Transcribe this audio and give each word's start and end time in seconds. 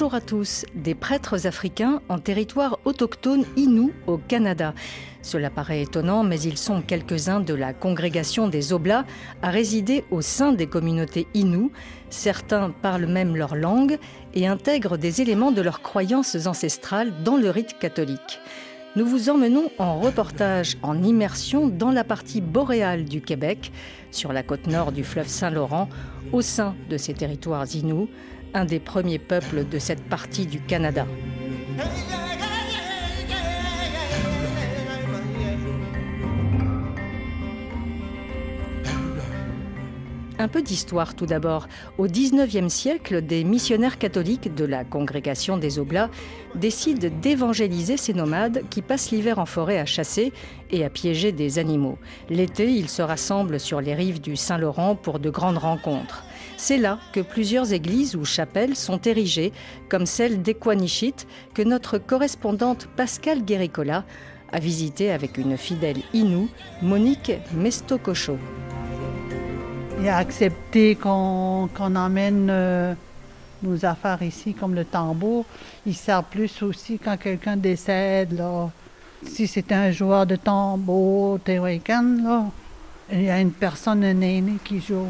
Bonjour 0.00 0.14
à 0.14 0.22
tous, 0.22 0.64
des 0.74 0.94
prêtres 0.94 1.46
africains 1.46 2.00
en 2.08 2.18
territoire 2.18 2.78
autochtone 2.86 3.44
Innu 3.58 3.92
au 4.06 4.16
Canada. 4.16 4.72
Cela 5.20 5.50
paraît 5.50 5.82
étonnant, 5.82 6.24
mais 6.24 6.40
ils 6.40 6.56
sont 6.56 6.80
quelques-uns 6.80 7.40
de 7.40 7.52
la 7.52 7.74
congrégation 7.74 8.48
des 8.48 8.72
Oblats 8.72 9.04
à 9.42 9.50
résider 9.50 10.04
au 10.10 10.22
sein 10.22 10.54
des 10.54 10.66
communautés 10.66 11.26
Innu. 11.34 11.68
Certains 12.08 12.70
parlent 12.70 13.08
même 13.08 13.36
leur 13.36 13.54
langue 13.54 13.98
et 14.32 14.46
intègrent 14.46 14.96
des 14.96 15.20
éléments 15.20 15.52
de 15.52 15.60
leurs 15.60 15.82
croyances 15.82 16.46
ancestrales 16.46 17.22
dans 17.22 17.36
le 17.36 17.50
rite 17.50 17.78
catholique. 17.78 18.40
Nous 18.96 19.04
vous 19.04 19.28
emmenons 19.28 19.70
en 19.78 20.00
reportage, 20.00 20.78
en 20.82 21.02
immersion 21.02 21.68
dans 21.68 21.90
la 21.90 22.04
partie 22.04 22.40
boréale 22.40 23.04
du 23.04 23.20
Québec, 23.20 23.70
sur 24.12 24.32
la 24.32 24.42
côte 24.42 24.66
nord 24.66 24.92
du 24.92 25.04
fleuve 25.04 25.28
Saint-Laurent, 25.28 25.90
au 26.32 26.40
sein 26.40 26.74
de 26.88 26.96
ces 26.96 27.12
territoires 27.12 27.66
Innu 27.74 28.08
un 28.54 28.64
des 28.64 28.80
premiers 28.80 29.18
peuples 29.18 29.68
de 29.68 29.78
cette 29.78 30.02
partie 30.02 30.46
du 30.46 30.60
Canada. 30.60 31.06
Un 40.40 40.48
peu 40.48 40.62
d'histoire 40.62 41.14
tout 41.14 41.26
d'abord. 41.26 41.68
Au 41.98 42.06
XIXe 42.06 42.72
siècle, 42.72 43.20
des 43.20 43.44
missionnaires 43.44 43.98
catholiques 43.98 44.54
de 44.54 44.64
la 44.64 44.84
congrégation 44.84 45.58
des 45.58 45.78
Oblats 45.78 46.08
décident 46.54 47.10
d'évangéliser 47.20 47.98
ces 47.98 48.14
nomades 48.14 48.62
qui 48.70 48.80
passent 48.80 49.10
l'hiver 49.10 49.38
en 49.38 49.44
forêt 49.44 49.78
à 49.78 49.84
chasser 49.84 50.32
et 50.70 50.82
à 50.82 50.88
piéger 50.88 51.32
des 51.32 51.58
animaux. 51.58 51.98
L'été, 52.30 52.72
ils 52.72 52.88
se 52.88 53.02
rassemblent 53.02 53.60
sur 53.60 53.82
les 53.82 53.94
rives 53.94 54.22
du 54.22 54.34
Saint-Laurent 54.34 54.96
pour 54.96 55.18
de 55.18 55.28
grandes 55.28 55.58
rencontres. 55.58 56.24
C'est 56.60 56.76
là 56.76 56.98
que 57.14 57.20
plusieurs 57.20 57.72
églises 57.72 58.14
ou 58.14 58.26
chapelles 58.26 58.76
sont 58.76 59.00
érigées, 59.00 59.50
comme 59.88 60.04
celle 60.04 60.42
d'Equanichit, 60.42 61.14
que 61.54 61.62
notre 61.62 61.96
correspondante 61.96 62.86
Pascal 62.96 63.42
Guéricola 63.46 64.04
a 64.52 64.58
visité 64.60 65.10
avec 65.10 65.38
une 65.38 65.56
fidèle 65.56 65.96
Inou, 66.12 66.50
Monique 66.82 67.32
Mestococho. 67.54 68.36
Il 70.00 70.08
a 70.10 70.18
accepté 70.18 70.96
qu'on 70.96 71.70
emmène 71.78 72.48
euh, 72.50 72.92
nos 73.62 73.86
affaires 73.86 74.22
ici, 74.22 74.52
comme 74.52 74.74
le 74.74 74.84
tambour. 74.84 75.46
Il 75.86 75.96
sert 75.96 76.24
plus 76.24 76.62
aussi 76.62 76.98
quand 76.98 77.16
quelqu'un 77.16 77.56
décède. 77.56 78.32
Là. 78.32 78.70
Si 79.26 79.46
c'est 79.46 79.72
un 79.72 79.90
joueur 79.92 80.26
de 80.26 80.36
tambour, 80.36 81.38
là, 81.46 82.44
il 83.10 83.22
y 83.22 83.30
a 83.30 83.40
une 83.40 83.52
personne, 83.52 84.04
un 84.04 84.58
qui 84.62 84.78
joue. 84.78 85.08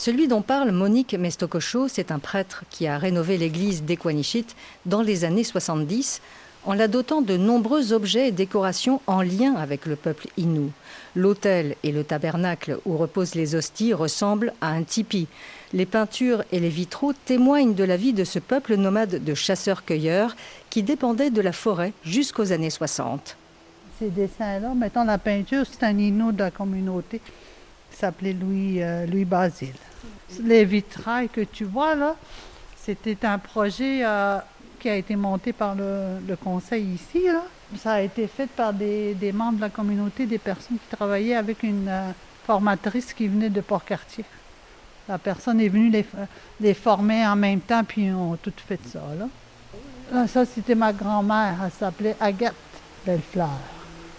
Celui 0.00 0.28
dont 0.28 0.40
parle 0.40 0.70
Monique 0.70 1.12
Mestococho, 1.12 1.86
c'est 1.86 2.10
un 2.10 2.18
prêtre 2.18 2.64
qui 2.70 2.86
a 2.86 2.96
rénové 2.96 3.36
l'église 3.36 3.82
d'Equanichit 3.82 4.46
dans 4.86 5.02
les 5.02 5.26
années 5.26 5.44
70 5.44 6.22
en 6.64 6.72
la 6.72 6.88
dotant 6.88 7.20
de 7.20 7.36
nombreux 7.36 7.92
objets 7.92 8.28
et 8.28 8.32
décorations 8.32 9.02
en 9.06 9.20
lien 9.20 9.56
avec 9.56 9.84
le 9.84 9.96
peuple 9.96 10.28
Innu. 10.38 10.70
L'autel 11.14 11.76
et 11.82 11.92
le 11.92 12.02
tabernacle 12.02 12.78
où 12.86 12.96
reposent 12.96 13.34
les 13.34 13.54
hosties 13.54 13.92
ressemblent 13.92 14.54
à 14.62 14.70
un 14.70 14.84
tipi. 14.84 15.26
Les 15.74 15.84
peintures 15.84 16.44
et 16.50 16.60
les 16.60 16.70
vitraux 16.70 17.12
témoignent 17.26 17.74
de 17.74 17.84
la 17.84 17.98
vie 17.98 18.14
de 18.14 18.24
ce 18.24 18.38
peuple 18.38 18.76
nomade 18.76 19.22
de 19.22 19.34
chasseurs-cueilleurs 19.34 20.34
qui 20.70 20.82
dépendait 20.82 21.28
de 21.28 21.42
la 21.42 21.52
forêt 21.52 21.92
jusqu'aux 22.04 22.52
années 22.52 22.70
60. 22.70 23.36
Ces 23.98 24.08
dessins-là, 24.08 24.72
mettons 24.74 25.04
la 25.04 25.18
peinture, 25.18 25.66
c'est 25.70 25.84
un 25.84 25.98
Innu 25.98 26.32
de 26.32 26.38
la 26.38 26.50
communauté 26.50 27.20
s'appelait 28.00 28.32
Louis, 28.32 28.82
euh, 28.82 29.06
Louis 29.06 29.24
Basile. 29.24 29.74
Les 30.42 30.64
vitrailles 30.64 31.28
que 31.28 31.40
tu 31.42 31.64
vois 31.64 31.94
là, 31.94 32.16
c'était 32.76 33.26
un 33.26 33.38
projet 33.38 34.00
euh, 34.04 34.38
qui 34.78 34.88
a 34.88 34.96
été 34.96 35.16
monté 35.16 35.52
par 35.52 35.74
le, 35.74 36.36
conseil 36.42 36.84
ici. 36.94 37.24
Ça 37.76 37.94
a 37.94 38.00
été 38.00 38.26
fait 38.26 38.48
par 38.48 38.72
des, 38.72 39.32
membres 39.34 39.56
de 39.56 39.60
la 39.62 39.68
communauté, 39.68 40.26
des 40.26 40.38
personnes 40.38 40.78
qui 40.78 40.96
travaillaient 40.96 41.36
avec 41.36 41.62
une 41.62 41.88
euh, 41.88 42.10
formatrice 42.46 43.12
qui 43.12 43.28
venait 43.28 43.50
de 43.50 43.60
Port-Cartier. 43.60 44.24
La 45.08 45.18
personne 45.18 45.60
est 45.60 45.68
venue 45.68 45.90
les, 45.90 46.06
les, 46.60 46.74
former 46.74 47.26
en 47.26 47.36
même 47.36 47.60
temps, 47.60 47.82
puis 47.84 48.06
ils 48.06 48.12
ont 48.12 48.36
tout 48.36 48.52
fait 48.66 48.80
ça. 48.86 49.00
Ça, 50.26 50.44
c'était 50.44 50.74
ma 50.74 50.92
grand-mère. 50.92 51.56
Elle 51.64 51.72
s'appelait 51.72 52.16
Agathe 52.20 52.54
Bellefleur. 53.04 53.48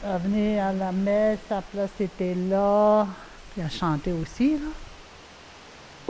Elle 0.04 0.22
venait 0.22 0.60
à 0.60 0.74
la 0.74 0.92
messe, 0.92 1.40
sa 1.48 1.62
place 1.62 1.92
était 2.00 2.36
là. 2.36 3.08
Puis 3.52 3.62
elle 3.62 3.72
chantait 3.72 4.14
aussi. 4.14 4.58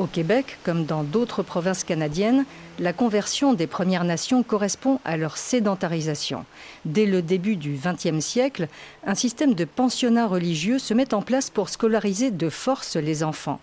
Au 0.01 0.07
Québec, 0.07 0.57
comme 0.63 0.85
dans 0.85 1.03
d'autres 1.03 1.43
provinces 1.43 1.83
canadiennes, 1.83 2.45
la 2.79 2.93
conversion 2.93 3.53
des 3.53 3.67
Premières 3.67 4.03
Nations 4.03 4.43
correspond 4.43 4.99
à 5.05 5.17
leur 5.17 5.37
sédentarisation. 5.37 6.45
Dès 6.85 7.05
le 7.05 7.21
début 7.21 7.55
du 7.55 7.77
XXe 7.81 8.23
siècle, 8.23 8.67
un 9.05 9.15
système 9.15 9.53
de 9.53 9.65
pensionnats 9.65 10.27
religieux 10.27 10.79
se 10.79 10.93
met 10.93 11.13
en 11.13 11.21
place 11.21 11.49
pour 11.49 11.69
scolariser 11.69 12.31
de 12.31 12.49
force 12.49 12.95
les 12.95 13.23
enfants. 13.23 13.59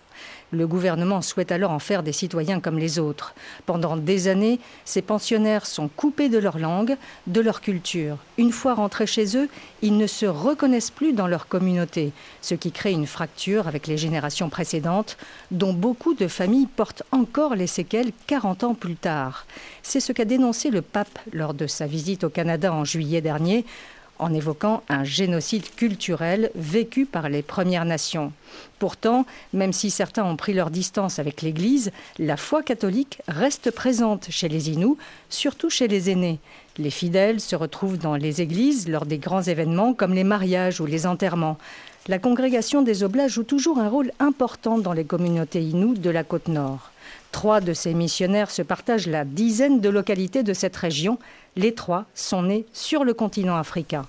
Le 0.51 0.65
gouvernement 0.65 1.21
souhaite 1.21 1.51
alors 1.51 1.71
en 1.71 1.79
faire 1.79 2.01
des 2.01 2.11
citoyens 2.11 2.59
comme 2.59 2.79
les 2.79 2.97
autres. 2.97 3.35
Pendant 3.67 3.95
des 3.95 4.27
années, 4.27 4.59
ces 4.83 5.03
pensionnaires 5.03 5.67
sont 5.67 5.89
coupés 5.89 6.27
de 6.29 6.39
leur 6.39 6.57
langue, 6.57 6.97
de 7.27 7.39
leur 7.39 7.61
culture. 7.61 8.17
Une 8.39 8.51
fois 8.51 8.73
rentrés 8.73 9.05
chez 9.05 9.37
eux, 9.37 9.47
ils 9.83 9.95
ne 9.95 10.07
se 10.07 10.25
reconnaissent 10.25 10.89
plus 10.89 11.13
dans 11.13 11.27
leur 11.27 11.47
communauté, 11.47 12.11
ce 12.41 12.55
qui 12.55 12.71
crée 12.71 12.91
une 12.91 13.05
fracture 13.05 13.67
avec 13.67 13.85
les 13.85 13.97
générations 13.97 14.49
précédentes, 14.49 15.17
dont 15.51 15.73
beaucoup 15.73 16.15
de 16.15 16.27
familles 16.27 16.67
portent 16.75 17.03
encore 17.11 17.55
les 17.55 17.67
séquelles 17.67 18.11
40 18.25 18.63
ans 18.63 18.73
plus 18.73 18.95
C'est 19.83 19.99
ce 19.99 20.11
qu'a 20.11 20.25
dénoncé 20.25 20.69
le 20.71 20.81
pape 20.81 21.19
lors 21.31 21.53
de 21.53 21.67
sa 21.67 21.87
visite 21.87 22.23
au 22.23 22.29
Canada 22.29 22.73
en 22.73 22.83
juillet 22.83 23.21
dernier 23.21 23.65
en 24.19 24.33
évoquant 24.33 24.83
un 24.89 25.05
génocide 25.05 25.73
culturel 25.75 26.51
vécu 26.53 27.05
par 27.05 27.29
les 27.29 27.41
Premières 27.41 27.85
Nations. 27.85 28.33
Pourtant, 28.77 29.25
même 29.53 29.71
si 29.71 29.89
certains 29.89 30.25
ont 30.25 30.35
pris 30.35 30.53
leur 30.53 30.69
distance 30.69 31.19
avec 31.19 31.41
l'Église, 31.41 31.91
la 32.17 32.35
foi 32.35 32.61
catholique 32.61 33.21
reste 33.29 33.71
présente 33.71 34.27
chez 34.29 34.49
les 34.49 34.69
Inuits, 34.71 34.97
surtout 35.29 35.69
chez 35.69 35.87
les 35.87 36.09
aînés. 36.09 36.39
Les 36.77 36.91
fidèles 36.91 37.39
se 37.39 37.55
retrouvent 37.55 37.97
dans 37.97 38.15
les 38.15 38.41
églises 38.41 38.89
lors 38.89 39.05
des 39.05 39.17
grands 39.17 39.41
événements 39.41 39.93
comme 39.93 40.13
les 40.13 40.25
mariages 40.25 40.81
ou 40.81 40.85
les 40.85 41.07
enterrements. 41.07 41.57
La 42.07 42.19
congrégation 42.19 42.81
des 42.81 43.03
Oblats 43.03 43.27
joue 43.27 43.43
toujours 43.43 43.79
un 43.79 43.87
rôle 43.87 44.11
important 44.19 44.79
dans 44.79 44.93
les 44.93 45.05
communautés 45.05 45.61
Inuits 45.61 45.99
de 45.99 46.09
la 46.09 46.23
côte 46.23 46.47
nord. 46.49 46.91
Trois 47.31 47.61
de 47.61 47.73
ces 47.73 47.93
missionnaires 47.93 48.51
se 48.51 48.61
partagent 48.61 49.07
la 49.07 49.23
dizaine 49.23 49.81
de 49.81 49.89
localités 49.89 50.43
de 50.43 50.53
cette 50.53 50.75
région. 50.75 51.19
Les 51.55 51.73
trois 51.73 52.05
sont 52.15 52.43
nés 52.43 52.65
sur 52.73 53.03
le 53.03 53.13
continent 53.13 53.57
africain. 53.57 54.05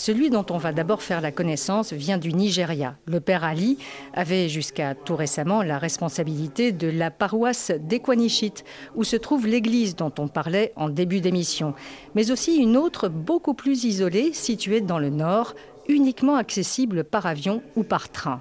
Celui 0.00 0.30
dont 0.30 0.46
on 0.50 0.58
va 0.58 0.70
d'abord 0.70 1.02
faire 1.02 1.20
la 1.20 1.32
connaissance 1.32 1.92
vient 1.92 2.18
du 2.18 2.32
Nigeria. 2.32 2.94
Le 3.06 3.18
père 3.18 3.42
Ali 3.42 3.78
avait 4.14 4.48
jusqu'à 4.48 4.94
tout 4.94 5.16
récemment 5.16 5.60
la 5.64 5.76
responsabilité 5.76 6.70
de 6.70 6.86
la 6.86 7.10
paroisse 7.10 7.72
d'Equanichit, 7.72 8.62
où 8.94 9.02
se 9.02 9.16
trouve 9.16 9.48
l'église 9.48 9.96
dont 9.96 10.12
on 10.20 10.28
parlait 10.28 10.72
en 10.76 10.88
début 10.88 11.20
d'émission, 11.20 11.74
mais 12.14 12.30
aussi 12.30 12.58
une 12.58 12.76
autre 12.76 13.08
beaucoup 13.08 13.54
plus 13.54 13.82
isolée, 13.82 14.32
située 14.32 14.80
dans 14.80 15.00
le 15.00 15.10
nord, 15.10 15.56
uniquement 15.88 16.36
accessible 16.36 17.02
par 17.02 17.26
avion 17.26 17.60
ou 17.74 17.82
par 17.82 18.08
train. 18.08 18.40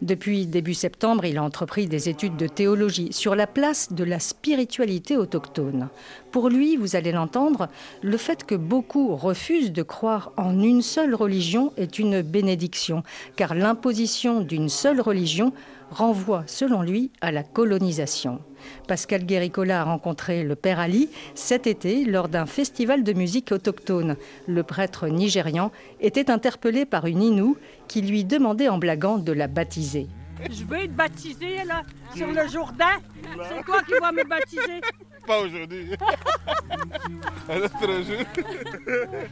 Depuis 0.00 0.46
début 0.46 0.74
septembre, 0.74 1.24
il 1.24 1.38
a 1.38 1.42
entrepris 1.42 1.86
des 1.86 2.08
études 2.08 2.36
de 2.36 2.46
théologie 2.46 3.12
sur 3.12 3.34
la 3.34 3.46
place 3.46 3.92
de 3.92 4.04
la 4.04 4.20
spiritualité 4.20 5.16
autochtone. 5.16 5.88
Pour 6.30 6.48
lui, 6.48 6.76
vous 6.76 6.94
allez 6.94 7.12
l'entendre, 7.12 7.68
le 8.02 8.16
fait 8.16 8.44
que 8.44 8.54
beaucoup 8.54 9.16
refusent 9.16 9.72
de 9.72 9.82
croire 9.82 10.32
en 10.36 10.62
une 10.62 10.82
seule 10.82 11.14
religion 11.14 11.72
est 11.76 11.98
une 11.98 12.22
bénédiction, 12.22 13.02
car 13.36 13.54
l'imposition 13.54 14.40
d'une 14.40 14.68
seule 14.68 15.00
religion 15.00 15.52
renvoie, 15.90 16.44
selon 16.46 16.82
lui, 16.82 17.10
à 17.20 17.32
la 17.32 17.42
colonisation. 17.42 18.40
Pascal 18.86 19.24
Guéricola 19.24 19.82
a 19.82 19.84
rencontré 19.84 20.42
le 20.42 20.54
père 20.54 20.80
Ali 20.80 21.10
cet 21.34 21.66
été 21.66 22.04
lors 22.04 22.28
d'un 22.28 22.46
festival 22.46 23.04
de 23.04 23.12
musique 23.12 23.52
autochtone. 23.52 24.16
Le 24.46 24.62
prêtre 24.62 25.08
nigérian 25.08 25.70
était 26.00 26.30
interpellé 26.30 26.84
par 26.84 27.06
une 27.06 27.22
Inou 27.22 27.56
qui 27.86 28.02
lui 28.02 28.24
demandait 28.24 28.68
en 28.68 28.78
blaguant 28.78 29.18
de 29.18 29.32
la 29.32 29.46
baptiser. 29.46 30.08
Je 30.50 30.64
veux 30.64 30.78
être 30.78 30.94
baptisé 30.94 31.64
là, 31.64 31.82
sur 32.14 32.28
le 32.28 32.46
Jourdain. 32.48 33.00
C'est 33.48 33.64
toi 33.64 33.82
qui 33.82 33.92
vas 34.00 34.12
me 34.12 34.24
baptiser. 34.24 34.80
pas 35.26 35.40
aujourd'hui. 35.40 35.90
Un 37.48 37.60
autre 37.60 38.02
jour. 38.02 38.24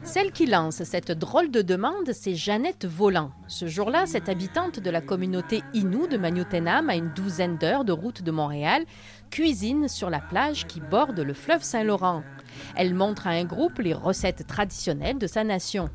Celle 0.02 0.32
qui 0.32 0.46
lance 0.46 0.82
cette 0.84 1.12
drôle 1.12 1.50
de 1.50 1.62
demande, 1.62 2.12
c'est 2.12 2.34
Jeannette 2.34 2.86
Volant. 2.86 3.30
Ce 3.46 3.66
jour-là, 3.66 4.06
cette 4.06 4.28
habitante 4.28 4.80
de 4.80 4.90
la 4.90 5.00
communauté 5.00 5.62
Innu 5.74 6.08
de 6.08 6.16
Magnotenam, 6.16 6.90
à 6.90 6.96
une 6.96 7.10
douzaine 7.10 7.56
d'heures 7.56 7.84
de 7.84 7.92
route 7.92 8.22
de 8.22 8.30
Montréal, 8.30 8.84
cuisine 9.30 9.88
sur 9.88 10.10
la 10.10 10.20
plage 10.20 10.66
qui 10.66 10.80
borde 10.80 11.20
le 11.20 11.34
fleuve 11.34 11.62
Saint-Laurent. 11.62 12.22
Elle 12.74 12.94
montre 12.94 13.26
à 13.26 13.30
un 13.30 13.44
groupe 13.44 13.78
les 13.78 13.94
recettes 13.94 14.46
traditionnelles 14.46 15.18
de 15.18 15.26
sa 15.26 15.44
nation. 15.44 15.88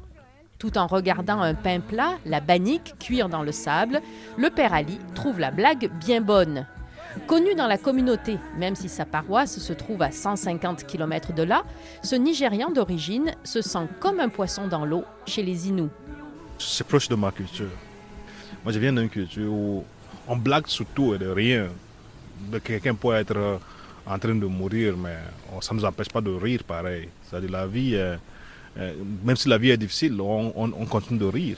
Tout 0.60 0.78
en 0.78 0.86
regardant 0.86 1.42
un 1.42 1.56
pain 1.56 1.80
plat, 1.80 2.20
la 2.26 2.40
bannique, 2.40 2.94
cuire 3.00 3.30
dans 3.30 3.42
le 3.42 3.52
sable, 3.52 4.00
le 4.38 4.50
père 4.50 4.74
Ali 4.74 5.00
trouve 5.16 5.40
la 5.40 5.50
blague 5.52 5.90
bien 6.00 6.22
bonne. 6.22 6.68
Connu 7.28 7.56
dans 7.56 7.68
la 7.68 7.78
communauté, 7.78 8.38
même 8.58 8.76
si 8.76 8.88
sa 8.88 9.06
paroisse 9.06 9.60
se 9.60 9.74
trouve 9.74 10.02
à 10.02 10.12
150 10.12 10.86
km 10.86 11.34
de 11.34 11.44
là, 11.44 11.64
ce 12.04 12.16
Nigérian 12.16 12.72
d'origine 12.72 13.32
se 13.44 13.62
sent 13.62 13.88
comme 14.00 14.20
un 14.20 14.30
poisson 14.30 14.68
dans 14.68 14.86
l'eau 14.86 15.04
chez 15.26 15.44
les 15.44 15.68
Inuits. 15.68 15.90
C'est 16.60 16.86
proche 16.86 17.10
de 17.10 17.16
ma 17.16 17.32
culture. 17.32 17.72
Moi, 18.64 18.72
je 18.72 18.80
viens 18.80 18.94
d'une 18.94 19.10
culture 19.10 19.52
où 19.52 19.84
on 20.28 20.36
blague 20.36 20.68
sur 20.68 20.86
tout 20.86 21.16
et 21.16 21.18
de 21.18 21.28
rien. 21.28 21.70
Quelqu'un 22.64 22.96
peut 22.96 23.14
être 23.16 23.36
euh, 23.36 23.58
en 24.06 24.18
train 24.18 24.36
de 24.36 24.46
mourir, 24.46 24.96
mais 24.98 25.16
ça 25.62 25.74
ne 25.74 25.80
nous 25.80 25.86
empêche 25.86 26.10
pas 26.10 26.22
de 26.22 26.32
rire 26.32 26.64
pareil. 26.64 27.10
C'est-à-dire 27.24 27.52
la 27.52 27.68
vie, 27.68 27.96
euh, 27.96 28.16
euh, 28.78 28.94
même 29.24 29.36
si 29.36 29.48
la 29.50 29.58
vie 29.58 29.70
est 29.70 29.78
difficile, 29.78 30.20
on, 30.20 30.54
on, 30.56 30.86
continue 30.86 31.20
de 31.20 31.26
rire. 31.26 31.58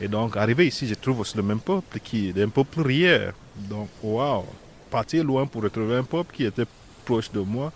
Et 0.00 0.08
donc, 0.08 0.36
arrivé 0.36 0.66
ici, 0.66 0.86
je 0.86 0.94
trouve 0.94 1.20
aussi 1.20 1.36
le 1.36 1.42
même 1.42 1.60
peuple 1.60 2.00
qui 2.00 2.28
est 2.30 2.42
un 2.42 2.48
peuple 2.48 2.80
rieur. 2.82 3.34
Donc, 3.56 3.88
waouh, 4.02 4.44
partir 4.90 5.24
loin 5.24 5.46
pour 5.46 5.62
retrouver 5.62 5.96
un 5.96 6.04
peuple 6.04 6.34
qui 6.34 6.44
était 6.44 6.66
proche 7.04 7.30
de 7.30 7.40
moi. 7.40 7.72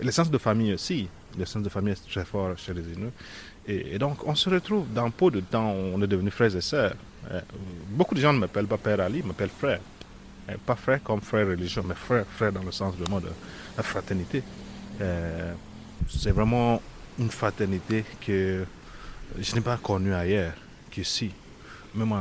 Et 0.00 0.04
le 0.04 0.10
sens 0.10 0.30
de 0.30 0.38
famille 0.38 0.74
aussi. 0.74 1.08
Le 1.38 1.44
sens 1.44 1.62
de 1.62 1.68
famille 1.68 1.92
est 1.92 2.10
très 2.10 2.24
fort 2.24 2.56
chez 2.56 2.72
les 2.72 2.82
Inuits. 2.82 3.10
Et, 3.68 3.98
donc, 3.98 4.26
on 4.26 4.34
se 4.34 4.48
retrouve 4.48 4.86
dans 4.94 5.10
peu 5.10 5.30
de 5.30 5.40
temps, 5.40 5.72
on 5.72 6.00
est 6.00 6.06
devenus 6.06 6.32
frères 6.32 6.54
et 6.54 6.60
sœurs. 6.60 6.94
Beaucoup 7.90 8.14
de 8.14 8.20
gens 8.20 8.32
ne 8.32 8.38
m'appellent 8.38 8.66
pas 8.66 8.78
Père 8.78 9.00
Ali, 9.00 9.22
m'appellent 9.24 9.48
frère. 9.48 9.80
Pas 10.64 10.76
frère 10.76 11.02
comme 11.02 11.20
frère 11.20 11.46
religieux, 11.48 11.82
mais 11.84 11.94
frère, 11.94 12.24
frère 12.26 12.52
dans 12.52 12.62
le 12.62 12.72
sens 12.72 12.94
vraiment 12.94 13.20
de 13.20 13.28
la 13.76 13.82
fraternité. 13.82 14.42
Euh, 15.00 15.52
c'est 16.08 16.30
vraiment 16.30 16.80
une 17.18 17.30
fraternité 17.30 18.04
que 18.24 18.64
je 19.38 19.54
n'ai 19.54 19.60
pas 19.60 19.76
connue 19.76 20.14
ailleurs 20.14 20.52
qu'ici. 20.90 21.32
Même 21.94 22.14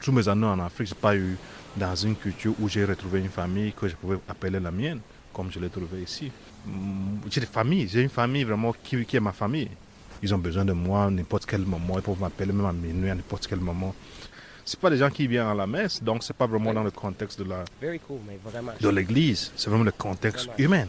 tous 0.00 0.12
mes 0.12 0.28
années 0.28 0.46
en 0.46 0.58
Afrique, 0.60 0.88
je 0.88 0.94
n'ai 0.94 1.00
pas 1.00 1.16
eu 1.16 1.36
dans 1.76 1.94
une 1.96 2.14
culture 2.16 2.54
où 2.60 2.68
j'ai 2.68 2.84
retrouvé 2.84 3.20
une 3.20 3.28
famille 3.28 3.72
que 3.72 3.88
je 3.88 3.96
pouvais 3.96 4.18
appeler 4.28 4.60
la 4.60 4.70
mienne, 4.70 5.00
comme 5.32 5.50
je 5.50 5.58
l'ai 5.58 5.70
trouvé 5.70 6.02
ici. 6.02 6.30
Mm, 6.66 7.18
j'ai 7.30 7.40
des 7.40 7.46
familles, 7.46 7.88
j'ai 7.88 8.02
une 8.02 8.08
famille 8.08 8.44
vraiment 8.44 8.72
qui, 8.82 9.04
qui, 9.04 9.16
est 9.16 9.20
ma 9.20 9.32
famille. 9.32 9.70
Ils 10.22 10.34
ont 10.34 10.38
besoin 10.38 10.64
de 10.64 10.72
moi 10.72 11.04
à 11.04 11.10
n'importe 11.10 11.46
quel 11.46 11.62
moment, 11.62 11.94
ils 11.96 12.02
peuvent 12.02 12.20
m'appeler 12.20 12.52
même 12.52 12.66
à 12.66 12.72
minuit 12.72 13.10
à 13.10 13.14
n'importe 13.14 13.46
quel 13.46 13.60
moment. 13.60 13.94
Ce 14.64 14.76
pas 14.76 14.88
des 14.88 14.96
gens 14.96 15.10
qui 15.10 15.26
viennent 15.26 15.46
à 15.46 15.54
la 15.54 15.66
messe, 15.66 16.02
donc 16.02 16.22
ce 16.22 16.32
n'est 16.32 16.36
pas 16.36 16.46
vraiment 16.46 16.72
dans 16.72 16.82
le 16.82 16.90
contexte 16.90 17.38
de 17.38 17.44
la 17.44 17.64
de 18.80 18.88
l'église, 18.88 19.52
c'est 19.56 19.68
vraiment 19.68 19.84
le 19.84 19.92
contexte 19.92 20.48
humain. 20.56 20.86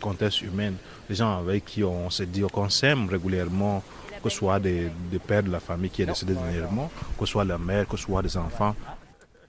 Contexte 0.00 0.42
humain. 0.42 0.72
Les 1.08 1.14
gens 1.14 1.38
avec 1.38 1.64
qui 1.66 1.84
on 1.84 2.10
se 2.10 2.24
dit 2.24 2.42
qu'on 2.52 2.68
s'aime 2.68 3.08
régulièrement, 3.08 3.82
que 4.22 4.28
ce 4.28 4.36
soit 4.38 4.58
des, 4.58 4.88
des, 5.10 5.18
pères 5.20 5.42
de 5.42 5.50
la 5.50 5.60
famille 5.60 5.90
qui 5.90 6.02
est 6.02 6.06
décédé 6.06 6.34
dernièrement, 6.34 6.90
que 7.18 7.26
ce 7.26 7.32
soit 7.32 7.44
la 7.44 7.58
mère, 7.58 7.86
que 7.86 7.96
ce 7.96 8.04
soit 8.04 8.22
des 8.22 8.36
enfants. 8.36 8.74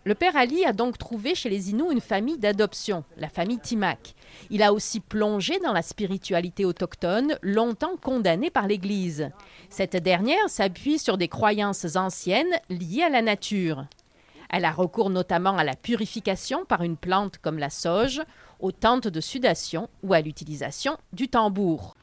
Le 0.03 0.15
père 0.15 0.35
Ali 0.35 0.65
a 0.65 0.73
donc 0.73 0.97
trouvé 0.97 1.35
chez 1.35 1.47
les 1.47 1.69
Inuits 1.69 1.91
une 1.91 2.01
famille 2.01 2.39
d'adoption, 2.39 3.03
la 3.17 3.29
famille 3.29 3.59
Timac. 3.59 4.15
Il 4.49 4.63
a 4.63 4.73
aussi 4.73 4.99
plongé 4.99 5.59
dans 5.59 5.73
la 5.73 5.83
spiritualité 5.83 6.65
autochtone, 6.65 7.37
longtemps 7.43 7.97
condamnée 8.01 8.49
par 8.49 8.67
l'Église. 8.67 9.29
Cette 9.69 9.95
dernière 9.95 10.49
s'appuie 10.49 10.97
sur 10.97 11.19
des 11.19 11.27
croyances 11.27 11.95
anciennes 11.95 12.59
liées 12.69 13.03
à 13.03 13.09
la 13.09 13.21
nature. 13.21 13.85
Elle 14.49 14.65
a 14.65 14.71
recours 14.71 15.11
notamment 15.11 15.55
à 15.55 15.63
la 15.63 15.75
purification 15.75 16.65
par 16.65 16.81
une 16.81 16.97
plante 16.97 17.37
comme 17.37 17.59
la 17.59 17.69
sauge, 17.69 18.23
aux 18.59 18.71
tentes 18.71 19.07
de 19.07 19.21
sudation 19.21 19.87
ou 20.01 20.13
à 20.13 20.21
l'utilisation 20.21 20.97
du 21.13 21.27
tambour. 21.27 21.95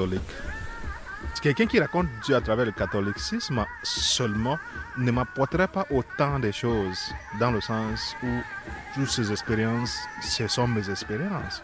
Catholique. 0.00 0.20
Quelqu'un 1.42 1.66
qui 1.66 1.80
raconte 1.80 2.08
Dieu 2.24 2.34
à 2.34 2.40
travers 2.40 2.66
le 2.66 2.72
catholicisme 2.72 3.64
seulement 3.82 4.58
ne 4.98 5.10
m'apporterait 5.10 5.68
pas 5.68 5.86
autant 5.90 6.38
de 6.38 6.50
choses, 6.50 7.12
dans 7.38 7.50
le 7.50 7.60
sens 7.60 8.14
où 8.22 8.26
toutes 8.94 9.08
ces 9.08 9.30
expériences, 9.30 9.96
ce 10.22 10.46
sont 10.48 10.68
mes 10.68 10.90
expériences. 10.90 11.62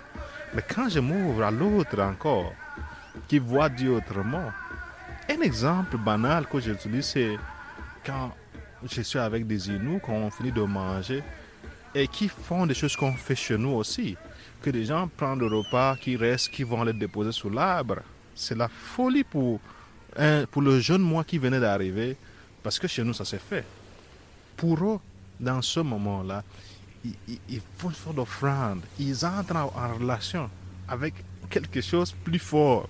Mais 0.55 0.63
quand 0.63 0.89
je 0.89 1.01
m'ouvre 1.01 1.45
à 1.45 1.51
l'autre 1.51 2.01
encore, 2.01 2.55
qui 3.29 3.39
voit 3.39 3.69
Dieu 3.69 3.93
autrement, 3.93 4.51
un 5.29 5.41
exemple 5.43 5.99
banal 5.99 6.47
que 6.47 6.61
j'utilise, 6.61 7.07
c'est 7.07 7.37
quand 8.05 8.33
je 8.89 9.03
suis 9.03 9.19
avec 9.19 9.47
des 9.47 9.69
Inuits, 9.69 10.01
quand 10.03 10.13
on 10.13 10.31
finit 10.31 10.53
de 10.53 10.63
manger, 10.63 11.23
et 11.95 12.09
qui 12.09 12.29
font 12.29 12.67
des 12.67 12.75
choses 12.75 12.97
qu'on 12.97 13.13
fait 13.13 13.35
chez 13.35 13.59
nous 13.59 13.73
aussi 13.73 14.17
que 14.63 14.71
des 14.71 14.85
gens 14.87 15.09
prennent 15.09 15.39
le 15.39 15.47
repas 15.47 15.97
qui 15.97 16.17
reste, 16.17 16.51
qui 16.51 16.63
vont 16.63 16.83
les 16.83 16.93
déposer 16.93 17.33
sous 17.33 17.51
l'arbre. 17.51 17.99
C'est 18.37 18.55
la 18.55 18.69
folie 18.69 19.25
pour, 19.25 19.59
pour 20.51 20.63
le 20.63 20.79
jeune 20.79 21.03
moi 21.03 21.25
qui 21.25 21.39
venait 21.39 21.59
d'arriver, 21.59 22.17
parce 22.63 22.79
que 22.79 22.87
chez 22.87 23.03
nous, 23.03 23.15
ça 23.15 23.25
s'est 23.25 23.41
fait. 23.41 23.65
Pour 24.57 24.79
eux, 24.85 25.01
dans 25.41 25.63
ce 25.63 25.81
moment-là, 25.81 26.45
ils, 27.05 27.61
font 27.79 27.89
une 27.89 27.95
sorte 27.95 28.17
d'offrande. 28.17 28.81
Ils 28.99 29.25
entrent 29.25 29.57
en, 29.57 29.95
relation 29.99 30.51
avec 30.89 31.15
quelque 31.49 31.81
chose 31.81 32.13
plus 32.25 32.39
fort 32.39 32.89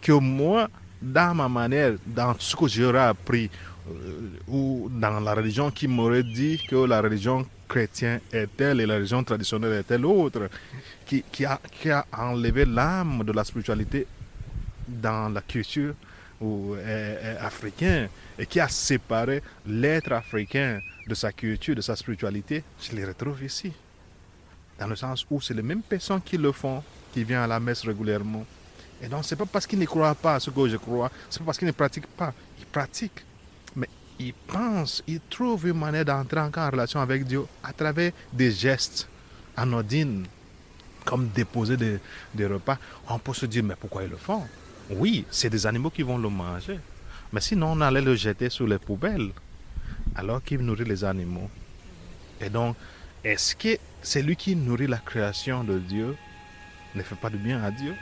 que 0.00 0.12
moi, 0.12 0.68
dans 1.02 1.34
ma 1.34 1.48
manière, 1.48 1.94
dans 2.06 2.34
ce 2.38 2.56
que 2.56 2.66
j'aurais 2.68 3.06
appris, 3.06 3.50
euh, 3.88 4.30
ou 4.46 4.88
dans 4.90 5.20
la 5.20 5.34
religion 5.34 5.70
qui 5.70 5.88
m'aurait 5.88 6.22
dit 6.22 6.60
que 6.68 6.76
la 6.76 7.00
religion 7.00 7.46
chrétien 7.68 8.20
est 8.32 8.48
telle 8.56 8.80
et 8.80 8.86
la 8.86 8.94
religion 8.94 9.22
traditionnelle 9.22 9.72
est 9.72 9.82
telle 9.82 10.06
autre, 10.06 10.48
qui, 11.06 11.22
qui, 11.30 11.44
a, 11.44 11.60
qui 11.70 11.90
a 11.90 12.06
enlevé 12.16 12.64
l'âme 12.64 13.22
de 13.24 13.32
la 13.32 13.44
spiritualité 13.44 14.06
dans 14.88 15.28
la 15.28 15.40
culture 15.42 15.94
africaine 17.40 18.08
et 18.38 18.46
qui 18.46 18.60
a 18.60 18.68
séparé 18.68 19.42
l'être 19.66 20.12
africain 20.12 20.80
de 21.06 21.14
sa 21.14 21.32
culture, 21.32 21.74
de 21.74 21.80
sa 21.80 21.96
spiritualité, 21.96 22.62
je 22.80 22.94
les 22.94 23.04
retrouve 23.04 23.42
ici. 23.42 23.72
Dans 24.78 24.86
le 24.86 24.94
sens 24.96 25.26
où 25.30 25.40
c'est 25.40 25.54
les 25.54 25.62
mêmes 25.62 25.82
personnes 25.82 26.22
qui 26.22 26.36
le 26.36 26.52
font, 26.52 26.82
qui 27.12 27.24
viennent 27.24 27.40
à 27.40 27.46
la 27.46 27.58
messe 27.58 27.84
régulièrement. 27.84 28.44
Et 29.02 29.08
donc, 29.08 29.24
ce 29.24 29.34
n'est 29.34 29.38
pas 29.38 29.46
parce 29.46 29.66
qu'ils 29.66 29.78
ne 29.78 29.86
croient 29.86 30.14
pas 30.14 30.36
à 30.36 30.40
ce 30.40 30.50
que 30.50 30.68
je 30.68 30.76
crois, 30.76 31.10
c'est 31.28 31.40
pas 31.40 31.46
parce 31.46 31.58
qu'ils 31.58 31.66
ne 31.66 31.72
pratiquent 31.72 32.06
pas. 32.06 32.32
Ils 32.60 32.66
pratiquent 32.66 33.24
il 34.18 34.34
pense, 34.34 35.02
il 35.06 35.20
trouve 35.30 35.68
une 35.68 35.78
manière 35.78 36.04
d'entrer 36.04 36.40
en 36.40 36.70
relation 36.70 37.00
avec 37.00 37.24
Dieu 37.24 37.44
à 37.62 37.72
travers 37.72 38.12
des 38.32 38.50
gestes 38.50 39.08
anodines, 39.56 40.26
comme 41.04 41.28
déposer 41.28 41.76
des, 41.76 42.46
repas. 42.46 42.78
On 43.08 43.18
peut 43.18 43.34
se 43.34 43.46
dire, 43.46 43.62
mais 43.62 43.76
pourquoi 43.76 44.02
ils 44.04 44.10
le 44.10 44.16
font? 44.16 44.42
Oui, 44.90 45.26
c'est 45.30 45.50
des 45.50 45.66
animaux 45.66 45.90
qui 45.90 46.02
vont 46.02 46.18
le 46.18 46.28
manger. 46.28 46.78
Mais 47.32 47.40
sinon, 47.40 47.72
on 47.72 47.80
allait 47.82 48.00
le 48.00 48.14
jeter 48.14 48.48
sur 48.48 48.66
les 48.66 48.78
poubelles, 48.78 49.30
alors 50.14 50.42
qu'il 50.42 50.60
nourrit 50.60 50.84
les 50.84 51.04
animaux. 51.04 51.50
Et 52.40 52.48
donc, 52.48 52.76
est-ce 53.22 53.54
que 53.54 53.78
celui 54.02 54.36
qui 54.36 54.56
nourrit 54.56 54.86
la 54.86 54.98
création 54.98 55.62
de 55.62 55.78
Dieu 55.78 56.16
ne 56.94 57.02
fait 57.02 57.16
pas 57.16 57.28
de 57.28 57.36
bien 57.36 57.62
à 57.62 57.70
Dieu? 57.70 57.94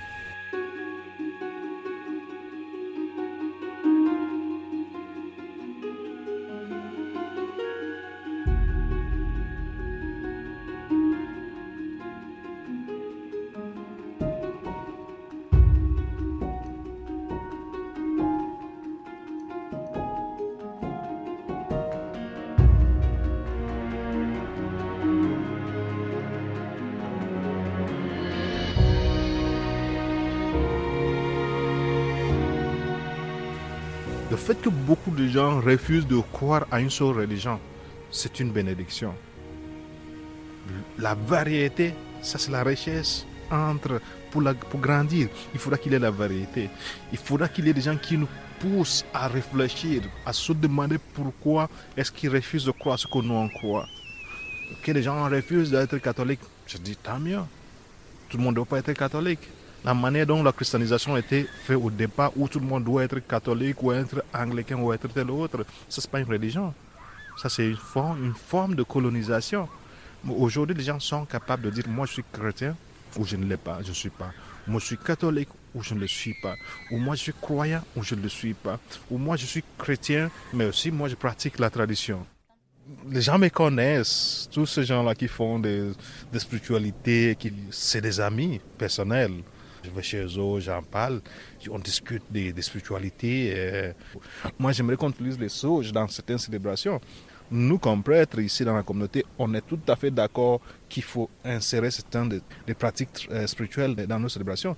Refusent 35.67 36.07
de 36.07 36.19
croire 36.33 36.67
à 36.71 36.81
une 36.81 36.91
seule 36.91 37.17
religion, 37.17 37.59
c'est 38.11 38.41
une 38.41 38.51
bénédiction. 38.51 39.13
La 40.99 41.15
variété, 41.15 41.95
ça 42.23 42.39
c'est 42.39 42.51
la 42.51 42.63
richesse 42.63 43.27
entre 43.51 44.01
pour, 44.31 44.43
la, 44.43 44.55
pour 44.55 44.81
grandir. 44.81 45.29
Il 45.55 45.61
faudra 45.61 45.79
qu'il 45.79 45.93
y 45.93 45.95
ait 45.95 45.99
la 45.99 46.11
variété. 46.11 46.69
Il 47.13 47.19
faudra 47.19 47.49
qu'il 47.49 47.67
y 47.67 47.71
ait 47.71 47.75
des 47.75 47.81
gens 47.81 47.97
qui 47.97 48.17
nous 48.17 48.29
poussent 48.59 49.05
à 49.13 49.29
réfléchir, 49.29 50.03
à 50.25 50.33
se 50.33 50.53
demander 50.53 50.99
pourquoi 51.15 51.69
est-ce 51.97 52.11
qu'ils 52.11 52.31
refusent 52.31 52.65
de 52.65 52.71
croire 52.71 52.99
ce 52.99 53.07
que 53.07 53.19
nous 53.19 53.35
on 53.35 53.49
croit. 53.49 53.87
Que 54.83 54.93
les 54.93 55.03
gens 55.03 55.29
refusent 55.29 55.71
d'être 55.71 55.99
catholiques, 55.99 56.41
je 56.67 56.79
dis 56.79 56.97
tant 56.97 57.21
mieux. 57.21 57.41
Tout 58.29 58.39
le 58.39 58.43
monde 58.43 58.53
ne 58.53 58.57
doit 58.57 58.65
pas 58.65 58.79
être 58.79 58.93
catholique. 58.93 59.47
La 59.87 59.95
manière 59.95 60.26
dont 60.26 60.43
la 60.43 60.50
christianisation 60.50 61.16
été 61.16 61.47
faite 61.62 61.76
au 61.81 61.93
départ, 61.93 62.33
où 62.35 62.49
tout 62.49 62.59
le 62.59 62.66
monde 62.66 62.83
doit 62.83 63.05
être 63.05 63.21
catholique, 63.21 63.81
ou 63.85 63.93
être 63.93 64.25
anglican, 64.35 64.81
ou 64.81 64.93
être 64.93 65.07
tel 65.07 65.31
autre, 65.31 65.64
ça 65.88 66.00
c'est 66.00 66.11
pas 66.11 66.19
une 66.19 66.26
religion. 66.26 66.75
Ça 67.40 67.49
c'est 67.49 67.69
une 67.69 68.35
forme, 68.35 68.75
de 68.75 68.83
colonisation. 68.83 69.69
Aujourd'hui, 70.28 70.75
les 70.75 70.83
gens 70.83 70.99
sont 70.99 71.25
capables 71.25 71.62
de 71.62 71.71
dire, 71.71 71.85
moi 71.87 72.05
je 72.05 72.14
suis 72.14 72.25
chrétien, 72.33 72.75
ou 73.16 73.25
je 73.25 73.37
ne 73.37 73.45
l'ai 73.45 73.57
pas, 73.57 73.78
je 73.85 73.90
ne 73.90 73.95
suis 73.95 74.11
pas. 74.11 74.33
Moi 74.66 74.81
je 74.81 74.87
suis 74.87 74.99
catholique, 74.99 75.50
ou 75.73 75.85
je 75.85 75.95
ne 75.95 76.00
le 76.00 76.09
suis 76.09 76.35
pas. 76.35 76.57
Ou 76.90 76.99
moi 76.99 77.14
je 77.14 77.21
suis 77.21 77.35
croyant, 77.40 77.85
ou 77.95 78.02
je 78.02 78.16
ne 78.16 78.23
le 78.23 78.28
suis 78.28 78.55
pas. 78.55 78.81
Ou 79.09 79.19
moi 79.19 79.37
je 79.37 79.47
suis 79.47 79.62
chrétien, 79.78 80.33
mais 80.52 80.64
aussi 80.64 80.90
moi 80.90 81.09
je 81.09 81.14
pratique 81.14 81.61
la 81.61 81.71
tradition 81.71 82.26
les 83.11 83.21
gens 83.21 83.37
me 83.37 83.49
connaissent, 83.49 84.49
tous 84.52 84.66
ces 84.66 84.85
gens-là 84.85 85.12
qui 85.16 85.26
font 85.26 85.59
des, 85.59 85.90
des 86.33 86.38
spiritualités, 86.38 87.37
c'est 87.73 88.00
des 88.00 88.21
amis 88.21 88.61
personnels. 88.78 89.43
Je 89.87 89.90
vais 89.90 90.02
chez 90.02 90.25
eux, 90.25 90.61
j'en 90.61 90.83
parle, 90.83 91.21
on 91.71 91.78
discute 91.78 92.25
des, 92.31 92.52
spiritualités. 92.61 93.93
moi, 94.59 94.73
j'aimerais 94.73 94.97
qu'on 94.97 95.11
utilise 95.11 95.38
les 95.38 95.49
sauges 95.49 95.93
dans 95.93 96.09
certaines 96.09 96.38
célébrations. 96.38 97.00
Nous, 97.50 97.78
comme 97.78 98.02
prêtres, 98.02 98.40
ici 98.40 98.64
dans 98.64 98.75
la 98.75 98.83
communauté, 98.83 99.25
on 99.38 99.55
est 99.55 99.61
tout 99.61 99.78
à 99.87 99.95
fait 99.95 100.11
d'accord 100.11 100.61
qu'il 100.88 101.05
faut 101.05 101.31
insérer 101.45 101.93
certaines 101.93 102.40
des, 102.66 102.75
pratiques 102.75 103.28
spirituelles 103.47 103.95
dans 103.95 104.19
nos 104.19 104.28
célébrations. 104.28 104.76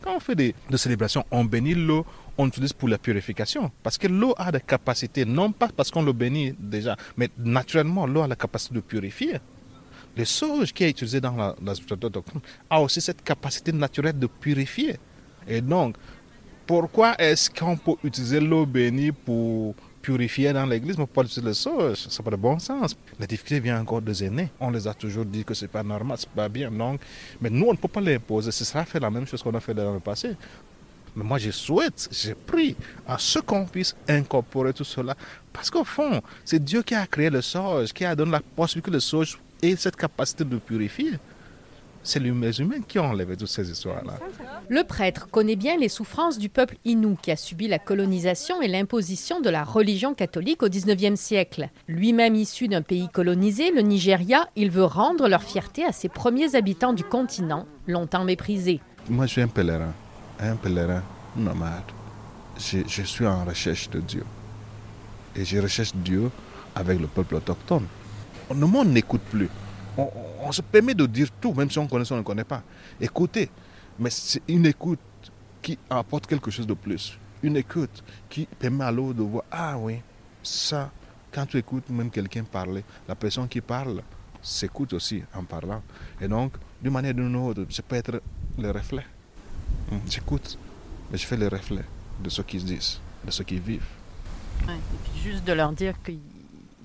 Quand 0.00 0.16
on 0.16 0.20
fait 0.20 0.34
des, 0.34 0.54
des 0.70 0.78
célébrations, 0.78 1.24
on 1.30 1.44
bénit 1.44 1.74
l'eau, 1.74 2.06
on 2.38 2.48
utilise 2.48 2.72
pour 2.72 2.88
la 2.88 2.96
purification. 2.96 3.70
Parce 3.82 3.98
que 3.98 4.06
l'eau 4.06 4.34
a 4.38 4.50
des 4.52 4.60
capacités, 4.60 5.26
non 5.26 5.52
pas 5.52 5.68
parce 5.68 5.90
qu'on 5.90 6.02
le 6.02 6.12
bénit 6.14 6.54
déjà, 6.58 6.96
mais 7.18 7.28
naturellement, 7.36 8.06
l'eau 8.06 8.22
a 8.22 8.28
la 8.28 8.36
capacité 8.36 8.74
de 8.74 8.80
purifier. 8.80 9.38
Le 10.16 10.24
sauge 10.24 10.72
qui 10.72 10.84
est 10.84 10.90
utilisé 10.90 11.20
dans 11.20 11.36
la, 11.36 11.54
la 11.62 11.74
a 12.70 12.80
aussi 12.80 13.00
cette 13.00 13.22
capacité 13.22 13.72
naturelle 13.72 14.18
de 14.18 14.26
purifier. 14.26 14.96
Et 15.46 15.60
donc, 15.60 15.96
pourquoi 16.66 17.14
est-ce 17.20 17.50
qu'on 17.50 17.76
peut 17.76 17.96
utiliser 18.02 18.40
l'eau 18.40 18.64
bénie 18.66 19.12
pour 19.12 19.74
purifier 20.00 20.52
dans 20.52 20.66
l'église, 20.66 20.96
mais 20.96 21.06
pas 21.06 21.22
utiliser 21.22 21.42
le 21.42 21.52
sauge 21.52 22.06
Ça 22.08 22.22
n'a 22.22 22.24
pas 22.24 22.36
de 22.36 22.40
bon 22.40 22.58
sens. 22.58 22.96
La 23.18 23.26
difficulté 23.26 23.60
vient 23.60 23.80
encore 23.80 24.00
des 24.00 24.24
aînés. 24.24 24.48
On 24.58 24.70
les 24.70 24.86
a 24.88 24.94
toujours 24.94 25.24
dit 25.24 25.44
que 25.44 25.52
c'est 25.52 25.68
pas 25.68 25.82
normal, 25.82 26.16
c'est 26.18 26.30
pas 26.30 26.48
bien. 26.48 26.70
Donc, 26.70 27.00
mais 27.40 27.50
nous, 27.50 27.66
on 27.66 27.72
ne 27.72 27.76
peut 27.76 27.88
pas 27.88 28.00
l'imposer. 28.00 28.52
Ce 28.52 28.64
sera 28.64 28.84
fait 28.84 29.00
la 29.00 29.10
même 29.10 29.26
chose 29.26 29.42
qu'on 29.42 29.54
a 29.54 29.60
fait 29.60 29.74
dans 29.74 29.92
le 29.92 30.00
passé. 30.00 30.30
Mais 31.14 31.24
moi, 31.24 31.38
je 31.38 31.50
souhaite, 31.50 32.08
j'ai 32.10 32.34
pris 32.34 32.76
à 33.06 33.18
ce 33.18 33.38
qu'on 33.40 33.64
puisse 33.64 33.94
incorporer 34.08 34.72
tout 34.72 34.84
cela. 34.84 35.16
Parce 35.52 35.70
qu'au 35.70 35.84
fond, 35.84 36.20
c'est 36.44 36.62
Dieu 36.62 36.82
qui 36.82 36.94
a 36.94 37.06
créé 37.06 37.30
le 37.30 37.42
sauge, 37.42 37.92
qui 37.92 38.04
a 38.04 38.14
donné 38.14 38.32
la 38.32 38.40
possibilité 38.40 38.90
que 38.90 38.94
le 38.94 39.00
sauge 39.00 39.38
ait 39.62 39.76
cette 39.76 39.96
capacité 39.96 40.44
de 40.44 40.56
purifier. 40.58 41.12
C'est 42.02 42.20
les 42.20 42.28
humains 42.28 42.82
qui 42.86 43.00
ont 43.00 43.06
enlevé 43.06 43.36
toutes 43.36 43.48
ces 43.48 43.68
histoires-là. 43.68 44.14
Le 44.68 44.84
prêtre 44.84 45.26
connaît 45.28 45.56
bien 45.56 45.76
les 45.76 45.88
souffrances 45.88 46.38
du 46.38 46.48
peuple 46.48 46.76
inou 46.84 47.18
qui 47.20 47.32
a 47.32 47.36
subi 47.36 47.66
la 47.66 47.80
colonisation 47.80 48.62
et 48.62 48.68
l'imposition 48.68 49.40
de 49.40 49.50
la 49.50 49.64
religion 49.64 50.14
catholique 50.14 50.62
au 50.62 50.68
19e 50.68 51.16
siècle. 51.16 51.68
Lui-même 51.88 52.36
issu 52.36 52.68
d'un 52.68 52.82
pays 52.82 53.08
colonisé, 53.12 53.72
le 53.72 53.80
Nigeria, 53.80 54.48
il 54.54 54.70
veut 54.70 54.84
rendre 54.84 55.26
leur 55.28 55.42
fierté 55.42 55.84
à 55.84 55.90
ses 55.90 56.08
premiers 56.08 56.54
habitants 56.54 56.92
du 56.92 57.02
continent, 57.02 57.66
longtemps 57.88 58.22
méprisés. 58.22 58.80
Moi, 59.08 59.26
je 59.26 59.32
suis 59.32 59.42
un 59.42 59.48
pèlerin 59.48 59.92
un 60.40 60.56
pèlerin 60.56 61.02
nomade. 61.36 61.82
Je, 62.58 62.78
je, 62.86 63.02
suis 63.02 63.26
en 63.26 63.44
recherche 63.44 63.90
de 63.90 64.00
Dieu. 64.00 64.24
Et 65.34 65.44
je 65.44 65.58
recherche 65.58 65.94
Dieu 65.94 66.30
avec 66.74 67.00
le 67.00 67.06
peuple 67.06 67.36
autochtone. 67.36 67.86
Le 68.54 68.66
monde 68.66 68.88
n'écoute 68.88 69.22
plus. 69.30 69.48
On, 69.96 70.52
se 70.52 70.62
permet 70.62 70.94
de 70.94 71.06
dire 71.06 71.28
tout, 71.40 71.52
même 71.54 71.70
si 71.70 71.78
on 71.78 71.86
connaît 71.86 72.10
ou 72.10 72.14
on 72.14 72.18
ne 72.18 72.22
connaît 72.22 72.44
pas. 72.44 72.62
Écoutez, 73.00 73.50
mais 73.98 74.10
c'est 74.10 74.42
une 74.46 74.66
écoute 74.66 75.00
qui 75.62 75.78
apporte 75.88 76.26
quelque 76.26 76.50
chose 76.50 76.66
de 76.66 76.74
plus. 76.74 77.18
Une 77.42 77.56
écoute 77.56 78.04
qui 78.28 78.46
permet 78.46 78.84
à 78.84 78.92
l'autre 78.92 79.14
de 79.14 79.22
voir, 79.22 79.44
ah 79.50 79.76
oui, 79.78 80.00
ça, 80.42 80.90
quand 81.32 81.46
tu 81.46 81.56
écoutes 81.56 81.88
même 81.90 82.10
quelqu'un 82.10 82.44
parler, 82.44 82.84
la 83.08 83.14
personne 83.14 83.48
qui 83.48 83.60
parle 83.60 84.02
s'écoute 84.42 84.92
aussi 84.92 85.22
en 85.34 85.42
parlant. 85.44 85.82
Et 86.20 86.28
donc, 86.28 86.52
d'une 86.80 86.92
manière 86.92 87.12
ou 87.12 87.20
d'une 87.20 87.36
autre, 87.36 87.64
ça 87.70 87.82
peut 87.82 87.96
être 87.96 88.22
le 88.58 88.70
reflet 88.70 89.04
J'écoute, 90.08 90.58
mais 91.10 91.18
je 91.18 91.26
fais 91.26 91.36
le 91.36 91.48
reflet 91.48 91.84
de 92.22 92.28
ce 92.28 92.42
qu'ils 92.42 92.64
disent, 92.64 93.00
de 93.24 93.30
ce 93.30 93.42
qu'ils 93.42 93.60
vivent. 93.60 93.86
Et 94.62 94.72
puis 95.04 95.22
juste 95.30 95.44
de 95.44 95.52
leur 95.52 95.72
dire 95.72 95.94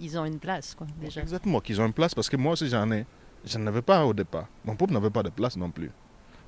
qu'ils 0.01 0.17
ont 0.17 0.25
une 0.25 0.39
place, 0.39 0.73
quoi, 0.73 0.87
déjà. 0.99 1.21
Exactement, 1.21 1.59
qu'ils 1.61 1.79
ont 1.79 1.85
une 1.85 1.93
place, 1.93 2.15
parce 2.15 2.27
que 2.27 2.35
moi 2.35 2.53
aussi 2.53 2.67
j'en 2.67 2.89
ai. 2.91 3.05
Je 3.45 3.57
n'en 3.57 3.67
avais 3.67 3.81
pas 3.81 4.05
au 4.05 4.13
départ. 4.13 4.47
Mon 4.65 4.75
peuple 4.75 4.93
n'avait 4.93 5.09
pas 5.09 5.23
de 5.23 5.29
place 5.29 5.55
non 5.57 5.69
plus. 5.69 5.91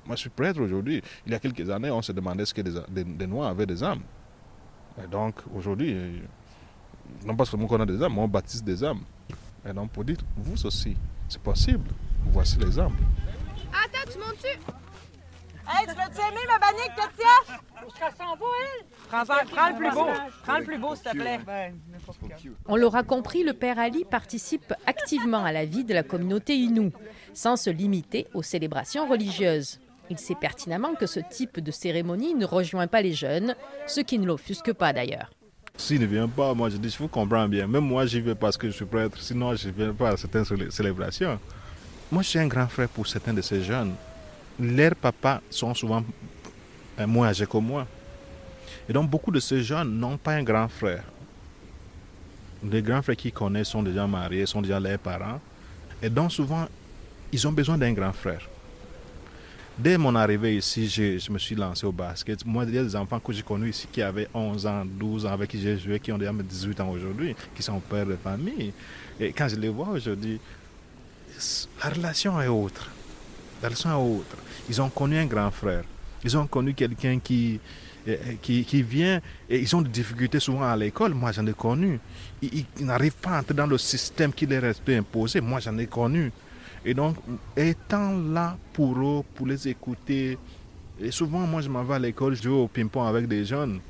Moi, 0.06 0.16
je 0.16 0.20
suis 0.20 0.30
prêtre 0.30 0.60
aujourd'hui. 0.60 1.02
Il 1.26 1.32
y 1.32 1.34
a 1.34 1.38
quelques 1.38 1.68
années, 1.70 1.90
on 1.90 2.02
se 2.02 2.12
demandait 2.12 2.44
ce 2.44 2.52
que 2.52 2.60
des, 2.62 2.74
des, 2.88 3.04
des 3.04 3.26
Noirs 3.26 3.48
avaient 3.48 3.66
des 3.66 3.82
âmes. 3.82 4.02
Et 5.02 5.06
donc, 5.08 5.36
aujourd'hui, 5.54 6.22
non 7.24 7.34
pas 7.34 7.44
seulement 7.44 7.66
qu'on 7.66 7.80
a 7.80 7.86
des 7.86 8.00
âmes, 8.02 8.14
mais 8.14 8.20
on 8.20 8.28
baptise 8.28 8.62
des 8.62 8.84
âmes. 8.84 9.00
Et 9.68 9.72
donc, 9.72 9.90
pour 9.90 10.04
dire, 10.04 10.18
vous 10.36 10.66
aussi, 10.66 10.96
c'est 11.28 11.40
possible. 11.40 11.88
Voici 12.26 12.58
les 12.58 12.78
âmes. 12.78 12.96
Attends, 13.72 14.10
tu 14.12 14.18
montes-tu? 14.18 14.83
Hey, 15.66 15.86
tu 15.86 15.94
veux-tu 15.94 16.20
aimer 16.20 16.46
ma 16.46 16.58
bannique? 16.58 16.92
Ça 16.96 17.04
elle? 17.48 17.60
Prends, 19.08 19.24
prends 19.24 19.68
le 19.68 19.76
plus 19.76 19.90
beau. 19.90 20.06
Prends 20.42 20.58
le 20.58 20.64
plus 20.64 20.78
beau, 20.78 20.94
s'il 20.94 21.04
te 21.04 21.16
plaît. 21.16 21.40
On 22.66 22.76
l'aura 22.76 23.02
compris, 23.02 23.44
le 23.44 23.52
père 23.52 23.78
Ali 23.78 24.04
participe 24.04 24.74
activement 24.86 25.44
à 25.44 25.52
la 25.52 25.64
vie 25.64 25.84
de 25.84 25.94
la 25.94 26.02
communauté 26.02 26.56
Innu, 26.56 26.92
sans 27.32 27.56
se 27.56 27.70
limiter 27.70 28.26
aux 28.34 28.42
célébrations 28.42 29.08
religieuses. 29.08 29.80
Il 30.10 30.18
sait 30.18 30.34
pertinemment 30.34 30.94
que 30.94 31.06
ce 31.06 31.20
type 31.20 31.60
de 31.60 31.70
cérémonie 31.70 32.34
ne 32.34 32.44
rejoint 32.44 32.86
pas 32.86 33.00
les 33.00 33.14
jeunes, 33.14 33.54
ce 33.86 34.00
qui 34.00 34.18
ne 34.18 34.26
l'offusque 34.26 34.72
pas 34.72 34.92
d'ailleurs. 34.92 35.30
S'il 35.76 36.00
ne 36.00 36.06
vient 36.06 36.28
pas, 36.28 36.54
moi 36.54 36.68
je 36.68 36.76
dis, 36.76 36.90
je 36.90 36.98
vous 36.98 37.08
comprends 37.08 37.48
bien. 37.48 37.66
Même 37.66 37.84
moi, 37.84 38.06
j'y 38.06 38.20
vais 38.20 38.34
parce 38.34 38.56
que 38.56 38.68
je 38.68 38.72
suis 38.72 38.84
prêtre, 38.84 39.18
sinon 39.20 39.54
je 39.54 39.68
ne 39.68 39.72
viens 39.72 39.92
pas 39.92 40.10
à 40.10 40.16
certaines 40.16 40.44
célébrations. 40.70 41.38
Moi, 42.12 42.22
je 42.22 42.28
suis 42.28 42.38
un 42.38 42.46
grand 42.46 42.68
frère 42.68 42.88
pour 42.88 43.06
certains 43.06 43.32
de 43.32 43.40
ces 43.40 43.62
jeunes 43.62 43.94
leurs 44.60 44.94
papas 44.94 45.40
sont 45.50 45.74
souvent 45.74 46.04
moins 47.06 47.28
âgés 47.28 47.46
que 47.46 47.58
moi. 47.58 47.86
Et 48.88 48.92
donc 48.92 49.08
beaucoup 49.08 49.30
de 49.30 49.40
ces 49.40 49.62
jeunes 49.62 49.98
n'ont 49.98 50.16
pas 50.16 50.32
un 50.32 50.42
grand 50.42 50.68
frère. 50.68 51.04
Les 52.70 52.82
grands 52.82 53.02
frères 53.02 53.16
qu'ils 53.16 53.32
connaissent 53.32 53.68
sont 53.68 53.82
déjà 53.82 54.06
mariés, 54.06 54.46
sont 54.46 54.62
déjà 54.62 54.80
leurs 54.80 54.98
parents. 54.98 55.40
Et 56.02 56.08
donc 56.08 56.32
souvent, 56.32 56.66
ils 57.32 57.46
ont 57.46 57.52
besoin 57.52 57.76
d'un 57.76 57.92
grand 57.92 58.12
frère. 58.12 58.48
Dès 59.76 59.98
mon 59.98 60.14
arrivée 60.14 60.56
ici, 60.56 60.88
je, 60.88 61.18
je, 61.18 61.32
me 61.32 61.38
suis 61.38 61.56
lancé 61.56 61.84
au 61.84 61.90
basket. 61.90 62.46
Moi, 62.46 62.64
il 62.64 62.74
y 62.74 62.78
a 62.78 62.84
des 62.84 62.94
enfants 62.94 63.18
que 63.18 63.32
j'ai 63.32 63.42
connus 63.42 63.70
ici 63.70 63.88
qui 63.90 64.02
avaient 64.02 64.28
11 64.32 64.66
ans, 64.66 64.84
12 64.84 65.26
ans, 65.26 65.32
avec 65.32 65.50
qui 65.50 65.60
j'ai 65.60 65.76
joué, 65.76 65.98
qui 65.98 66.12
ont 66.12 66.18
déjà 66.18 66.32
18 66.32 66.80
ans 66.80 66.90
aujourd'hui, 66.90 67.34
qui 67.56 67.62
sont 67.62 67.80
pères 67.80 68.06
de 68.06 68.14
famille. 68.14 68.72
Et 69.18 69.32
quand 69.32 69.48
je 69.48 69.56
les 69.56 69.68
vois 69.68 69.88
aujourd'hui, 69.88 70.38
la 71.82 71.90
relation 71.90 72.40
est 72.40 72.46
autre. 72.46 72.88
Relation 73.62 73.90
est 73.90 74.18
autre. 74.18 74.36
Ils 74.68 74.80
ont 74.80 74.90
connu 74.90 75.18
un 75.18 75.26
grand 75.26 75.50
frère. 75.50 75.84
Ils 76.22 76.36
ont 76.36 76.46
connu 76.46 76.74
quelqu'un 76.74 77.18
qui, 77.18 77.60
qui, 78.40 78.64
qui, 78.64 78.82
vient 78.82 79.20
et 79.48 79.60
ils 79.60 79.76
ont 79.76 79.82
des 79.82 79.90
difficultés 79.90 80.40
souvent 80.40 80.62
à 80.62 80.76
l'école. 80.76 81.12
Moi, 81.14 81.32
j'en 81.32 81.46
ai 81.46 81.52
connu. 81.52 82.00
Ils, 82.40 82.64
ils 82.78 82.86
n'arrivent 82.86 83.16
pas 83.16 83.30
à 83.30 83.40
entrer 83.40 83.54
dans 83.54 83.66
le 83.66 83.78
système 83.78 84.32
qui 84.32 84.46
leur 84.46 84.64
est 84.64 84.96
imposé. 84.96 85.40
Moi, 85.40 85.60
j'en 85.60 85.76
ai 85.78 85.86
connu. 85.86 86.32
Et 86.84 86.94
donc, 86.94 87.16
étant 87.56 88.12
là 88.12 88.56
pour 88.72 88.98
eux, 88.98 89.22
pour 89.34 89.46
les 89.46 89.68
écouter, 89.68 90.38
et 91.00 91.10
souvent, 91.10 91.40
moi, 91.40 91.60
je 91.60 91.68
m'en 91.68 91.82
vais 91.82 91.94
à 91.94 91.98
l'école, 91.98 92.34
je 92.34 92.42
joue 92.42 92.54
au 92.54 92.68
ping-pong 92.68 93.06
avec 93.06 93.26
des 93.26 93.44
jeunes. 93.44 93.80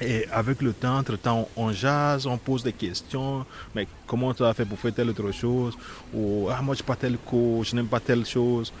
Et 0.00 0.26
avec 0.30 0.60
le 0.60 0.72
temps, 0.74 0.98
entre-temps, 0.98 1.48
on 1.56 1.72
jase, 1.72 2.26
on 2.26 2.36
pose 2.36 2.62
des 2.62 2.72
questions. 2.72 3.46
Mais 3.74 3.88
comment 4.06 4.34
tu 4.34 4.44
as 4.44 4.52
fait 4.52 4.66
pour 4.66 4.78
faire 4.78 4.92
telle 4.92 5.08
autre 5.08 5.30
chose? 5.32 5.76
Ou, 6.12 6.48
ah, 6.50 6.60
moi, 6.60 6.74
je 6.74 6.80
n'aime 6.80 6.86
pas 6.86 6.96
telle 6.96 7.18
cause, 7.18 7.68
je 7.68 7.76
n'aime 7.76 7.86
pas 7.86 8.00
telle 8.00 8.26
chose. 8.26 8.72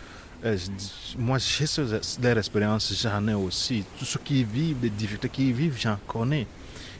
Moi, 1.18 1.38
j'ai 1.38 1.64
leur 2.22 2.38
expérience, 2.38 2.92
j'en 3.02 3.26
ai 3.28 3.34
aussi. 3.34 3.82
Tout 3.98 4.04
ce 4.04 4.18
qui 4.18 4.44
vivent, 4.44 4.76
les 4.82 4.90
difficultés 4.90 5.30
qu'ils 5.30 5.54
vivent, 5.54 5.78
j'en 5.78 5.96
connais. 6.06 6.46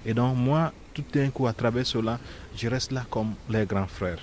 Et 0.04 0.14
donc, 0.14 0.36
moi, 0.36 0.72
tout 0.94 1.04
d'un 1.12 1.28
coup, 1.28 1.46
à 1.46 1.52
travers 1.52 1.86
cela, 1.86 2.18
je 2.56 2.68
reste 2.68 2.92
là 2.92 3.04
comme 3.10 3.34
les 3.50 3.66
grands 3.66 3.86
frères. 3.86 4.22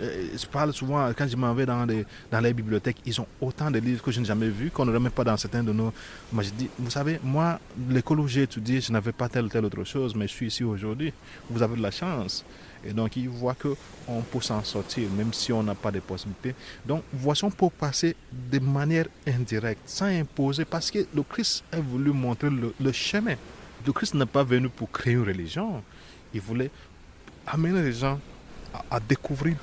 Euh, 0.00 0.28
je 0.36 0.46
parle 0.46 0.72
souvent, 0.72 1.10
quand 1.16 1.28
je 1.28 1.36
m'en 1.36 1.54
vais 1.54 1.66
dans 1.66 1.86
les, 1.86 2.52
bibliothèques, 2.52 2.98
ils 3.06 3.20
ont 3.20 3.26
autant 3.40 3.70
de 3.70 3.78
livres 3.78 4.02
que 4.02 4.10
je 4.10 4.20
n'ai 4.20 4.26
jamais 4.26 4.48
vus, 4.48 4.70
qu'on 4.70 4.84
ne 4.84 4.92
remet 4.92 5.10
pas 5.10 5.24
dans 5.24 5.36
certains 5.36 5.62
de 5.62 5.72
nos... 5.72 5.92
Moi, 6.32 6.42
je 6.42 6.50
dis, 6.50 6.68
vous 6.78 6.90
savez, 6.90 7.20
moi, 7.22 7.60
l'école 7.88 8.20
où 8.20 8.28
j'ai 8.28 8.42
étudié, 8.42 8.80
je 8.80 8.92
n'avais 8.92 9.12
pas 9.12 9.28
telle 9.28 9.44
ou 9.44 9.48
telle 9.48 9.64
autre 9.64 9.84
chose, 9.84 10.14
mais 10.14 10.26
je 10.26 10.32
suis 10.32 10.46
ici 10.46 10.64
aujourd'hui. 10.64 11.12
Vous 11.48 11.62
avez 11.62 11.76
de 11.76 11.82
la 11.82 11.90
chance. 11.90 12.44
Et 12.86 12.92
donc, 12.92 13.16
ils 13.16 13.28
voient 13.28 13.54
qu'on 13.54 14.20
peut 14.20 14.40
s'en 14.40 14.62
sortir, 14.62 15.08
même 15.10 15.32
si 15.32 15.52
on 15.52 15.62
n'a 15.62 15.74
pas 15.74 15.90
de 15.90 16.00
possibilités. 16.00 16.54
Donc, 16.84 17.02
voici, 17.12 17.44
peut 17.56 17.70
passer 17.70 18.14
de 18.30 18.58
manière 18.58 19.06
indirecte, 19.26 19.80
sans 19.86 20.06
imposer, 20.06 20.64
parce 20.64 20.90
que 20.90 20.98
le 21.14 21.22
Christ 21.22 21.64
a 21.72 21.80
voulu 21.80 22.12
montrer 22.12 22.50
le, 22.50 22.92
chemin. 22.92 23.36
Le 23.86 23.92
Christ 23.92 24.14
n'est 24.14 24.26
pas 24.26 24.44
venu 24.44 24.68
pour 24.68 24.90
créer 24.90 25.14
une 25.14 25.22
religion. 25.22 25.82
Il 26.34 26.40
voulait 26.40 26.70
amener 27.46 27.82
les 27.82 27.92
gens 27.92 28.18
à, 28.90 29.00
découvrir 29.00 29.56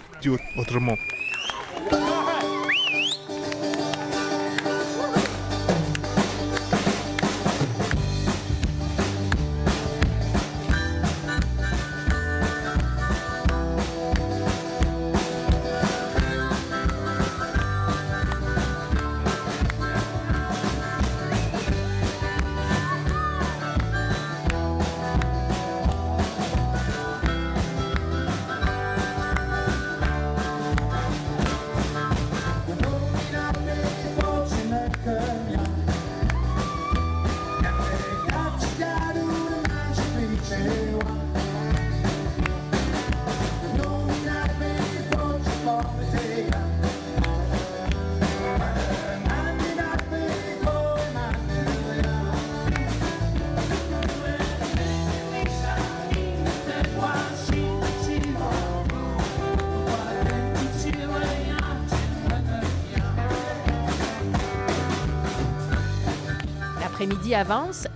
autrement. 0.58 0.96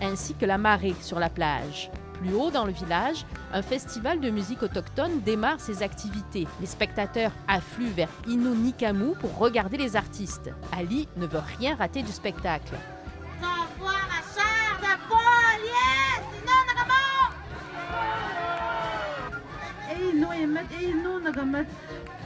Ainsi 0.01 0.33
que 0.33 0.45
la 0.45 0.57
marée 0.57 0.95
sur 1.01 1.17
la 1.19 1.29
plage. 1.29 1.89
Plus 2.19 2.33
haut 2.33 2.51
dans 2.51 2.65
le 2.65 2.73
village, 2.73 3.25
un 3.53 3.61
festival 3.61 4.19
de 4.19 4.29
musique 4.29 4.63
autochtone 4.63 5.21
démarre 5.21 5.61
ses 5.61 5.81
activités. 5.81 6.45
Les 6.59 6.67
spectateurs 6.67 7.31
affluent 7.47 7.93
vers 7.95 8.09
Nikamu 8.27 9.15
pour 9.15 9.37
regarder 9.37 9.77
les 9.77 9.95
artistes. 9.95 10.51
Ali 10.77 11.07
ne 11.15 11.25
veut 11.25 11.41
rien 11.57 11.75
rater 11.75 12.03
du 12.03 12.11
spectacle. 12.11 12.75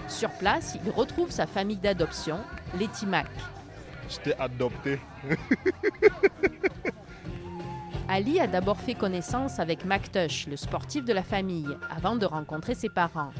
Sur 0.07 0.31
place, 0.31 0.77
il 0.83 0.91
retrouve 0.91 1.29
sa 1.29 1.45
famille 1.45 1.77
d'adoption, 1.77 2.39
les 2.79 2.87
Timac. 2.87 3.27
J'étais 4.09 4.35
adopté. 4.39 4.99
Ali 8.11 8.39
a 8.39 8.47
d'abord 8.47 8.77
fait 8.77 8.95
connaissance 8.95 9.59
avec 9.59 9.85
Mactush, 9.85 10.47
le 10.47 10.57
sportif 10.57 11.05
de 11.05 11.13
la 11.13 11.21
famille, 11.21 11.77
avant 11.95 12.15
de 12.15 12.25
rencontrer 12.25 12.73
ses 12.73 12.89
parents. 12.89 13.31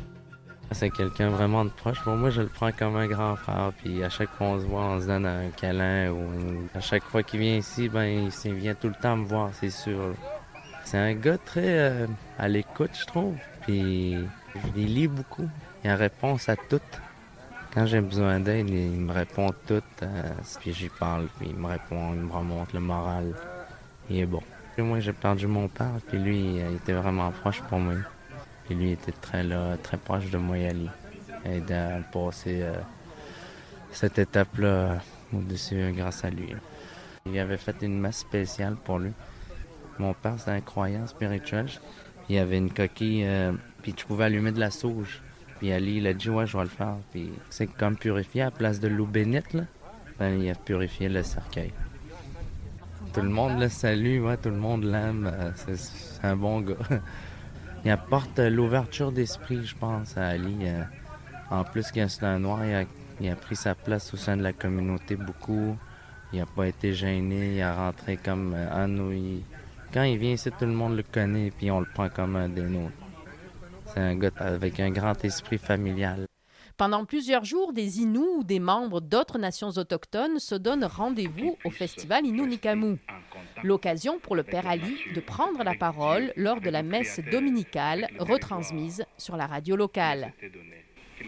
C'est 0.71 0.91
quelqu'un 0.91 1.32
vraiment 1.32 1.65
de 1.65 1.71
proche. 1.71 1.99
Pour 2.03 2.13
moi, 2.13 2.29
je 2.29 2.41
le 2.41 2.49
prends 2.49 2.71
comme 2.71 2.95
un 2.95 3.08
grand 3.08 3.36
frère. 3.36 3.71
Puis 3.77 4.03
à 4.03 4.10
chaque 4.10 4.29
fois 4.29 4.49
qu'on 4.49 4.60
se 4.60 4.67
voit, 4.67 4.84
on 4.84 5.01
se 5.01 5.08
donne 5.08 5.25
un 5.25 5.49
câlin. 5.49 6.12
Ou 6.12 6.69
à 6.75 6.82
chaque 6.82 7.01
fois 7.01 7.23
qu'il 7.23 7.39
vient 7.39 7.55
ici, 7.55 7.89
ben, 7.89 8.29
il 8.45 8.53
vient 8.53 8.75
tout 8.75 8.89
le 8.89 8.93
temps 8.93 9.17
me 9.17 9.25
voir, 9.25 9.49
c'est 9.53 9.71
sûr. 9.71 10.13
C'est 10.86 10.99
un 10.99 11.15
gars 11.15 11.39
très 11.39 11.79
euh, 11.79 12.08
à 12.38 12.47
l'écoute, 12.47 12.91
je 12.93 13.05
trouve. 13.08 13.36
Puis 13.62 14.15
il 14.75 14.93
lit 14.93 15.08
beaucoup. 15.08 15.49
Il 15.84 15.89
a 15.89 15.95
réponse 15.95 16.47
à 16.47 16.55
tout. 16.55 16.79
Quand 17.73 17.88
j'ai 17.88 18.01
besoin 18.01 18.39
d'aide, 18.39 18.69
il 18.69 18.99
me 18.99 19.13
répond 19.13 19.49
tout. 19.65 19.82
Euh, 20.03 20.34
puis 20.60 20.73
j'y 20.73 20.89
parle, 20.89 21.27
il 21.41 21.55
me 21.55 21.65
répond, 21.65 22.13
il 22.13 22.19
me 22.19 22.32
remonte 22.32 22.71
le 22.73 22.79
moral. 22.79 23.34
Il 24.12 24.19
est 24.19 24.25
bon. 24.27 24.43
Moi, 24.77 25.01
j'ai 25.01 25.12
perdu 25.12 25.45
mon 25.45 25.67
père, 25.67 25.99
puis 26.08 26.17
lui, 26.17 26.55
il 26.55 26.75
était 26.75 26.93
vraiment 26.93 27.32
proche 27.32 27.62
pour 27.63 27.79
moi. 27.79 27.95
Puis 28.65 28.75
lui, 28.75 28.91
était 28.91 29.12
très 29.12 29.43
là, 29.43 29.75
très 29.77 29.97
proche 29.97 30.29
de 30.29 30.38
moi, 30.38 30.55
Ali. 30.55 30.89
Et 31.45 31.73
à 31.73 31.99
passer 32.12 32.62
euh, 32.62 32.75
cette 33.91 34.19
étape-là 34.19 35.01
au-dessus 35.34 35.91
grâce 35.93 36.23
à 36.23 36.29
lui. 36.29 36.55
Il 37.25 37.38
avait 37.39 37.58
fait 37.58 37.75
une 37.82 37.99
messe 37.99 38.19
spéciale 38.19 38.75
pour 38.75 38.99
lui. 38.99 39.12
Mon 39.97 40.13
père, 40.13 40.36
c'est 40.38 40.51
un 40.51 40.62
croyant 40.62 41.08
spirituel. 41.08 41.67
Il 42.29 42.38
avait 42.38 42.58
une 42.58 42.71
coquille, 42.71 43.25
euh, 43.25 43.51
puis 43.82 43.93
tu 43.93 44.05
pouvais 44.05 44.25
allumer 44.25 44.51
de 44.51 44.60
la 44.60 44.71
sauge. 44.71 45.21
Puis 45.58 45.73
Ali, 45.73 45.97
il 45.97 46.08
a 46.08 46.13
dit, 46.13 46.29
ouais, 46.29 46.47
je 46.47 46.55
vais 46.55 46.63
le 46.63 46.69
faire. 46.69 46.95
Puis 47.12 47.32
c'est 47.49 47.67
comme 47.67 47.97
purifier 47.97 48.43
à 48.43 48.45
la 48.45 48.51
place 48.51 48.79
de 48.79 48.88
l'eau 48.88 49.05
bénite, 49.05 49.53
là. 49.53 49.63
Ben, 50.17 50.39
il 50.41 50.49
a 50.49 50.55
purifié 50.55 51.10
le 51.10 51.23
cercueil. 51.23 51.73
Tout 53.13 53.21
le 53.21 53.29
monde 53.29 53.59
le 53.59 53.69
salue, 53.69 54.23
tout 54.41 54.49
le 54.49 54.55
monde 54.55 54.83
l'aime. 54.83 55.31
Euh, 55.33 55.51
c'est 55.55 56.25
un 56.25 56.35
bon 56.35 56.61
gars. 56.61 56.75
Il 57.85 57.89
apporte 57.89 58.37
l'ouverture 58.37 59.11
d'esprit, 59.11 59.65
je 59.65 59.75
pense, 59.75 60.15
à 60.15 60.27
Ali. 60.27 60.57
Euh, 60.61 60.83
en 61.49 61.63
plus 61.63 61.91
qu'il 61.91 62.03
est 62.03 62.23
un 62.23 62.39
noir, 62.39 62.59
il 63.19 63.29
a, 63.29 63.35
pris 63.35 63.55
sa 63.55 63.73
place 63.73 64.13
au 64.13 64.17
sein 64.17 64.37
de 64.37 64.43
la 64.43 64.53
communauté 64.53 65.15
beaucoup. 65.15 65.75
Il 66.31 66.39
n'a 66.39 66.45
pas 66.45 66.67
été 66.67 66.93
gêné, 66.93 67.55
il 67.55 67.61
a 67.61 67.73
rentré 67.73 68.17
comme 68.17 68.53
euh, 68.53 68.83
un 68.83 68.87
nous. 68.87 69.41
Quand 69.91 70.03
il 70.03 70.17
vient 70.19 70.33
ici, 70.33 70.51
tout 70.51 70.65
le 70.65 70.73
monde 70.73 70.95
le 70.95 71.03
connaît 71.03 71.51
puis 71.51 71.71
on 71.71 71.79
le 71.79 71.87
prend 71.91 72.09
comme 72.09 72.35
un 72.35 72.49
des 72.49 72.61
nôtres. 72.61 72.93
C'est 73.87 74.01
un 74.01 74.15
gars 74.15 74.29
avec 74.37 74.79
un 74.79 74.91
grand 74.91 75.25
esprit 75.25 75.57
familial. 75.57 76.27
Pendant 76.79 77.03
plusieurs 77.03 77.43
jours, 77.43 77.73
des 77.73 77.99
Inuits 77.99 78.37
ou 78.37 78.43
des 78.45 78.61
membres 78.61 79.01
d'autres 79.01 79.37
nations 79.37 79.67
autochtones 79.67 80.39
se 80.39 80.55
donnent 80.55 80.85
rendez-vous 80.85 81.57
au 81.65 81.71
festival 81.71 82.25
Inou 82.25 82.47
Nikamu. 82.47 82.95
L'occasion 83.63 84.17
pour 84.17 84.37
le 84.37 84.43
Père 84.43 84.65
Ali 84.65 84.95
de 85.13 85.19
prendre 85.19 85.61
la 85.65 85.73
parole 85.73 86.31
lors 86.37 86.61
de 86.61 86.69
la 86.69 86.81
messe 86.81 87.19
dominicale 87.33 88.07
retransmise 88.17 89.03
sur 89.17 89.35
la 89.35 89.45
radio 89.45 89.75
locale. 89.75 90.31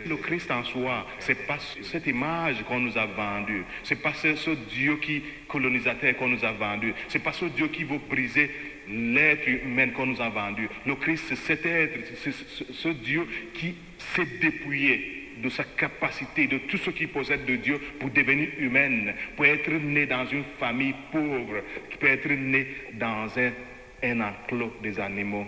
Le 0.05 0.15
Christ 0.15 0.49
en 0.51 0.63
soi, 0.63 1.05
c'est 1.19 1.45
pas 1.45 1.57
cette 1.81 2.07
image 2.07 2.63
qu'on 2.63 2.79
nous 2.79 2.97
a 2.97 3.05
vendue, 3.05 3.65
c'est 3.83 4.01
pas 4.01 4.13
ce, 4.13 4.55
Dieu 4.69 4.95
qui 5.01 5.21
colonisateur 5.49 6.15
qu'on 6.15 6.29
nous 6.29 6.45
a 6.45 6.53
vendu, 6.53 6.93
c'est 7.09 7.19
pas 7.19 7.33
ce 7.33 7.43
Dieu 7.43 7.67
qui 7.67 7.83
veut 7.83 7.99
briser 8.09 8.49
l'être 8.87 9.49
humain 9.49 9.89
qu'on 9.89 10.05
nous 10.05 10.21
a 10.21 10.29
vendu. 10.29 10.69
Le 10.85 10.95
Christ, 10.95 11.25
c'est 11.27 11.35
cet 11.35 11.65
être, 11.65 11.99
c'est 12.23 12.31
ce 12.31 12.87
Dieu 12.87 13.27
qui 13.53 13.75
s'est 13.97 14.39
dépouillé 14.39 15.20
de 15.41 15.49
sa 15.49 15.63
capacité, 15.63 16.47
de 16.47 16.59
tout 16.59 16.77
ce 16.77 16.89
qu'il 16.91 17.09
possède 17.09 17.45
de 17.45 17.55
Dieu 17.55 17.79
pour 17.99 18.09
devenir 18.09 18.49
humaine, 18.57 19.13
pour 19.35 19.45
être 19.45 19.71
né 19.71 20.05
dans 20.05 20.25
une 20.25 20.43
famille 20.59 20.95
pauvre, 21.11 21.61
pour 21.99 22.09
être 22.09 22.29
né 22.29 22.67
dans 22.93 23.27
un, 23.37 24.21
enclos 24.21 24.73
des 24.81 24.99
animaux. 24.99 25.47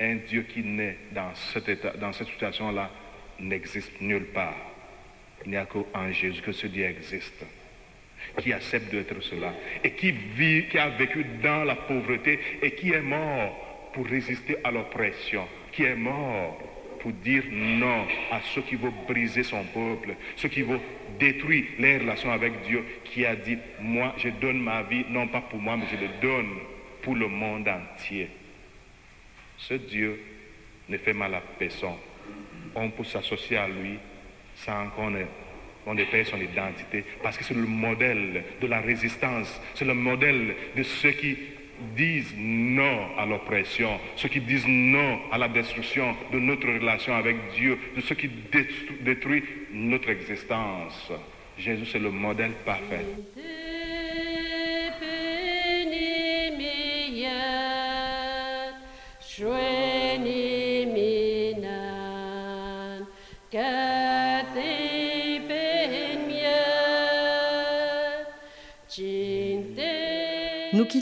Un 0.00 0.16
Dieu 0.16 0.42
qui 0.42 0.62
naît 0.62 0.96
dans 1.12 2.12
cette 2.12 2.28
situation-là 2.28 2.90
n'existe 3.38 4.00
nulle 4.00 4.26
part. 4.26 4.56
Il 5.44 5.50
n'y 5.50 5.56
a 5.56 5.66
qu'en 5.66 6.12
Jésus 6.12 6.40
que 6.42 6.52
ce 6.52 6.66
Dieu 6.66 6.84
existe 6.84 7.44
qui 8.40 8.52
accepte 8.52 8.90
d'être 8.90 9.20
cela 9.22 9.52
et 9.82 9.92
qui 9.92 10.12
vit, 10.12 10.66
qui 10.68 10.78
a 10.78 10.88
vécu 10.90 11.24
dans 11.42 11.64
la 11.64 11.74
pauvreté 11.74 12.38
et 12.62 12.72
qui 12.72 12.92
est 12.92 13.02
mort 13.02 13.90
pour 13.92 14.06
résister 14.06 14.56
à 14.64 14.70
l'oppression, 14.70 15.46
qui 15.72 15.84
est 15.84 15.96
mort 15.96 16.58
pour 17.02 17.12
dire 17.12 17.42
non 17.50 18.06
à 18.30 18.40
ceux 18.54 18.62
qui 18.62 18.76
veulent 18.76 18.92
briser 19.08 19.42
son 19.42 19.64
peuple, 19.64 20.14
ceux 20.36 20.48
qui 20.48 20.62
veulent 20.62 20.80
détruire 21.18 21.64
les 21.80 21.98
relations 21.98 22.30
avec 22.30 22.62
Dieu, 22.62 22.84
qui 23.04 23.26
a 23.26 23.34
dit, 23.34 23.58
moi 23.80 24.14
je 24.16 24.28
donne 24.28 24.60
ma 24.60 24.82
vie, 24.84 25.04
non 25.10 25.26
pas 25.26 25.40
pour 25.40 25.58
moi, 25.58 25.76
mais 25.76 25.86
je 25.90 25.96
le 25.96 26.08
donne 26.22 26.58
pour 27.02 27.16
le 27.16 27.26
monde 27.26 27.68
entier. 27.68 28.28
Ce 29.58 29.74
Dieu 29.74 30.20
ne 30.88 30.96
fait 30.96 31.12
mal 31.12 31.34
à 31.34 31.42
personne. 31.58 31.96
On 32.74 32.88
peut 32.90 33.04
s'associer 33.04 33.56
à 33.56 33.66
lui 33.66 33.98
sans 34.54 34.88
qu'on 34.90 35.12
on 35.84 35.94
dépasse 35.94 36.28
son 36.28 36.40
identité, 36.40 37.04
parce 37.20 37.36
que 37.36 37.42
c'est 37.42 37.54
le 37.54 37.66
modèle 37.66 38.44
de 38.60 38.66
la 38.68 38.80
résistance, 38.80 39.60
c'est 39.74 39.84
le 39.84 39.94
modèle 39.94 40.54
de 40.76 40.82
ceux 40.84 41.10
qui 41.10 41.36
disent 41.96 42.34
non 42.36 43.16
à 43.18 43.26
l'oppression, 43.26 43.98
ceux 44.16 44.28
qui 44.28 44.40
disent 44.40 44.66
non 44.66 45.18
à 45.30 45.38
la 45.38 45.48
destruction 45.48 46.14
de 46.32 46.38
notre 46.38 46.66
relation 46.66 47.14
avec 47.14 47.36
Dieu, 47.54 47.78
de 47.96 48.00
ceux 48.00 48.14
qui 48.14 48.30
détruisent 49.00 49.44
notre 49.72 50.10
existence. 50.10 51.12
Jésus, 51.58 51.86
c'est 51.86 51.98
le 51.98 52.10
modèle 52.10 52.52
parfait. 52.64 53.04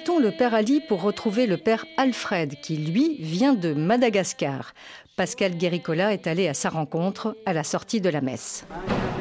Quittons 0.00 0.18
le 0.18 0.30
père 0.30 0.54
Ali 0.54 0.80
pour 0.80 1.02
retrouver 1.02 1.46
le 1.46 1.58
père 1.58 1.84
Alfred, 1.98 2.58
qui 2.62 2.78
lui 2.78 3.16
vient 3.20 3.52
de 3.52 3.74
Madagascar. 3.74 4.72
Pascal 5.14 5.58
Guéricola 5.58 6.14
est 6.14 6.26
allé 6.26 6.48
à 6.48 6.54
sa 6.54 6.70
rencontre 6.70 7.36
à 7.44 7.52
la 7.52 7.64
sortie 7.64 8.00
de 8.00 8.08
la 8.08 8.22
messe. 8.22 8.64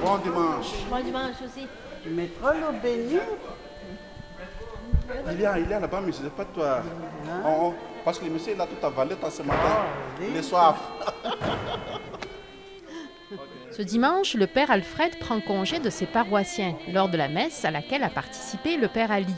Bon 0.02 0.18
dimanche. 0.20 0.68
Bon 0.90 1.04
dimanche 1.04 1.36
aussi. 1.46 1.68
Il 2.06 2.18
est, 2.18 2.30
il 5.34 5.72
est 5.72 5.80
là-bas, 5.82 6.02
mais 6.06 6.14
ce 6.14 6.24
n'est 6.24 6.30
pas 6.30 6.46
toi. 6.46 6.82
Oh, 7.46 7.50
oh, 7.62 7.74
parce 8.06 8.18
que 8.18 8.24
le 8.24 8.32
monsieur 8.32 8.54
il 8.56 8.62
a 8.62 8.66
tout 8.66 8.86
avalé 8.86 9.16
ce 9.30 9.42
matin. 9.42 9.60
Oh, 9.84 10.24
il 10.30 10.38
est 10.38 10.44
soif. 10.44 10.78
Ce 13.72 13.82
dimanche, 13.82 14.34
le 14.34 14.48
père 14.48 14.72
Alfred 14.72 15.20
prend 15.20 15.40
congé 15.42 15.80
de 15.80 15.90
ses 15.90 16.06
paroissiens 16.06 16.76
lors 16.92 17.10
de 17.10 17.18
la 17.18 17.28
messe 17.28 17.66
à 17.66 17.72
laquelle 17.72 18.04
a 18.04 18.10
participé 18.10 18.78
le 18.78 18.88
père 18.88 19.12
Ali. 19.12 19.36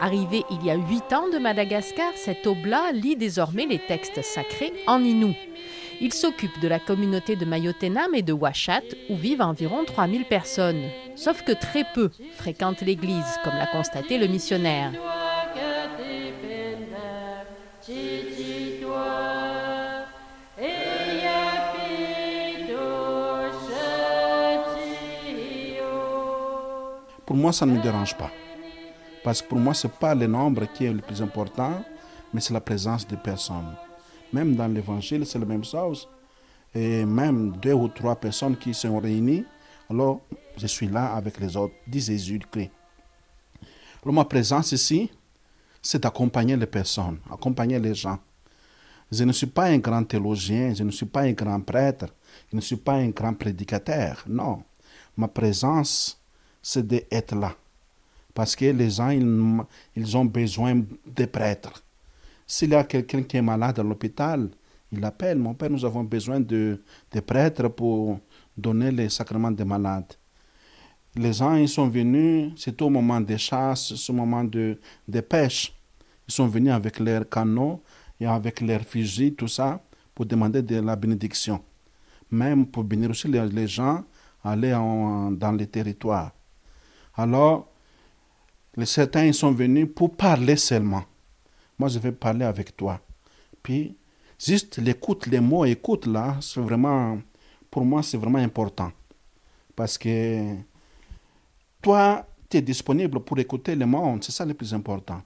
Arrivé 0.00 0.44
il 0.50 0.64
y 0.64 0.70
a 0.70 0.76
huit 0.76 1.12
ans 1.12 1.28
de 1.28 1.38
Madagascar, 1.38 2.12
cet 2.16 2.46
oblat 2.46 2.90
lit 2.92 3.16
désormais 3.16 3.66
les 3.66 3.78
textes 3.78 4.22
sacrés 4.22 4.72
en 4.86 5.04
inou. 5.04 5.34
Il 6.00 6.14
s'occupe 6.14 6.58
de 6.60 6.68
la 6.68 6.78
communauté 6.78 7.36
de 7.36 7.44
Mayotenam 7.44 8.14
et 8.14 8.22
de 8.22 8.32
Ouachat, 8.32 8.80
où 9.10 9.16
vivent 9.16 9.42
environ 9.42 9.84
3000 9.84 10.24
personnes. 10.24 10.84
Sauf 11.16 11.42
que 11.42 11.52
très 11.52 11.84
peu 11.94 12.10
fréquentent 12.36 12.80
l'église, 12.80 13.38
comme 13.44 13.52
l'a 13.52 13.66
constaté 13.66 14.16
le 14.16 14.26
missionnaire. 14.26 14.92
Pour 27.26 27.36
moi, 27.36 27.52
ça 27.52 27.66
ne 27.66 27.72
me 27.76 27.82
dérange 27.82 28.16
pas. 28.16 28.30
Parce 29.22 29.42
que 29.42 29.48
pour 29.48 29.58
moi, 29.58 29.74
ce 29.74 29.86
n'est 29.86 29.92
pas 29.92 30.14
le 30.14 30.26
nombre 30.26 30.66
qui 30.72 30.86
est 30.86 30.92
le 30.92 31.00
plus 31.00 31.20
important, 31.20 31.82
mais 32.32 32.40
c'est 32.40 32.54
la 32.54 32.60
présence 32.60 33.06
des 33.06 33.16
personnes. 33.16 33.74
Même 34.32 34.54
dans 34.54 34.68
l'évangile, 34.68 35.26
c'est 35.26 35.38
la 35.38 35.44
même 35.44 35.64
chose. 35.64 36.08
Et 36.74 37.04
même 37.04 37.52
deux 37.56 37.72
ou 37.74 37.88
trois 37.88 38.16
personnes 38.16 38.56
qui 38.56 38.72
sont 38.72 38.98
réunies, 38.98 39.44
alors 39.90 40.20
je 40.56 40.66
suis 40.66 40.86
là 40.88 41.14
avec 41.14 41.38
les 41.40 41.56
autres, 41.56 41.74
dit 41.86 42.00
Jésus-Christ. 42.00 42.70
Alors 44.02 44.14
ma 44.14 44.24
présence 44.24 44.72
ici, 44.72 45.10
c'est 45.82 46.02
d'accompagner 46.02 46.56
les 46.56 46.66
personnes, 46.66 47.18
accompagner 47.30 47.78
les 47.78 47.94
gens. 47.94 48.18
Je 49.10 49.24
ne 49.24 49.32
suis 49.32 49.48
pas 49.48 49.64
un 49.64 49.78
grand 49.78 50.04
théologien, 50.04 50.72
je 50.72 50.84
ne 50.84 50.90
suis 50.92 51.06
pas 51.06 51.22
un 51.22 51.32
grand 51.32 51.60
prêtre, 51.60 52.06
je 52.50 52.56
ne 52.56 52.60
suis 52.60 52.76
pas 52.76 52.94
un 52.94 53.08
grand 53.08 53.34
prédicateur. 53.34 54.24
Non, 54.28 54.62
ma 55.16 55.26
présence, 55.26 56.20
c'est 56.62 56.86
d'être 56.86 57.34
là. 57.34 57.54
Parce 58.34 58.54
que 58.54 58.66
les 58.66 58.90
gens, 58.90 59.10
ils, 59.10 60.16
ont 60.16 60.24
besoin 60.24 60.82
de 61.06 61.24
prêtres. 61.24 61.82
S'il 62.46 62.70
y 62.70 62.74
a 62.74 62.84
quelqu'un 62.84 63.22
qui 63.22 63.36
est 63.36 63.42
malade 63.42 63.78
à 63.78 63.82
l'hôpital, 63.82 64.48
il 64.92 65.04
appelle, 65.04 65.38
mon 65.38 65.54
père, 65.54 65.70
nous 65.70 65.84
avons 65.84 66.04
besoin 66.04 66.40
de, 66.40 66.82
de 67.12 67.20
prêtres 67.20 67.68
pour 67.68 68.18
donner 68.56 68.90
les 68.90 69.08
sacrements 69.08 69.50
des 69.50 69.64
malades. 69.64 70.12
Les 71.16 71.32
gens, 71.32 71.54
ils 71.54 71.68
sont 71.68 71.88
venus, 71.88 72.52
c'est 72.56 72.80
au 72.82 72.88
moment 72.88 73.20
des 73.20 73.38
chasses, 73.38 74.08
au 74.08 74.12
moment 74.12 74.44
de, 74.44 74.78
de 75.08 75.20
pêche. 75.20 75.72
Ils 76.28 76.32
sont 76.32 76.46
venus 76.46 76.72
avec 76.72 76.98
leurs 77.00 77.28
canots 77.28 77.82
et 78.20 78.26
avec 78.26 78.60
leurs 78.60 78.82
fusils, 78.82 79.34
tout 79.34 79.48
ça, 79.48 79.82
pour 80.14 80.26
demander 80.26 80.62
de 80.62 80.76
la 80.80 80.94
bénédiction. 80.94 81.62
Même 82.30 82.66
pour 82.66 82.84
bénir 82.84 83.10
aussi 83.10 83.26
les, 83.26 83.66
gens, 83.66 84.04
aller 84.44 84.70
dans 84.70 85.52
les 85.56 85.66
territoires. 85.66 86.30
Alors, 87.16 87.66
les 87.66 87.69
certains 88.84 89.26
ils 89.26 89.34
sont 89.34 89.52
venus 89.52 89.88
pour 89.94 90.16
parler 90.16 90.56
seulement. 90.56 91.04
Moi, 91.78 91.88
je 91.88 91.98
vais 91.98 92.12
parler 92.12 92.44
avec 92.44 92.76
toi. 92.76 93.00
Puis, 93.62 93.96
juste 94.38 94.78
l'écoute, 94.78 95.26
les 95.26 95.40
mots 95.40 95.64
écoute 95.64 96.06
là, 96.06 96.36
c'est 96.40 96.60
vraiment, 96.60 97.18
pour 97.70 97.84
moi, 97.84 98.02
c'est 98.02 98.18
vraiment 98.18 98.38
important. 98.38 98.92
Parce 99.74 99.96
que 99.96 100.56
toi, 101.80 102.26
tu 102.48 102.58
es 102.58 102.62
disponible 102.62 103.20
pour 103.20 103.38
écouter 103.38 103.74
le 103.74 103.86
monde, 103.86 104.22
c'est 104.22 104.32
ça 104.32 104.44
le 104.44 104.54
plus 104.54 104.74
important. 104.74 105.22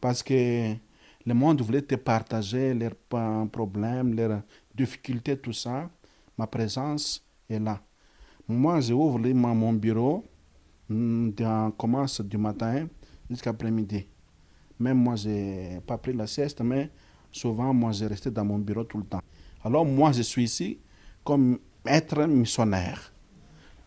Parce 0.00 0.22
que 0.22 0.74
le 1.26 1.34
monde 1.34 1.60
voulait 1.62 1.82
te 1.82 1.94
partager 1.94 2.74
leurs 2.74 2.96
problèmes, 3.50 4.14
leurs 4.14 4.42
difficultés, 4.74 5.36
tout 5.36 5.52
ça. 5.52 5.88
Ma 6.36 6.46
présence 6.46 7.22
est 7.48 7.58
là. 7.58 7.80
Moi, 8.48 8.80
j'ouvre 8.80 9.18
mon 9.18 9.72
bureau, 9.72 10.24
on 10.90 10.94
mm, 10.94 11.72
commence 11.76 12.20
du 12.20 12.36
matin 12.36 12.86
jusqu'à 13.30 13.50
après-midi. 13.50 14.06
Même 14.78 14.98
moi, 14.98 15.16
je 15.16 15.28
n'ai 15.28 15.80
pas 15.86 15.98
pris 15.98 16.12
la 16.12 16.26
sieste, 16.26 16.60
mais 16.60 16.90
souvent, 17.30 17.72
moi, 17.72 17.92
j'ai 17.92 18.06
resté 18.06 18.30
dans 18.30 18.44
mon 18.44 18.58
bureau 18.58 18.84
tout 18.84 18.98
le 18.98 19.04
temps. 19.04 19.20
Alors, 19.64 19.84
moi, 19.84 20.12
je 20.12 20.22
suis 20.22 20.44
ici 20.44 20.78
comme 21.22 21.58
être 21.86 22.26
missionnaire 22.26 23.12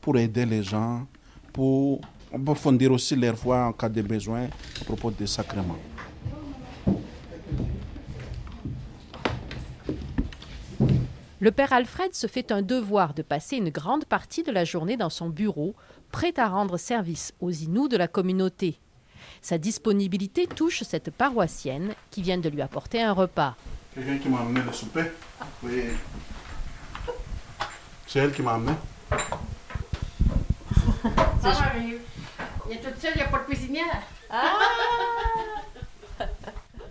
pour 0.01 0.17
aider 0.17 0.45
les 0.45 0.63
gens, 0.63 1.05
pour 1.53 2.01
approfondir 2.33 2.91
aussi 2.91 3.15
leur 3.15 3.37
foi 3.37 3.65
en 3.65 3.73
cas 3.73 3.89
de 3.89 4.01
besoin 4.01 4.45
à 4.81 4.85
propos 4.85 5.11
des 5.11 5.27
sacrements. 5.27 5.77
Le 11.39 11.51
père 11.51 11.71
Alfred 11.71 12.15
se 12.15 12.25
fait 12.25 12.51
un 12.51 12.63
devoir 12.63 13.13
de 13.13 13.21
passer 13.21 13.57
une 13.57 13.69
grande 13.69 14.05
partie 14.05 14.41
de 14.41 14.51
la 14.51 14.65
journée 14.65 14.97
dans 14.97 15.11
son 15.11 15.29
bureau 15.29 15.75
prêt 16.17 16.33
à 16.37 16.47
rendre 16.47 16.77
service 16.77 17.31
aux 17.41 17.51
Inuits 17.51 17.89
de 17.89 17.95
la 17.95 18.07
communauté. 18.07 18.79
Sa 19.39 19.59
disponibilité 19.59 20.47
touche 20.47 20.81
cette 20.81 21.11
paroissienne 21.11 21.93
qui 22.09 22.23
vient 22.23 22.39
de 22.39 22.49
lui 22.49 22.63
apporter 22.63 23.03
un 23.03 23.11
repas. 23.11 23.55
Quelqu'un 23.93 24.17
qui 24.17 24.27
m'a 24.27 24.39
amené 24.39 24.61
le 24.65 24.73
souper 24.73 25.11
Oui. 25.61 25.83
C'est 28.07 28.17
elle 28.17 28.31
qui 28.31 28.41
m'a 28.41 28.55
amené. 28.55 28.71
Il 32.67 32.73
est 32.73 32.81
toute 32.81 32.99
seule, 32.99 33.11
il 33.13 33.17
n'y 33.17 33.21
a 33.21 33.27
pas 33.27 33.37
de 33.37 33.43
cuisinière. 33.43 34.01
Ah! 34.31 34.53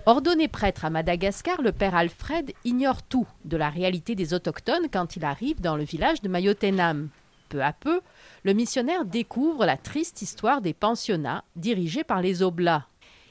Ordonné 0.06 0.46
prêtre 0.46 0.84
à 0.84 0.90
Madagascar, 0.90 1.60
le 1.62 1.72
père 1.72 1.96
Alfred 1.96 2.52
ignore 2.64 3.02
tout 3.02 3.26
de 3.44 3.56
la 3.56 3.70
réalité 3.70 4.14
des 4.14 4.34
autochtones 4.34 4.86
quand 4.92 5.16
il 5.16 5.24
arrive 5.24 5.60
dans 5.60 5.74
le 5.74 5.82
village 5.82 6.22
de 6.22 6.28
Mayotenam. 6.28 7.08
Peu 7.48 7.60
à 7.60 7.72
peu, 7.72 8.00
le 8.46 8.54
missionnaire 8.54 9.04
découvre 9.04 9.66
la 9.66 9.76
triste 9.76 10.22
histoire 10.22 10.60
des 10.60 10.72
pensionnats 10.72 11.42
dirigés 11.56 12.04
par 12.04 12.22
les 12.22 12.44
Oblats. 12.44 12.86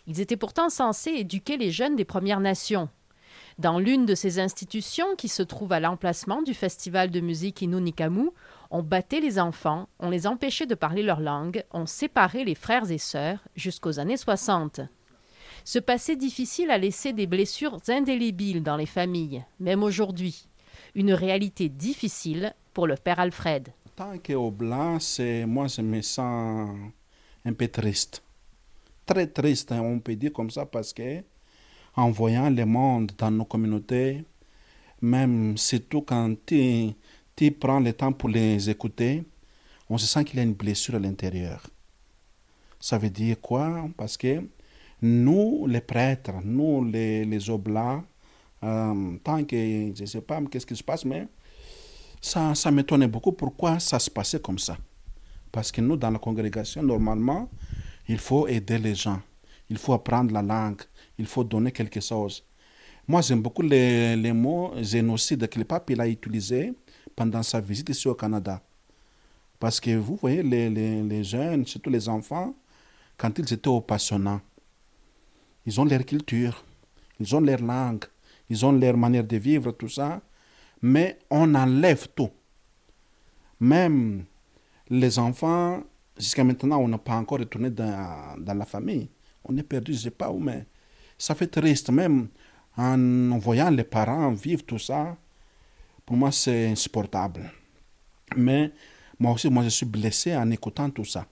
Ils 0.08 0.20
étaient 0.20 0.36
pourtant 0.36 0.68
censés 0.68 1.12
éduquer 1.12 1.56
les 1.56 1.72
jeunes 1.72 1.96
des 1.96 2.04
Premières 2.04 2.42
Nations. 2.42 2.90
Dans 3.58 3.80
l'une 3.80 4.06
de 4.06 4.14
ces 4.14 4.40
institutions 4.40 5.16
qui 5.18 5.30
se 5.30 5.42
trouve 5.42 5.72
à 5.72 5.80
l'emplacement 5.80 6.42
du 6.42 6.54
festival 6.54 7.12
de 7.12 7.22
musique 7.22 7.62
Inunikamu, 7.62 8.32
on 8.72 8.84
battait 8.84 9.22
les 9.22 9.40
enfants, 9.40 9.88
on 10.00 10.10
les 10.10 10.28
empêchait 10.28 10.66
de 10.66 10.76
parler 10.76 11.02
leur 11.02 11.22
langue, 11.22 11.64
on 11.72 11.86
séparait 11.86 12.44
les 12.44 12.54
frères 12.54 12.92
et 12.92 12.98
sœurs 12.98 13.40
jusqu'aux 13.56 14.00
années 14.00 14.18
60. 14.18 14.82
Ce 15.64 15.80
passé 15.80 16.18
difficile 16.18 16.70
a 16.72 16.78
laissé 16.78 17.14
des 17.14 17.26
blessures 17.26 17.78
indélébiles 17.88 18.64
dans 18.64 18.76
les 18.76 18.86
familles, 18.86 19.46
même 19.62 19.82
aujourd'hui. 19.82 20.50
Une 20.94 21.14
réalité 21.14 21.70
difficile 21.70 22.54
pour 22.74 22.86
le 22.86 22.96
père 22.98 23.22
Alfred 23.22 23.72
tant 23.96 24.18
qu'au 24.18 24.52
blanc, 24.52 25.00
c'est, 25.00 25.46
moi, 25.46 25.68
je 25.68 25.82
me 25.82 26.02
sens 26.02 26.70
un 27.46 27.54
peu 27.54 27.68
triste. 27.68 28.22
Très 29.06 29.28
triste, 29.28 29.72
hein, 29.72 29.82
on 29.82 30.00
peut 30.00 30.16
dire 30.16 30.34
comme 30.34 30.50
ça, 30.50 30.66
parce 30.66 30.92
que 30.94 31.24
en 31.96 32.12
voyant 32.12 32.50
le 32.50 32.66
monde 32.66 33.12
dans 33.18 33.32
nos 33.32 33.46
communautés, 33.46 34.24
même 35.02 35.58
surtout 35.58 36.02
quand 36.02 36.36
tu, 36.46 36.90
tu 37.36 37.52
prends 37.52 37.80
le 37.80 37.94
temps 37.94 38.12
pour 38.12 38.30
les 38.30 38.70
écouter, 38.70 39.24
on 39.90 39.98
se 39.98 40.08
sent 40.08 40.26
qu'il 40.26 40.38
y 40.38 40.40
a 40.40 40.44
une 40.44 40.54
blessure 40.54 40.96
à 40.96 41.00
l'intérieur. 41.00 41.66
Ça 42.80 42.98
veut 42.98 43.10
dire 43.10 43.40
quoi? 43.40 43.88
Parce 43.96 44.18
que 44.18 44.44
nous, 45.02 45.68
les 45.68 45.82
prêtres, 45.82 46.34
nous, 46.44 46.84
les, 46.84 47.24
les 47.24 47.50
oblats, 47.50 48.04
euh, 48.64 49.18
tant 49.24 49.44
que 49.44 49.56
je 49.56 50.02
ne 50.02 50.06
sais 50.06 50.22
pas 50.22 50.42
qu'est-ce 50.50 50.66
qui 50.66 50.76
se 50.76 50.84
passe, 50.84 51.06
mais 51.06 51.28
ça, 52.26 52.56
ça 52.56 52.72
m'étonnait 52.72 53.08
beaucoup 53.08 53.34
pourquoi 53.34 53.78
ça 53.80 54.00
se 54.00 54.10
passait 54.10 54.40
comme 54.40 54.58
ça. 54.58 54.76
Parce 55.52 55.72
que 55.72 55.80
nous, 55.80 55.96
dans 55.96 56.10
la 56.10 56.18
congrégation, 56.18 56.82
normalement, 56.82 57.52
il 58.08 58.18
faut 58.18 58.48
aider 58.48 58.80
les 58.80 58.96
gens. 58.96 59.22
Il 59.70 59.78
faut 59.78 59.94
apprendre 59.94 60.34
la 60.34 60.42
langue. 60.42 60.82
il 61.20 61.28
faut 61.28 61.44
donner 61.44 61.72
quelque 61.72 62.02
chose. 62.02 62.44
Moi, 63.08 63.22
j'aime 63.22 63.44
beaucoup 63.44 63.62
les, 63.62 64.16
les, 64.16 64.34
mots 64.34 64.74
génocide 64.82 65.48
que 65.48 65.60
le 65.60 65.66
pape 65.66 65.92
il 65.92 66.02
a 66.02 66.08
utilisé 66.08 66.74
pendant 67.16 67.44
sa 67.44 67.62
visite 67.62 67.90
ici 67.90 68.08
au 68.08 68.16
Canada. 68.16 68.60
Parce 69.60 69.80
que 69.80 69.96
vous 69.96 70.16
voyez, 70.16 70.42
les, 70.42 70.68
les, 70.68 71.04
les 71.04 71.24
jeunes, 71.24 71.68
surtout 71.68 71.92
les 71.92 72.10
enfants, 72.10 72.56
quand 73.18 73.38
ils 73.38 73.54
étaient 73.54 73.68
au 73.68 73.82
passionnat, 73.82 74.42
ils 75.64 75.80
ont 75.80 75.86
leur 75.86 76.04
culture, 76.04 76.66
ils 77.20 77.36
ont 77.36 77.42
leur 77.42 77.62
langue, 77.62 78.06
ils 78.50 78.66
ont 78.66 78.72
leur 78.72 78.98
manière 78.98 79.24
de 79.24 79.38
vivre, 79.38 79.72
tout 79.74 79.90
ça, 79.90 80.22
mais 80.86 81.18
on 81.32 81.56
enlève 81.56 82.10
tout. 82.16 82.30
Même 83.60 84.26
les 84.88 85.18
enfants, 85.18 85.82
jusqu'à 86.16 86.44
maintenant, 86.44 86.78
on 86.78 86.88
n'a 86.88 87.00
pas 87.00 87.16
encore 87.16 87.40
retourné 87.40 87.72
dans, 87.72 88.36
la 88.38 88.66
famille. 88.66 89.10
On 89.44 89.58
est 89.58 89.64
perdu, 89.64 89.94
je 89.94 89.98
ne 89.98 90.04
sais 90.04 90.12
pas 90.12 90.30
où, 90.30 90.38
mais 90.38 90.68
ça 91.18 91.34
fait 91.34 91.48
triste. 91.48 91.90
Même 91.90 92.28
en 92.78 93.38
voyant 93.40 93.72
les 93.72 93.84
parents 93.84 94.32
vivre 94.34 94.64
tout 94.64 94.78
ça, 94.78 95.18
pour 96.06 96.18
moi, 96.18 96.32
c'est 96.32 96.68
insupportable. 96.68 97.52
Mais 98.36 98.72
moi 99.18 99.32
aussi, 99.32 99.50
moi, 99.50 99.64
je 99.64 99.70
suis 99.70 99.88
blessé 99.88 100.36
en 100.36 100.52
écoutant 100.52 100.92
tout 100.92 101.06
ça. 101.06 101.26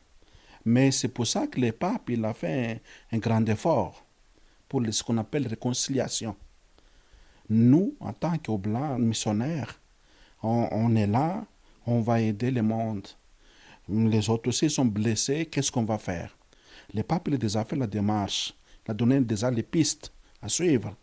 Mais 0.65 0.89
c'est 0.89 1.09
pour 1.09 1.27
ça 1.27 1.45
que 1.45 1.61
le 1.61 1.71
pape, 1.73 2.09
il 2.09 2.25
a 2.25 2.33
fait 2.33 2.81
un, 3.11 3.17
un 3.17 3.19
grand 3.19 3.47
effort 3.47 4.03
pour 4.67 4.81
ce 4.89 5.03
qu'on 5.03 5.19
appelle 5.19 5.45
réconciliation. 5.45 6.35
Nous, 7.49 7.95
en 7.99 8.13
tant 8.13 8.37
qu'Oblats 8.37 8.97
missionnaires, 8.97 9.79
on, 10.41 10.95
est 10.95 11.07
là, 11.07 11.45
on 11.85 12.01
va 12.01 12.19
aider 12.21 12.51
le 12.51 12.61
monde. 12.61 13.07
Les 13.89 14.29
autres 14.29 14.49
aussi 14.49 14.69
sont 14.69 14.85
blessés, 14.85 15.45
qu'est-ce 15.45 15.71
qu'on 15.71 15.83
va 15.83 15.97
faire? 15.97 16.35
Le 16.93 17.01
pape, 17.03 17.29
a 17.29 17.37
déjà 17.37 17.63
fait 17.63 17.75
la 17.75 17.87
démarche, 17.87 18.53
il 18.85 18.91
a 18.91 18.93
donné 18.93 19.19
déjà 19.21 19.49
les 19.49 19.63
pistes 19.63 20.11
à 20.41 20.49
suivre. 20.49 20.95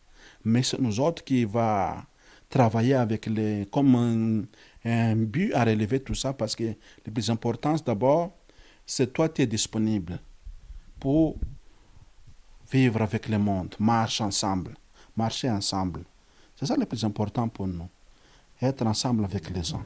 Mais 0.45 0.63
c'est 0.63 0.79
nous 0.79 1.01
autres 1.01 1.25
qui 1.25 1.45
va 1.45 2.05
travailler 2.49 2.95
avec 2.95 3.27
les, 3.27 3.67
comme 3.71 4.47
un, 4.85 5.17
but 5.17 5.55
à 5.55 5.65
relever 5.65 6.01
tout 6.01 6.15
ça 6.15 6.33
parce 6.33 6.57
que 6.57 6.65
le 7.07 7.13
plus 7.13 7.31
important 7.31 7.77
d'abord, 7.85 8.33
c'est 8.85 9.13
toi 9.13 9.29
qui 9.29 9.43
es 9.43 9.47
disponible 9.47 10.19
pour 10.99 11.37
vivre 12.71 13.03
avec 13.03 13.29
le 13.29 13.39
monde, 13.39 13.75
marcher 13.79 14.25
ensemble, 14.25 14.75
marcher 15.17 15.51
ensemble. 15.51 16.05
C'est 16.61 16.67
ça 16.67 16.77
le 16.77 16.85
plus 16.85 17.03
important 17.07 17.49
pour 17.49 17.67
nous, 17.67 17.89
être 18.61 18.85
ensemble 18.85 19.25
avec 19.25 19.49
les 19.49 19.63
gens. 19.63 19.83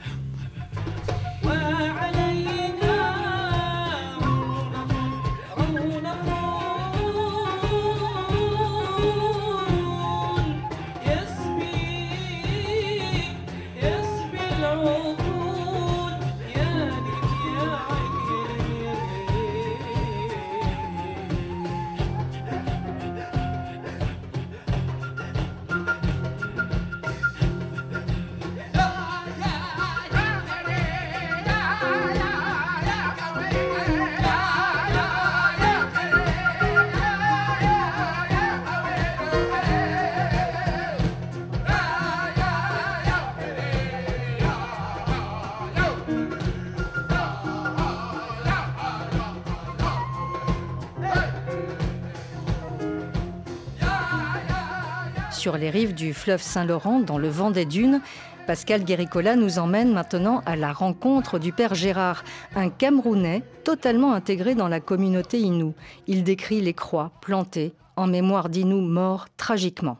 Sur 55.44 55.58
les 55.58 55.68
rives 55.68 55.92
du 55.92 56.14
fleuve 56.14 56.40
Saint-Laurent, 56.40 57.00
dans 57.00 57.18
le 57.18 57.28
vent 57.28 57.50
des 57.50 57.66
dunes, 57.66 58.00
Pascal 58.46 58.82
Guéricola 58.82 59.36
nous 59.36 59.58
emmène 59.58 59.92
maintenant 59.92 60.40
à 60.46 60.56
la 60.56 60.72
rencontre 60.72 61.38
du 61.38 61.52
père 61.52 61.74
Gérard, 61.74 62.24
un 62.56 62.70
Camerounais 62.70 63.42
totalement 63.62 64.14
intégré 64.14 64.54
dans 64.54 64.68
la 64.68 64.80
communauté 64.80 65.38
Inou. 65.38 65.74
Il 66.06 66.24
décrit 66.24 66.62
les 66.62 66.72
croix 66.72 67.12
plantées 67.20 67.74
en 67.94 68.06
mémoire 68.06 68.48
d'Inou 68.48 68.80
morts 68.80 69.26
tragiquement. 69.36 69.98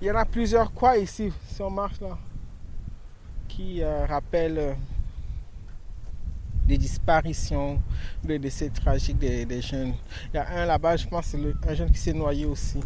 Il 0.00 0.06
y 0.06 0.10
en 0.10 0.16
a 0.16 0.24
plusieurs 0.24 0.72
croix 0.72 0.96
ici, 0.96 1.30
si 1.48 1.60
on 1.60 1.68
marche 1.68 2.00
là, 2.00 2.16
qui 3.48 3.82
euh, 3.82 4.06
rappellent 4.06 4.58
euh, 4.58 4.72
les 6.66 6.78
disparitions, 6.78 7.82
les 8.26 8.38
décès 8.38 8.70
tragiques 8.70 9.18
des, 9.18 9.44
des, 9.44 9.60
jeunes. 9.60 9.92
Il 10.32 10.36
y 10.36 10.40
a 10.40 10.48
un 10.48 10.64
là-bas, 10.64 10.96
je 10.96 11.06
pense, 11.06 11.26
c'est 11.26 11.68
un 11.68 11.74
jeune 11.74 11.90
qui 11.90 11.98
s'est 11.98 12.14
noyé 12.14 12.46
aussi. 12.46 12.80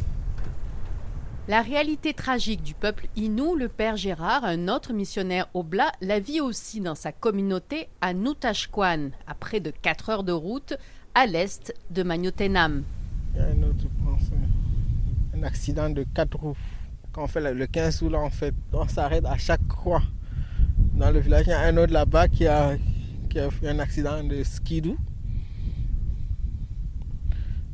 La 1.48 1.62
réalité 1.62 2.12
tragique 2.12 2.64
du 2.64 2.74
peuple 2.74 3.06
Inou, 3.14 3.54
le 3.54 3.68
père 3.68 3.96
Gérard, 3.96 4.44
un 4.44 4.66
autre 4.66 4.92
missionnaire 4.92 5.46
oblat, 5.54 5.92
la 6.00 6.18
vit 6.18 6.40
aussi 6.40 6.80
dans 6.80 6.96
sa 6.96 7.12
communauté 7.12 7.86
à 8.00 8.14
Noutachkwan, 8.14 9.12
à 9.28 9.34
près 9.34 9.60
de 9.60 9.70
4 9.70 10.10
heures 10.10 10.24
de 10.24 10.32
route, 10.32 10.74
à 11.14 11.24
l'est 11.24 11.72
de 11.90 12.02
Magnotenam. 12.02 12.82
Il 13.32 13.38
y 13.38 13.44
a 13.44 13.46
un 13.46 13.62
autre, 13.62 13.84
un 15.36 15.42
accident 15.44 15.88
de 15.88 16.04
4 16.16 16.36
roues. 16.36 16.56
Quand 17.12 17.22
on 17.22 17.28
fait 17.28 17.54
le 17.54 17.66
15 17.68 18.02
août, 18.02 18.10
là, 18.10 18.18
en 18.18 18.30
fait, 18.30 18.52
on 18.72 18.88
s'arrête 18.88 19.24
à 19.24 19.38
chaque 19.38 19.68
croix. 19.68 20.02
Dans 20.94 21.12
le 21.12 21.20
village, 21.20 21.44
il 21.46 21.50
y 21.50 21.52
a 21.52 21.60
un 21.60 21.76
autre 21.76 21.92
là-bas 21.92 22.26
qui 22.26 22.48
a, 22.48 22.76
qui 23.30 23.38
a 23.38 23.48
fait 23.52 23.68
un 23.68 23.78
accident 23.78 24.24
de 24.24 24.42
skidoo. 24.42 24.96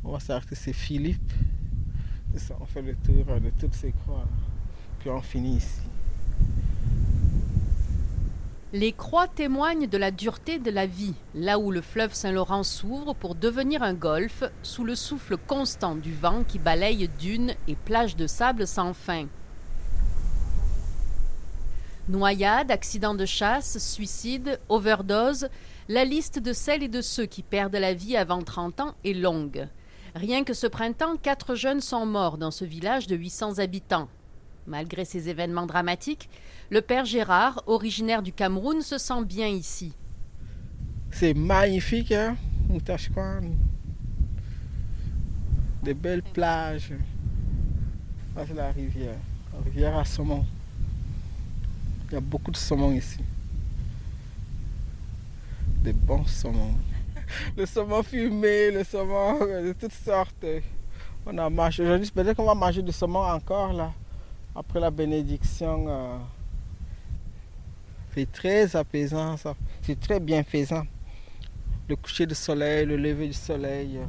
On 0.05 0.13
va 0.13 0.21
s'arrêter, 0.21 0.57
c'est 0.57 0.75
Philippe. 0.75 1.33
On 2.61 2.67
fait 2.67 2.83
le 2.83 2.95
tour 2.95 3.41
de 3.41 3.51
toutes 3.61 3.75
ces 3.75 3.93
croix, 3.93 4.25
puis 5.01 5.11
on 5.11 5.21
finit 5.21 5.57
ici. 5.57 5.81
Les 8.73 8.93
croix 8.93 9.29
témoignent 9.29 9.87
de 9.87 9.99
la 9.99 10.11
dureté 10.11 10.59
de 10.59 10.71
la 10.71 10.87
vie, 10.87 11.13
là 11.35 11.59
où 11.59 11.71
le 11.71 11.83
fleuve 11.83 12.15
Saint-Laurent 12.15 12.63
s'ouvre 12.63 13.13
pour 13.13 13.35
devenir 13.35 13.83
un 13.83 13.93
golfe, 13.93 14.45
sous 14.63 14.83
le 14.83 14.95
souffle 14.95 15.37
constant 15.37 15.95
du 15.95 16.15
vent 16.15 16.43
qui 16.43 16.59
balaye 16.59 17.07
dunes 17.19 17.53
et 17.69 17.75
plages 17.75 18.17
de 18.17 18.27
sable 18.27 18.67
sans 18.67 18.95
fin. 18.95 19.27
Noyades, 22.09 22.71
accidents 22.71 23.15
de 23.15 23.27
chasse, 23.27 23.77
suicides, 23.77 24.59
overdose, 24.71 25.49
la 25.91 26.07
liste 26.07 26.39
de 26.39 26.55
celles 26.55 26.83
et 26.83 26.89
de 26.89 27.03
ceux 27.03 27.27
qui 27.27 27.43
perdent 27.43 27.77
la 27.77 27.93
vie 27.93 28.17
avant 28.17 28.43
30 28.43 28.81
ans 28.81 28.95
est 29.05 29.13
longue. 29.13 29.69
Rien 30.15 30.45
que 30.45 30.53
ce 30.53 30.67
printemps, 30.67 31.17
quatre 31.17 31.55
jeunes 31.55 31.81
sont 31.81 32.05
morts 32.05 32.37
dans 32.37 32.51
ce 32.51 32.67
village 32.67 33.07
de 33.07 33.17
800 33.17 33.59
habitants. 33.59 34.09
Malgré 34.67 35.07
ces 35.07 35.31
événements 35.31 35.67
dramatiques, 35.67 36.29
le 36.71 36.83
père 36.83 37.07
Gérard, 37.07 37.63
originaire 37.67 38.23
du 38.23 38.33
Cameroun, 38.33 38.83
se 38.83 38.99
sent 38.99 39.25
bien 39.25 39.49
ici. 39.49 39.95
C'est 41.11 41.35
magnifique, 41.35 42.13
hein. 42.13 42.37
Des 45.83 45.95
belles 45.95 46.23
plages. 46.23 46.93
Ça, 48.35 48.47
c'est 48.47 48.55
la 48.55 48.71
rivière. 48.71 49.19
La 49.53 49.65
rivière 49.65 49.97
à 49.97 50.05
saumon. 50.05 50.45
Il 52.09 52.15
y 52.15 52.17
a 52.17 52.21
beaucoup 52.21 52.51
de 52.51 52.57
saumon 52.57 52.93
ici. 52.93 53.21
Des 55.83 55.93
bons 55.93 56.27
saumons 56.27 56.75
le 57.57 57.67
saumon 57.67 58.03
fumé, 58.03 58.71
le 58.71 58.85
saumon 58.85 59.39
de 59.41 59.73
toutes 59.73 59.93
sortes. 59.93 60.45
On 61.25 61.37
a 61.39 61.49
mangé. 61.49 61.83
Aujourd'hui, 61.83 62.11
peut-être 62.11 62.37
qu'on 62.37 62.45
va 62.45 62.55
manger 62.55 62.83
du 62.83 62.93
saumon 62.93 63.21
encore 63.21 63.73
là, 63.73 63.93
après 64.55 64.81
la 64.81 64.91
bénédiction. 64.91 65.87
Euh, 65.89 66.19
c'est 68.15 68.31
très 68.31 68.75
apaisant, 68.77 69.37
ça. 69.37 69.55
C'est 69.83 69.99
très 69.99 70.21
bienfaisant. 70.21 70.85
Le 71.89 71.97
coucher 71.97 72.27
du 72.27 72.35
soleil, 72.35 72.87
le 72.87 72.97
lever 72.97 73.29
du 73.29 73.33
soleil. 73.33 74.01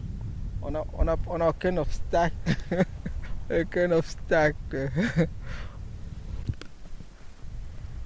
On 0.62 0.72
n'a 0.72 0.84
on 0.94 1.08
a, 1.08 1.16
on 1.28 1.42
a 1.42 1.50
aucun 1.50 1.78
obstacle. 1.78 2.36
aucun 3.52 3.92
obstacle. 3.92 4.90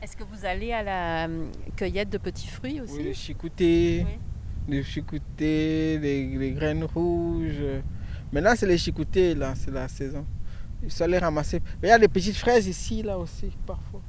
Est-ce 0.02 0.16
que 0.16 0.24
vous 0.24 0.46
allez 0.46 0.72
à 0.72 0.84
la 0.84 1.28
cueillette 1.76 2.10
de 2.10 2.18
petits 2.18 2.48
fruits 2.48 2.82
aussi? 2.82 2.98
Oui, 2.98 3.04
le 3.04 3.14
chicouté. 3.14 4.06
Oui 4.06 4.27
les 4.68 4.84
chicoutés, 4.84 5.98
les, 6.00 6.38
les, 6.38 6.52
graines 6.52 6.84
rouges. 6.84 7.82
Maintenant, 8.32 8.54
c'est 8.56 8.68
les 8.68 8.78
chicoutés, 8.78 9.34
là, 9.34 9.54
c'est 9.56 9.72
la 9.72 9.88
saison. 9.88 10.26
Il 10.84 10.92
faut 10.92 11.08
les 11.08 11.18
ramasser. 11.18 11.62
Il 11.82 11.90
y 11.90 11.92
a 11.92 11.98
des 11.98 12.08
petites 12.08 12.36
fraises 12.36 12.68
ici, 12.68 13.02
là 13.02 13.18
aussi, 13.18 13.50
parfois. 13.66 14.02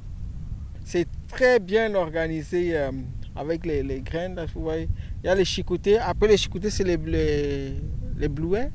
C'est 0.83 1.07
très 1.27 1.59
bien 1.59 1.93
organisé 1.95 2.77
euh, 2.77 2.91
avec 3.35 3.65
les, 3.65 3.81
les, 3.83 4.01
graines, 4.01 4.35
là. 4.35 4.45
Il 4.75 4.87
y 5.23 5.29
a 5.29 5.35
les 5.35 5.45
chicoutés. 5.45 5.97
Après 5.97 6.27
les 6.27 6.37
chicoutés, 6.37 6.69
c'est 6.69 6.83
les, 6.83 6.97
les, 6.97 7.75
les, 8.17 8.27
blouets. 8.27 8.71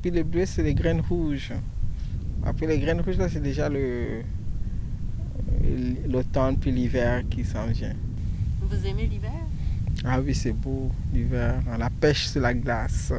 Puis 0.00 0.10
le 0.10 0.22
bleu, 0.22 0.46
c'est 0.46 0.62
les 0.62 0.74
graines 0.74 1.00
rouges. 1.00 1.52
Après 2.44 2.66
les 2.66 2.78
graines 2.78 3.00
rouges, 3.00 3.18
là, 3.18 3.28
c'est 3.28 3.42
déjà 3.42 3.68
l'automne 6.08 6.56
puis 6.58 6.70
l'hiver 6.70 7.22
qui 7.28 7.44
s'en 7.44 7.66
vient. 7.66 7.94
Vous 8.62 8.86
aimez 8.86 9.06
l'hiver? 9.06 9.47
Ah 10.04 10.20
oui, 10.20 10.34
c'est 10.34 10.52
beau 10.52 10.90
l'hiver. 11.12 11.60
La 11.78 11.90
pêche 11.90 12.28
sur 12.28 12.40
la 12.40 12.54
glace. 12.54 13.12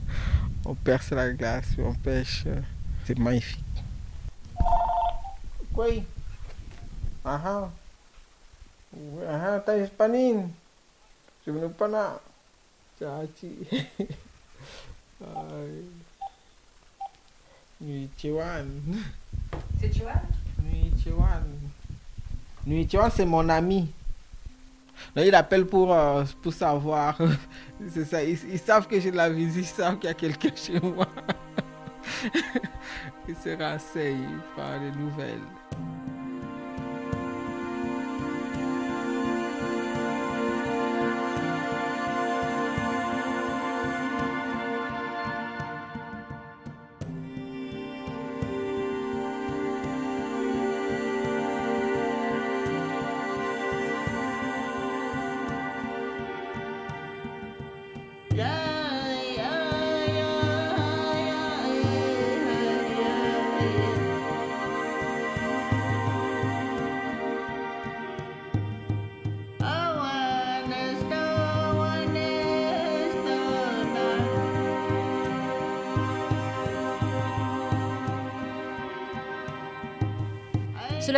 on 0.64 0.74
perce 0.74 1.10
la 1.10 1.32
glace, 1.32 1.74
on 1.78 1.94
pêche. 1.94 2.44
C'est 3.04 3.18
magnifique. 3.18 3.64
Quoi? 5.74 5.86
Ah 7.24 7.40
ah. 7.44 7.70
Ah, 9.28 9.58
tayo 9.64 9.88
panin. 9.96 10.50
Sumunod 11.44 11.74
pa 11.74 11.88
na. 11.88 12.20
Chachi. 13.00 13.66
Ay. 15.22 15.86
Nuit 17.80 18.10
Chiwan. 18.16 18.68
C'est 19.80 19.92
Chiwan 19.92 20.22
Nuit 20.62 20.92
Chiwan. 21.02 21.42
Nuit 22.66 22.86
Chiwan, 22.86 23.10
c'est 23.10 23.26
mon 23.26 23.48
ami. 23.48 23.90
Là, 25.14 25.26
il 25.26 25.34
appelle 25.34 25.66
pour, 25.66 25.92
euh, 25.92 26.24
pour 26.40 26.52
savoir. 26.52 27.18
c'est 27.88 28.04
ça. 28.04 28.22
Ils, 28.22 28.38
ils, 28.50 28.58
savent 28.58 28.86
que 28.86 28.98
j'ai 29.00 29.10
de 29.10 29.16
la 29.16 29.30
visite, 29.30 29.64
ils 29.64 29.66
savent 29.66 29.98
qu'il 29.98 30.08
y 30.08 30.10
a 30.10 30.14
quelqu'un 30.14 30.50
chez 30.54 30.80
moi. 30.80 31.06
il 33.28 33.36
se 33.36 33.50
renseigne, 33.50 34.28
il 34.30 34.40
prend 34.54 34.78
des 34.80 34.90
nouvelles. 34.98 35.61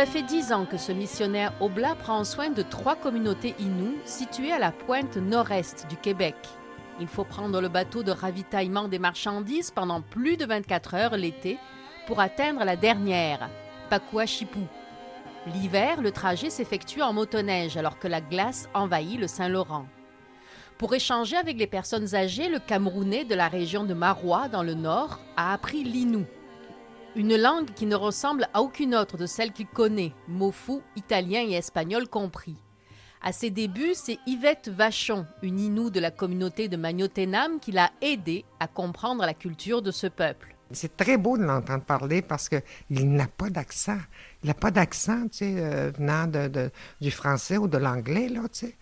Cela 0.05 0.21
fait 0.21 0.35
dix 0.35 0.53
ans 0.53 0.65
que 0.65 0.77
ce 0.77 0.91
missionnaire 0.91 1.51
Oblat 1.59 1.95
prend 1.95 2.23
soin 2.23 2.51
de 2.51 2.61
trois 2.61 2.95
communautés 2.95 3.55
inoues 3.57 3.97
situées 4.05 4.51
à 4.51 4.59
la 4.59 4.71
pointe 4.71 5.17
nord-est 5.17 5.87
du 5.89 5.97
Québec. 5.97 6.35
Il 6.99 7.07
faut 7.07 7.23
prendre 7.23 7.59
le 7.59 7.69
bateau 7.69 8.03
de 8.03 8.11
ravitaillement 8.11 8.87
des 8.87 8.99
marchandises 8.99 9.71
pendant 9.71 10.01
plus 10.01 10.37
de 10.37 10.45
24 10.45 10.93
heures 10.93 11.17
l'été 11.17 11.57
pour 12.05 12.19
atteindre 12.19 12.63
la 12.63 12.75
dernière, 12.75 13.49
Pakuachipou. 13.89 14.67
L'hiver, 15.47 16.03
le 16.03 16.11
trajet 16.11 16.51
s'effectue 16.51 17.01
en 17.01 17.11
motoneige 17.11 17.75
alors 17.75 17.97
que 17.97 18.07
la 18.07 18.21
glace 18.21 18.69
envahit 18.75 19.19
le 19.19 19.27
Saint-Laurent. 19.27 19.87
Pour 20.77 20.93
échanger 20.93 21.35
avec 21.35 21.57
les 21.57 21.67
personnes 21.67 22.13
âgées, 22.13 22.47
le 22.49 22.59
Camerounais 22.59 23.25
de 23.25 23.33
la 23.33 23.47
région 23.47 23.85
de 23.85 23.95
Marois, 23.95 24.49
dans 24.49 24.63
le 24.63 24.75
nord, 24.75 25.19
a 25.35 25.51
appris 25.51 25.83
l'inou, 25.83 26.27
une 27.15 27.37
langue 27.37 27.73
qui 27.73 27.85
ne 27.85 27.95
ressemble 27.95 28.47
à 28.53 28.61
aucune 28.61 28.93
autre 28.93 29.17
de 29.17 29.25
celle 29.25 29.53
qu'il 29.53 29.67
connaît, 29.67 30.11
mots 30.27 30.51
fous, 30.51 30.83
italien 30.95 31.45
et 31.47 31.53
espagnol 31.53 32.07
compris. 32.07 32.57
À 33.21 33.31
ses 33.31 33.49
débuts, 33.49 33.95
c'est 33.95 34.19
Yvette 34.27 34.67
Vachon, 34.67 35.25
une 35.41 35.59
Inou 35.59 35.89
de 35.89 35.99
la 35.99 36.11
communauté 36.11 36.67
de 36.67 36.77
Magnotenam, 36.77 37.59
qui 37.59 37.71
l'a 37.71 37.91
aidé 38.01 38.45
à 38.59 38.67
comprendre 38.67 39.25
la 39.25 39.33
culture 39.33 39.81
de 39.81 39.91
ce 39.91 40.07
peuple. 40.07 40.55
C'est 40.71 40.97
très 40.97 41.17
beau 41.17 41.37
de 41.37 41.43
l'entendre 41.43 41.83
parler 41.83 42.21
parce 42.21 42.49
qu'il 42.49 43.11
n'a 43.15 43.27
pas 43.27 43.49
d'accent. 43.49 43.97
Il 44.43 44.47
n'a 44.47 44.53
pas 44.53 44.71
d'accent, 44.71 45.23
tu 45.29 45.37
sais, 45.37 45.55
euh, 45.57 45.91
venant 45.97 46.27
de, 46.27 46.69
du 47.01 47.11
français 47.11 47.57
ou 47.57 47.67
de 47.67 47.77
l'anglais, 47.77 48.29
là, 48.29 48.41
tu 48.51 48.67
sais. 48.67 48.75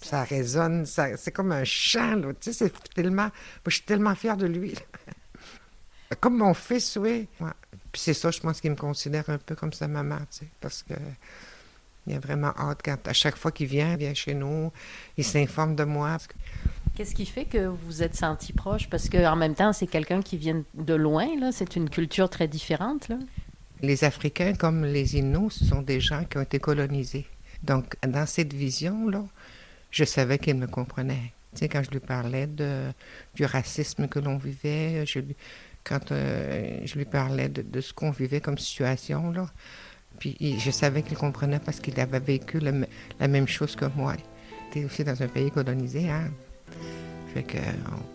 Ça 0.00 0.22
résonne, 0.22 0.86
ça, 0.86 1.16
c'est 1.16 1.32
comme 1.32 1.52
un 1.52 1.64
chant, 1.64 2.14
là, 2.16 2.32
tu 2.40 2.52
sais, 2.52 2.52
c'est 2.52 2.94
tellement... 2.94 3.28
Je 3.66 3.74
suis 3.74 3.84
tellement 3.84 4.14
fière 4.14 4.36
de 4.36 4.46
lui. 4.46 4.74
Comme 6.20 6.38
mon 6.38 6.54
fils, 6.54 6.96
oui. 6.96 7.28
Puis 7.92 8.02
c'est 8.02 8.14
ça, 8.14 8.30
je 8.30 8.40
pense 8.40 8.60
qu'il 8.60 8.70
me 8.70 8.76
considère 8.76 9.28
un 9.30 9.38
peu 9.38 9.54
comme 9.54 9.72
sa 9.72 9.88
maman, 9.88 10.18
tu 10.30 10.40
sais, 10.40 10.48
parce 10.60 10.82
que 10.82 10.94
il 12.08 12.14
a 12.14 12.20
vraiment 12.20 12.52
hâte 12.58 12.80
quand, 12.84 13.06
à 13.06 13.12
chaque 13.12 13.36
fois 13.36 13.52
qu'il 13.52 13.66
vient, 13.66 13.92
il 13.92 13.98
vient 13.98 14.14
chez 14.14 14.34
nous, 14.34 14.72
il 15.16 15.24
s'informe 15.24 15.76
de 15.76 15.84
moi. 15.84 16.16
Qu'est-ce 16.94 17.14
qui 17.14 17.26
fait 17.26 17.44
que 17.44 17.66
vous 17.66 17.76
vous 17.84 18.02
êtes 18.02 18.16
senti 18.16 18.52
proche? 18.52 18.88
Parce 18.88 19.08
qu'en 19.08 19.36
même 19.36 19.54
temps, 19.54 19.72
c'est 19.72 19.86
quelqu'un 19.86 20.22
qui 20.22 20.36
vient 20.36 20.64
de 20.74 20.94
loin, 20.94 21.28
là. 21.38 21.52
C'est 21.52 21.76
une 21.76 21.90
culture 21.90 22.30
très 22.30 22.48
différente, 22.48 23.08
là. 23.08 23.18
Les 23.82 24.04
Africains, 24.04 24.54
comme 24.54 24.84
les 24.84 25.16
Inuits, 25.16 25.50
ce 25.50 25.64
sont 25.66 25.82
des 25.82 26.00
gens 26.00 26.24
qui 26.24 26.38
ont 26.38 26.42
été 26.42 26.58
colonisés. 26.58 27.26
Donc, 27.62 27.94
dans 28.06 28.26
cette 28.26 28.52
vision-là, 28.52 29.24
je 29.90 30.04
savais 30.04 30.38
qu'il 30.38 30.56
me 30.56 30.66
comprenait. 30.66 31.32
Tu 31.52 31.60
sais, 31.60 31.68
quand 31.68 31.82
je 31.82 31.90
lui 31.90 32.00
parlais 32.00 32.46
de, 32.46 32.90
du 33.34 33.44
racisme 33.44 34.08
que 34.08 34.18
l'on 34.18 34.36
vivait, 34.36 35.06
je 35.06 35.20
lui, 35.20 35.36
quand 35.88 36.12
euh, 36.12 36.80
je 36.84 36.94
lui 36.96 37.04
parlais 37.04 37.48
de, 37.48 37.80
ce 37.80 37.92
qu'on 37.92 38.10
vivait 38.10 38.40
comme 38.40 38.58
situation, 38.58 39.30
là. 39.30 39.46
Puis 40.18 40.36
je 40.58 40.70
savais 40.70 41.02
qu'il 41.02 41.16
comprenait 41.16 41.60
parce 41.60 41.78
qu'il 41.78 41.98
avait 42.00 42.18
vécu 42.18 42.58
la 42.58 43.28
même 43.28 43.46
chose 43.46 43.76
que 43.76 43.84
moi. 43.96 44.14
Était 44.68 44.84
aussi 44.84 45.04
dans 45.04 45.22
un 45.22 45.28
pays 45.28 45.50
colonisé, 45.50 46.10
hein. 46.10 46.30
Fait 47.32 47.42
que 47.42 47.58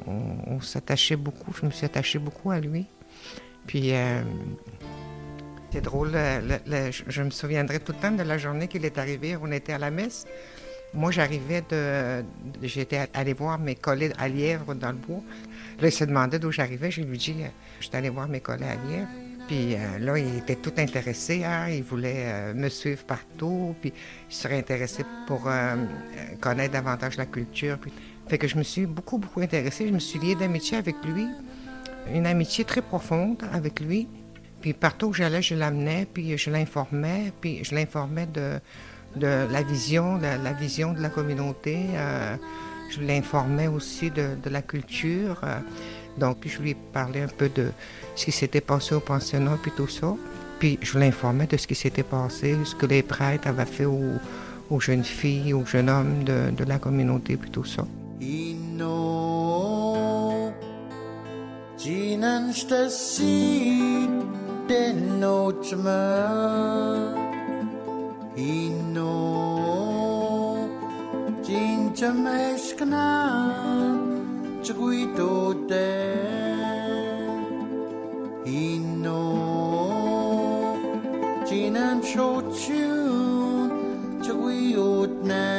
on, 0.07 0.59
s'attachait 0.59 1.15
beaucoup, 1.15 1.53
je 1.53 1.65
me 1.65 1.71
suis 1.71 1.86
attachée 1.86 2.19
beaucoup 2.19 2.51
à 2.51 2.59
lui. 2.59 2.86
Puis 3.67 3.93
euh, 3.93 4.21
c'est 5.71 5.81
drôle, 5.81 6.12
le, 6.12 6.59
le, 6.65 6.91
je, 6.91 7.03
je, 7.07 7.21
me 7.21 7.29
souviendrai 7.29 7.79
tout 7.79 7.93
le 7.93 7.99
temps 7.99 8.12
de 8.12 8.23
la 8.23 8.38
journée 8.38 8.67
qu'il 8.67 8.86
est 8.86 8.97
arrivé, 8.97 9.38
on 9.41 9.51
était 9.51 9.73
à 9.73 9.77
la 9.77 9.91
messe. 9.91 10.25
Moi, 10.93 11.12
j'arrivais 11.12 11.63
de. 11.69 12.23
J'étais 12.62 13.10
allé 13.13 13.34
voir 13.34 13.60
mes 13.60 13.75
collègues 13.75 14.13
à 14.19 14.27
Lièvre 14.27 14.75
dans 14.75 14.91
le 14.91 14.97
bois. 14.97 15.23
Là, 15.79 15.88
il 15.88 15.91
se 15.91 16.03
demandait 16.03 16.38
d'où 16.38 16.51
j'arrivais. 16.51 16.91
Je 16.91 17.01
lui 17.01 17.17
dis 17.17 17.36
J'étais 17.79 17.97
allé 17.97 18.10
voir 18.10 18.27
mes 18.27 18.41
collègues 18.41 18.69
à 18.69 18.75
Lièvre. 18.88 19.08
Puis 19.47 19.75
euh, 19.75 19.99
là, 19.99 20.17
il 20.17 20.38
était 20.38 20.56
tout 20.56 20.73
intéressé. 20.77 21.43
Hein? 21.43 21.69
Il 21.69 21.84
voulait 21.84 22.25
euh, 22.25 22.53
me 22.53 22.69
suivre 22.69 23.03
partout. 23.03 23.75
Puis 23.82 23.91
il 24.29 24.36
serait 24.36 24.58
intéressé 24.58 25.03
pour 25.27 25.47
euh, 25.47 25.75
connaître 26.39 26.73
davantage 26.73 27.17
la 27.17 27.25
culture. 27.25 27.77
Puis... 27.79 27.91
Fait 28.27 28.38
que 28.38 28.47
je 28.47 28.58
me 28.58 28.63
suis 28.63 28.86
beaucoup, 28.86 29.17
beaucoup 29.17 29.41
intéressée. 29.41 29.88
Je 29.88 29.93
me 29.93 29.99
suis 29.99 30.19
liée 30.19 30.36
d'amitié 30.36 30.77
avec 30.77 30.95
lui. 31.03 31.27
Une 32.13 32.25
amitié 32.27 32.63
très 32.63 32.82
profonde 32.82 33.43
avec 33.51 33.79
lui. 33.79 34.08
Puis 34.62 34.73
partout 34.73 35.08
où 35.08 35.13
j'allais, 35.13 35.41
je 35.41 35.56
l'amenais, 35.56 36.08
puis 36.12 36.38
je 36.38 36.49
l'informais, 36.49 37.34
puis 37.41 37.65
je 37.65 37.75
l'informais 37.75 38.27
de, 38.27 38.62
de 39.15 39.47
la 39.52 39.62
vision, 39.62 40.17
de 40.17 40.43
la 40.43 40.54
vision 40.54 40.93
de 40.93 41.02
la 41.02 41.10
communauté. 41.10 41.86
Euh, 41.95 42.36
je 42.89 43.02
l'informais 43.02 43.67
aussi 43.67 44.12
de, 44.12 44.36
de, 44.41 44.49
la 44.49 44.62
culture. 44.62 45.41
Euh, 45.43 45.60
donc, 46.17 46.38
je 46.45 46.62
lui 46.62 46.76
parlais 46.76 47.21
un 47.21 47.28
peu 47.28 47.49
de 47.49 47.71
ce 48.15 48.26
qui 48.26 48.32
s'était 48.32 48.62
passé 48.62 48.95
au 48.95 48.99
pensionnat, 48.99 49.58
puis 49.62 49.71
tout 49.76 49.88
ça. 49.88 50.13
Puis 50.60 50.78
je 50.82 50.97
l'informais 50.99 51.47
de 51.47 51.58
ce 51.58 51.67
qui 51.67 51.76
s'était 51.76 52.04
passé, 52.04 52.56
ce 52.63 52.76
que 52.76 52.86
les 52.86 53.04
prêtres 53.04 53.47
avaient 53.47 53.65
fait 53.65 53.86
aux, 53.86 54.19
aux 54.69 54.80
jeunes 54.80 55.04
filles, 55.04 55.54
aux 55.54 55.65
jeunes 55.65 55.89
hommes 55.89 56.23
de, 56.23 56.52
de 56.52 56.63
la 56.63 56.78
communauté, 56.78 57.36
puis 57.38 57.49
tout 57.49 57.65
ça. 57.65 57.86
Ino 68.36 69.13
Jinja 71.43 72.11
meshkana 72.11 73.05
Chguito 74.63 75.67
te 75.69 75.91
Ino 78.47 79.21
Jinan 81.45 82.01
shochu 82.01 82.86
Chguiot 84.25 85.13
ne 85.29 85.49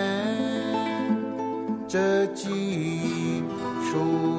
Chachi 1.86 3.44
Shochi 3.86 4.33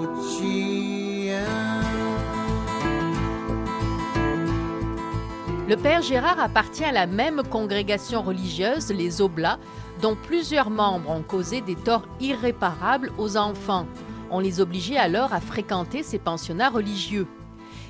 Le 5.68 5.78
père 5.78 6.04
Gérard 6.04 6.40
appartient 6.40 6.84
à 6.84 6.92
la 6.92 7.08
même 7.08 7.42
congrégation 7.42 8.22
religieuse, 8.22 8.92
les 8.92 9.20
Oblats, 9.20 9.58
dont 10.00 10.16
plusieurs 10.16 10.70
membres 10.70 11.10
ont 11.10 11.24
causé 11.24 11.62
des 11.62 11.76
torts 11.76 12.08
irréparables 12.20 13.12
aux 13.18 13.36
enfants. 13.36 13.88
On 14.30 14.40
les 14.40 14.62
obligeait 14.62 14.98
alors 14.98 15.34
à 15.34 15.42
fréquenter 15.42 16.04
ces 16.04 16.20
pensionnats 16.20 16.70
religieux. 16.70 17.26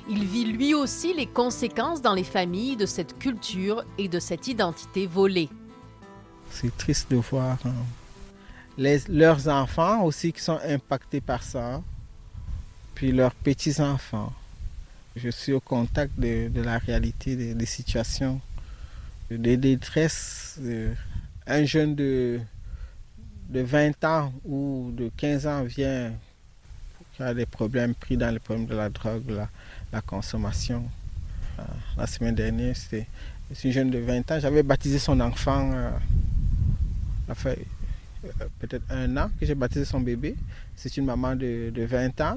Il 0.08 0.24
vit 0.24 0.46
lui 0.46 0.72
aussi 0.72 1.12
les 1.12 1.26
conséquences 1.26 2.00
dans 2.00 2.14
les 2.14 2.24
familles 2.24 2.76
de 2.76 2.86
cette 2.86 3.18
culture 3.18 3.84
et 3.98 4.08
de 4.08 4.20
cette 4.20 4.48
identité 4.48 5.06
volée. 5.06 5.50
C'est 6.50 6.74
triste 6.78 7.10
de 7.10 7.16
voir 7.16 7.58
hein, 7.66 7.74
leurs 8.78 9.48
enfants 9.48 10.02
aussi 10.02 10.32
qui 10.32 10.40
sont 10.40 10.60
impactés 10.66 11.20
par 11.20 11.42
ça, 11.42 11.82
puis 12.94 13.12
leurs 13.12 13.34
petits-enfants. 13.34 14.32
Je 15.16 15.30
suis 15.30 15.54
au 15.54 15.60
contact 15.60 16.12
de, 16.20 16.50
la 16.60 16.76
réalité 16.76 17.54
des, 17.54 17.66
situations, 17.66 18.38
de- 19.30 20.90
un 21.46 21.64
jeune 21.64 21.94
de, 21.94 22.38
de 23.48 23.60
20 23.60 24.04
ans 24.04 24.30
ou 24.44 24.92
de 24.94 25.10
15 25.16 25.46
ans 25.46 25.62
vient 25.64 26.12
qui 27.14 27.22
a 27.22 27.32
des 27.32 27.46
problèmes 27.46 27.94
pris 27.94 28.18
dans 28.18 28.30
les 28.30 28.38
problèmes 28.38 28.66
de 28.66 28.74
la 28.76 28.90
drogue, 28.90 29.22
la, 29.90 30.02
consommation. 30.02 30.84
Euh, 31.58 31.62
La 31.96 32.06
semaine 32.06 32.34
dernière, 32.34 32.76
c'était 32.76 33.06
une 33.64 33.72
jeune 33.72 33.90
de 33.90 33.98
20 33.98 34.30
ans. 34.32 34.38
J'avais 34.38 34.62
baptisé 34.62 34.98
son 34.98 35.18
enfant, 35.20 35.72
euh, 35.72 35.90
fait 37.34 37.64
euh, 38.26 38.28
peut-être 38.58 38.84
un 38.90 39.16
an 39.16 39.30
que 39.40 39.46
j'ai 39.46 39.54
baptisé 39.54 39.86
son 39.86 40.00
bébé. 40.00 40.36
C'est 40.74 40.94
une 40.98 41.06
maman 41.06 41.34
de, 41.34 41.72
de 41.74 41.82
20 41.84 42.20
ans. 42.20 42.36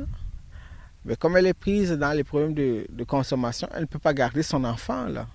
Mais 1.06 1.16
comme 1.16 1.38
elle 1.38 1.48
est 1.48 1.54
prise 1.54 1.92
dans 1.92 2.12
les 2.12 2.24
problèmes 2.24 2.54
de, 2.54 3.04
consommation, 3.08 3.68
elle 3.74 3.82
ne 3.82 3.86
peut 3.86 4.00
pas 4.00 4.14
garder 4.14 4.44
son 4.44 4.64
enfant 4.64 5.06
là. 5.06 5.28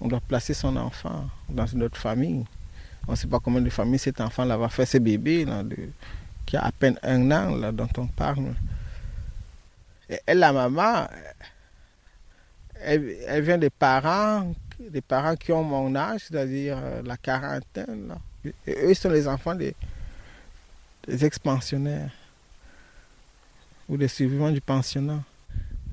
On 0.00 0.06
doit 0.06 0.20
placer 0.20 0.54
son 0.54 0.76
enfant 0.76 1.26
dans 1.48 1.66
une 1.66 1.82
autre 1.82 1.96
famille. 1.96 2.44
On 3.08 3.12
ne 3.12 3.16
sait 3.16 3.26
pas 3.26 3.40
combien 3.40 3.60
de 3.60 3.70
familles 3.70 3.98
cet 3.98 4.20
enfant-là 4.20 4.56
va 4.56 4.68
faire, 4.68 4.86
ce 4.86 4.98
bébé 4.98 5.44
là, 5.44 5.64
qui 6.46 6.56
a 6.56 6.64
à 6.64 6.70
peine 6.70 6.98
un 7.02 7.30
an 7.32 7.56
là, 7.56 7.72
dont 7.72 7.88
on 7.96 8.06
parle. 8.06 8.54
Et 10.08 10.20
elle, 10.26 10.38
la 10.38 10.52
maman, 10.52 11.08
elle, 12.80 13.42
vient 13.42 13.58
des 13.58 13.70
parents, 13.70 14.54
des 14.78 15.00
parents 15.00 15.34
qui 15.34 15.52
ont 15.52 15.64
mon 15.64 15.96
âge, 15.96 16.20
c'est-à-dire 16.28 16.78
euh, 16.80 17.02
la 17.02 17.16
quarantaine. 17.16 18.14
Et 18.66 18.84
eux 18.84 18.94
sont 18.94 19.10
les 19.10 19.26
enfants 19.26 19.54
des, 19.54 19.74
des 21.06 21.24
ex-pensionnaires 21.24 22.10
ou 23.88 23.96
des 23.96 24.08
survivants 24.08 24.50
du 24.50 24.60
pensionnat. 24.60 25.22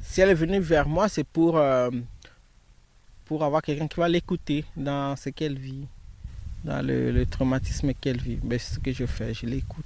Si 0.01 0.21
elle 0.21 0.29
est 0.29 0.33
venue 0.35 0.59
vers 0.59 0.87
moi, 0.87 1.07
c'est 1.09 1.23
pour, 1.23 1.57
euh, 1.57 1.89
pour 3.25 3.43
avoir 3.43 3.61
quelqu'un 3.61 3.87
qui 3.87 3.99
va 3.99 4.07
l'écouter 4.09 4.65
dans 4.75 5.15
ce 5.15 5.29
qu'elle 5.29 5.57
vit, 5.57 5.85
dans 6.63 6.85
le, 6.85 7.25
traumatisme 7.25 7.93
qu'elle 7.93 8.19
vit. 8.21 8.37
Ben, 8.43 8.59
c'est 8.59 8.75
ce 8.75 8.79
que 8.79 8.91
je 8.91 9.05
fais, 9.05 9.33
je 9.33 9.45
l'écoute 9.45 9.85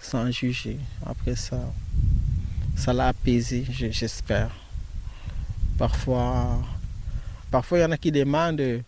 sans 0.00 0.30
juger. 0.30 0.78
Après 1.04 1.34
ça, 1.36 1.60
ça 2.76 2.92
l'a 2.92 3.08
apaisé, 3.08 3.64
je- 3.70 3.90
j'espère. 3.90 4.50
Parfois, 5.78 6.58
parfois 7.50 7.78
il 7.78 7.82
y 7.82 7.84
en 7.84 7.90
a 7.90 7.96
qui 7.98 8.12
demandent 8.12 8.56
de, 8.56 8.80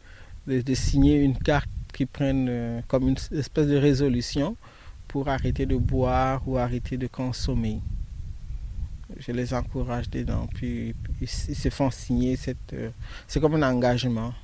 de- 0.46 0.60
de 0.62 0.74
signer 0.74 1.16
une 1.16 1.36
carte 1.36 1.68
qui 1.92 2.06
prennent 2.06 2.46
euh, 2.48 2.80
comme 2.86 3.08
une 3.08 3.16
espèce 3.32 3.66
de 3.66 3.76
résolution 3.76 4.56
pour 5.08 5.28
arrêter 5.28 5.64
de 5.66 5.76
boire 5.76 6.46
ou 6.46 6.58
arrêter 6.58 6.96
de 6.96 7.06
consommer. 7.06 7.80
Je 9.18 9.32
les 9.32 9.54
encourage 9.54 10.10
dedans, 10.10 10.46
puis 10.54 10.94
ils, 11.20 11.28
se 11.28 11.70
font 11.70 11.90
signer 11.90 12.36
cette. 12.36 12.74
euh, 12.74 12.90
c'est 13.26 13.40
comme 13.40 13.54
un 13.54 13.68
engagement. 13.68 14.34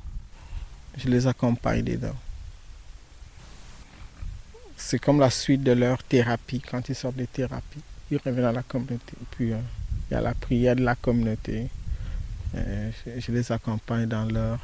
Je 0.97 1.09
les 1.09 1.27
accompagne 1.27 1.83
dedans. 1.85 2.17
C'est 4.77 4.99
comme 4.99 5.21
la 5.21 5.31
suite 5.31 5.63
de 5.63 5.73
leur 5.73 6.03
thérapie. 6.03 6.61
Quand 6.61 6.89
ils 6.89 6.95
sortent 6.95 7.17
de 7.17 7.27
thérapie, 7.27 7.81
ils 8.11 8.19
reviennent 8.25 8.47
à 8.47 8.53
la 8.53 8.63
communauté. 8.63 9.13
Puis 9.33 9.53
euh, 9.53 9.59
il 10.11 10.15
y 10.15 10.17
a 10.17 10.23
la 10.23 10.35
prière 10.35 10.77
de 10.77 10.83
la 10.83 10.95
communauté. 10.95 11.69
Euh, 12.55 12.91
je, 13.19 13.33
les 13.33 13.53
accompagne 13.53 14.07
dans 14.07 14.25
leur 14.25 14.61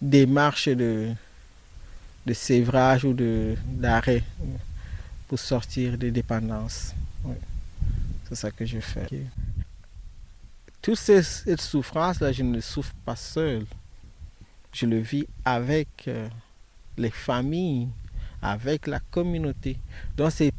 démarche 0.00 0.68
de, 0.68 1.10
de 2.26 2.32
sévrage 2.32 3.04
ou 3.04 3.14
d'arrêt 3.14 4.22
pour 5.28 5.38
sortir 5.38 5.96
des 5.98 6.10
dépendances. 6.10 6.94
C'est 8.28 8.34
ça 8.34 8.50
que 8.50 8.64
je 8.66 8.80
fais. 8.80 9.06
Toute 10.82 10.96
ces- 10.98 11.22
cette 11.22 11.60
souffrance-là, 11.60 12.32
je 12.32 12.42
ne 12.42 12.60
souffre 12.60 12.94
pas 13.04 13.16
seul. 13.16 13.66
Je 14.72 14.86
le 14.86 14.98
vis 14.98 15.26
avec 15.44 15.88
euh, 16.08 16.28
les 16.96 17.10
familles, 17.10 17.88
avec 18.42 18.86
la 18.86 19.00
communauté. 19.00 19.78
Donc 20.16 20.32
c'est 20.32 20.52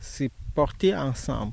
c'est 0.00 0.30
porté 0.54 0.94
ensemble. 0.96 1.52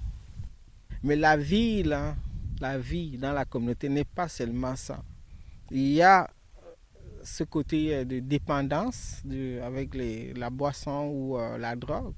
Mais 1.03 1.15
la 1.15 1.37
vie, 1.37 1.83
là, 1.83 2.15
la 2.59 2.77
vie 2.79 3.17
dans 3.17 3.31
la 3.31 3.45
communauté 3.45 3.87
n'est 3.87 4.03
pas 4.03 4.27
seulement 4.27 4.75
ça. 4.75 5.01
Il 5.71 5.91
y 5.93 6.01
a 6.01 6.29
ce 7.23 7.43
côté 7.43 7.95
euh, 7.95 8.05
de 8.05 8.19
dépendance 8.19 9.21
avec 9.63 9.89
la 10.35 10.49
boisson 10.49 11.09
ou 11.11 11.37
euh, 11.37 11.57
la 11.57 11.75
drogue 11.75 12.13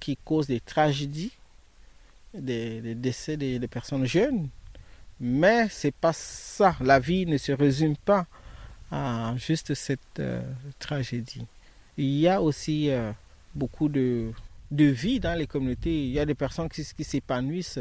qui 0.00 0.16
cause 0.16 0.46
des 0.46 0.60
tragédies, 0.60 1.32
des, 2.32 2.94
décès 2.94 3.36
des, 3.36 3.58
personnes 3.68 4.06
jeunes. 4.06 4.48
Mais 5.20 5.68
c'est 5.68 5.94
pas 5.94 6.12
ça. 6.12 6.76
La 6.80 7.00
vie 7.00 7.26
ne 7.26 7.36
se 7.36 7.50
résume 7.50 7.96
pas 7.96 8.26
à 8.92 9.34
juste 9.36 9.74
cette 9.74 10.20
euh, 10.20 10.40
tragédie. 10.78 11.44
Il 11.96 12.16
y 12.16 12.28
a 12.28 12.40
aussi 12.40 12.90
beaucoup 13.56 13.88
de, 13.88 14.30
de 14.70 14.84
vie 14.84 15.18
dans 15.18 15.36
les 15.36 15.48
communautés. 15.48 16.04
Il 16.04 16.12
y 16.12 16.20
a 16.20 16.24
des 16.24 16.36
personnes 16.36 16.68
qui, 16.68 16.84
s'épanouissent. 16.84 17.80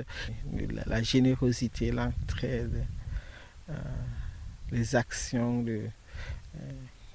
La, 0.87 1.03
générosité, 1.03 1.91
l'entraide, 1.91 2.83
les 4.71 4.95
actions. 4.95 5.61
De, 5.61 5.81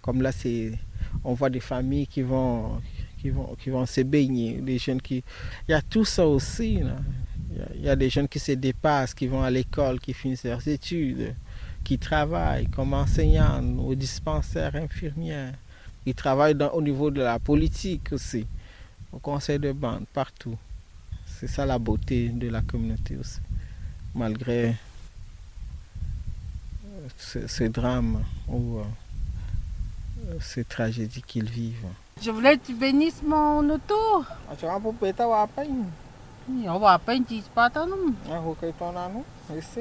comme 0.00 0.22
là, 0.22 0.32
c'est, 0.32 0.72
on 1.24 1.34
voit 1.34 1.50
des 1.50 1.60
familles 1.60 2.06
qui 2.06 2.22
vont, 2.22 2.80
qui 3.20 3.30
vont, 3.30 3.54
qui 3.58 3.70
vont 3.70 3.86
se 3.86 4.00
baigner, 4.00 4.54
des 4.60 4.78
jeunes 4.78 5.00
qui... 5.00 5.22
Il 5.68 5.72
y 5.72 5.74
a 5.74 5.82
tout 5.82 6.04
ça 6.04 6.26
aussi. 6.26 6.80
Il 7.76 7.82
y 7.84 7.88
a- 7.88 7.96
des 7.96 8.10
jeunes 8.10 8.28
qui 8.28 8.38
se 8.38 8.52
dépassent, 8.52 9.14
qui 9.14 9.26
vont 9.26 9.42
à 9.42 9.50
l'école, 9.50 10.00
qui 10.00 10.12
finissent 10.14 10.44
leurs 10.44 10.66
études, 10.66 11.34
qui 11.84 11.98
travaillent 11.98 12.66
comme 12.68 12.94
enseignants 12.94 13.62
au 13.78 13.94
dispensaire 13.94 14.74
infirmières. 14.74 15.54
Ils 16.04 16.14
travaillent 16.14 16.56
au 16.72 16.82
niveau 16.82 17.10
de 17.10 17.20
la 17.22 17.38
politique 17.38 18.08
aussi, 18.12 18.46
au 19.12 19.18
conseil 19.18 19.58
de 19.58 19.70
bande, 19.72 20.04
partout. 20.12 20.56
C'est 21.26 21.46
ça 21.46 21.64
la 21.66 21.78
beauté 21.78 22.28
de 22.30 22.48
la 22.48 22.62
communauté 22.62 23.16
aussi, 23.16 23.40
malgré 24.14 24.68
euh, 26.86 27.08
ce, 27.16 27.46
ce 27.46 27.64
drame 27.64 28.22
euh, 28.48 28.52
euh, 28.80 28.82
ces 30.40 30.64
tragédies 30.64 31.22
qu'ils 31.22 31.48
vivent. 31.50 31.86
Je 32.20 32.30
voulais 32.30 32.56
que 32.56 32.66
tu 32.66 32.74
bénisses 32.74 33.22
mon 33.22 33.68
auto. 33.70 34.24
Tu 34.58 34.66
vas 34.66 34.78
pour 34.78 34.94
péter 34.94 35.24
ou 35.24 35.32
à 35.32 35.46
peine 35.46 35.86
On 36.66 36.78
va 36.78 36.92
à 36.92 36.98
peine, 36.98 37.24
tu 37.24 37.40
pas 37.54 37.70
ton 37.70 37.86
nom. 37.86 38.14
Ah, 38.30 38.40
nom, 38.40 39.24
ici. 39.58 39.80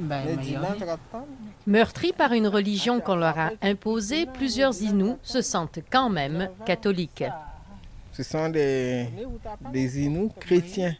Ben, 0.00 0.38
Meurtris 1.66 2.12
par 2.12 2.32
une 2.32 2.46
religion 2.46 3.00
qu'on 3.00 3.16
leur 3.16 3.38
a 3.38 3.50
imposée, 3.60 4.26
plusieurs 4.26 4.80
Inuits 4.80 5.16
se 5.22 5.42
sentent 5.42 5.80
quand 5.90 6.08
même 6.08 6.48
catholiques. 6.64 7.24
Ce 8.12 8.22
sont 8.22 8.48
des, 8.48 9.08
des 9.72 10.00
Inuits 10.00 10.30
chrétiens. 10.40 10.94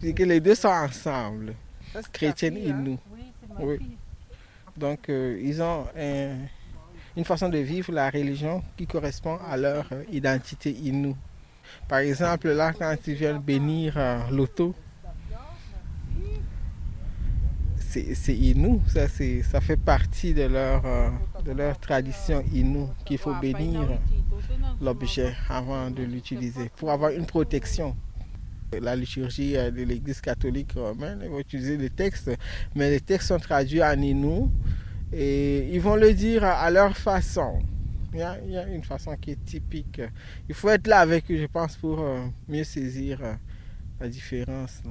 C'est 0.00 0.12
que 0.12 0.22
les 0.24 0.40
deux 0.40 0.54
sont 0.54 0.68
ensemble. 0.68 1.54
Chrétiens 2.12 2.50
Inuits. 2.54 2.98
Oui. 3.58 3.96
Donc, 4.76 5.08
euh, 5.08 5.38
ils 5.42 5.60
ont 5.60 5.86
un- 5.96 6.36
une 7.16 7.24
façon 7.24 7.48
de 7.48 7.58
vivre 7.58 7.92
la 7.92 8.10
religion 8.10 8.62
qui 8.76 8.86
correspond 8.86 9.38
à 9.48 9.56
leur 9.56 9.86
euh, 9.92 10.04
identité 10.12 10.70
Inuit. 10.70 11.16
Par 11.88 11.98
exemple, 11.98 12.48
là, 12.50 12.72
quand 12.72 12.94
ils 13.06 13.14
viennent 13.14 13.38
bénir 13.38 13.94
euh, 13.96 14.20
l'auto, 14.30 14.74
c'est 17.78 18.36
Inuit, 18.36 18.80
ça, 18.86 19.08
ça 19.08 19.60
fait 19.60 19.76
partie 19.76 20.32
de 20.32 20.42
leur, 20.42 20.86
euh, 20.86 21.08
de 21.44 21.50
leur 21.50 21.78
tradition 21.80 22.44
Inuit 22.52 22.86
qu'il 23.04 23.18
faut 23.18 23.34
bénir 23.34 23.98
l'objet 24.80 25.34
avant 25.48 25.90
de 25.90 26.04
l'utiliser 26.04 26.70
pour 26.76 26.92
avoir 26.92 27.10
une 27.10 27.26
protection. 27.26 27.96
La 28.80 28.94
liturgie 28.94 29.54
de 29.54 29.82
l'Église 29.82 30.20
catholique 30.20 30.74
romaine 30.76 31.28
va 31.28 31.40
utiliser 31.40 31.76
des 31.76 31.90
textes, 31.90 32.30
mais 32.76 32.90
les 32.90 33.00
textes 33.00 33.26
sont 33.26 33.40
traduits 33.40 33.82
en 33.82 34.00
Inuit 34.00 34.48
et 35.12 35.68
ils 35.72 35.80
vont 35.80 35.96
le 35.96 36.12
dire 36.14 36.44
à 36.44 36.70
leur 36.70 36.96
façon. 36.96 37.60
Il 38.12 38.18
y, 38.18 38.22
a, 38.22 38.66
une 38.68 38.82
façon 38.82 39.16
qui 39.16 39.32
est 39.32 39.44
typique. 39.44 40.00
Il 40.48 40.54
faut 40.54 40.68
être 40.68 40.88
là 40.88 40.98
avec 40.98 41.30
eux, 41.30 41.36
je 41.38 41.46
pense, 41.46 41.76
pour 41.76 42.00
euh, 42.00 42.26
mieux 42.48 42.64
saisir 42.64 43.20
euh, 43.22 43.34
la 44.00 44.08
différence. 44.08 44.82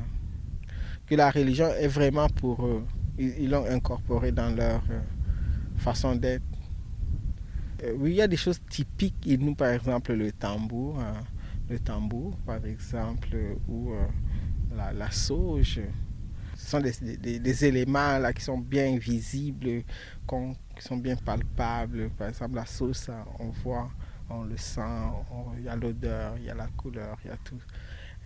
Que 1.05 1.15
la 1.15 1.30
religion 1.30 1.67
est 1.67 1.88
vraiment 1.88 2.30
pour 2.30 2.65
eux. 2.65 2.86
Ils 3.17 3.34
ils 3.39 3.49
l'ont 3.49 3.65
incorporé 3.65 4.32
dans 4.32 4.55
leur 4.55 4.82
euh, 4.89 5.01
façon 5.78 6.15
d'être. 6.15 6.43
Oui, 7.97 8.11
il 8.11 8.15
y 8.15 8.22
a 8.22 8.28
des 8.28 8.38
choses 8.38 8.61
typiques. 8.70 9.28
Et 9.28 9.38
nous, 9.38 9.55
par 9.55 9.70
exemple, 9.70 10.13
le 10.13 10.32
tambour. 10.32 10.99
euh, 10.99 11.13
le 11.70 11.78
tambour, 11.78 12.36
par 12.45 12.65
exemple, 12.65 13.36
ou 13.67 13.91
la, 14.76 14.91
la, 14.91 15.11
sauge. 15.11 15.82
Ce 16.70 16.78
sont 16.78 16.84
des, 16.84 17.65
éléments 17.65 18.20
là, 18.20 18.32
qui 18.32 18.43
sont 18.43 18.59
bien 18.59 18.95
visibles, 18.99 19.82
qui 20.28 20.84
sont 20.84 20.97
bien 20.97 21.15
palpables. 21.15 22.11
Par 22.11 22.28
exemple, 22.28 22.57
la 22.57 22.65
sauge, 22.67 22.93
ça, 22.93 23.26
on 23.39 23.49
voit, 23.49 23.89
on 24.30 24.43
le 24.43 24.55
sent, 24.55 24.82
il 25.57 25.63
y 25.63 25.67
a 25.67 25.76
l'odeur, 25.76 26.36
il 26.38 26.43
y 26.43 26.49
a 26.51 26.53
la 26.53 26.67
couleur, 26.67 27.17
il 27.26 27.30
y 27.30 27.32
a 27.32 27.38
tout. 27.38 27.57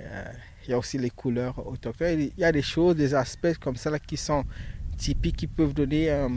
Euh, 0.02 0.34
il 0.66 0.72
y 0.72 0.74
a 0.74 0.78
aussi 0.78 0.98
les 0.98 1.10
couleurs 1.10 1.66
autochtones. 1.66 2.20
Il 2.20 2.34
y 2.38 2.44
a 2.44 2.52
des 2.52 2.62
choses, 2.62 2.98
des 2.98 3.16
aspects 3.16 3.58
comme 3.62 3.78
ça 3.78 3.89
là, 3.89 3.98
qui 3.98 4.18
sont 4.18 4.44
typiques, 4.98 5.38
qui 5.38 5.48
peuvent 5.48 5.74
donner 5.74 6.12
euh, 6.12 6.28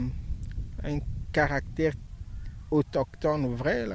un 0.85 0.99
caractère 1.33 1.91
autochtone 2.71 3.53
vrai. 3.53 3.85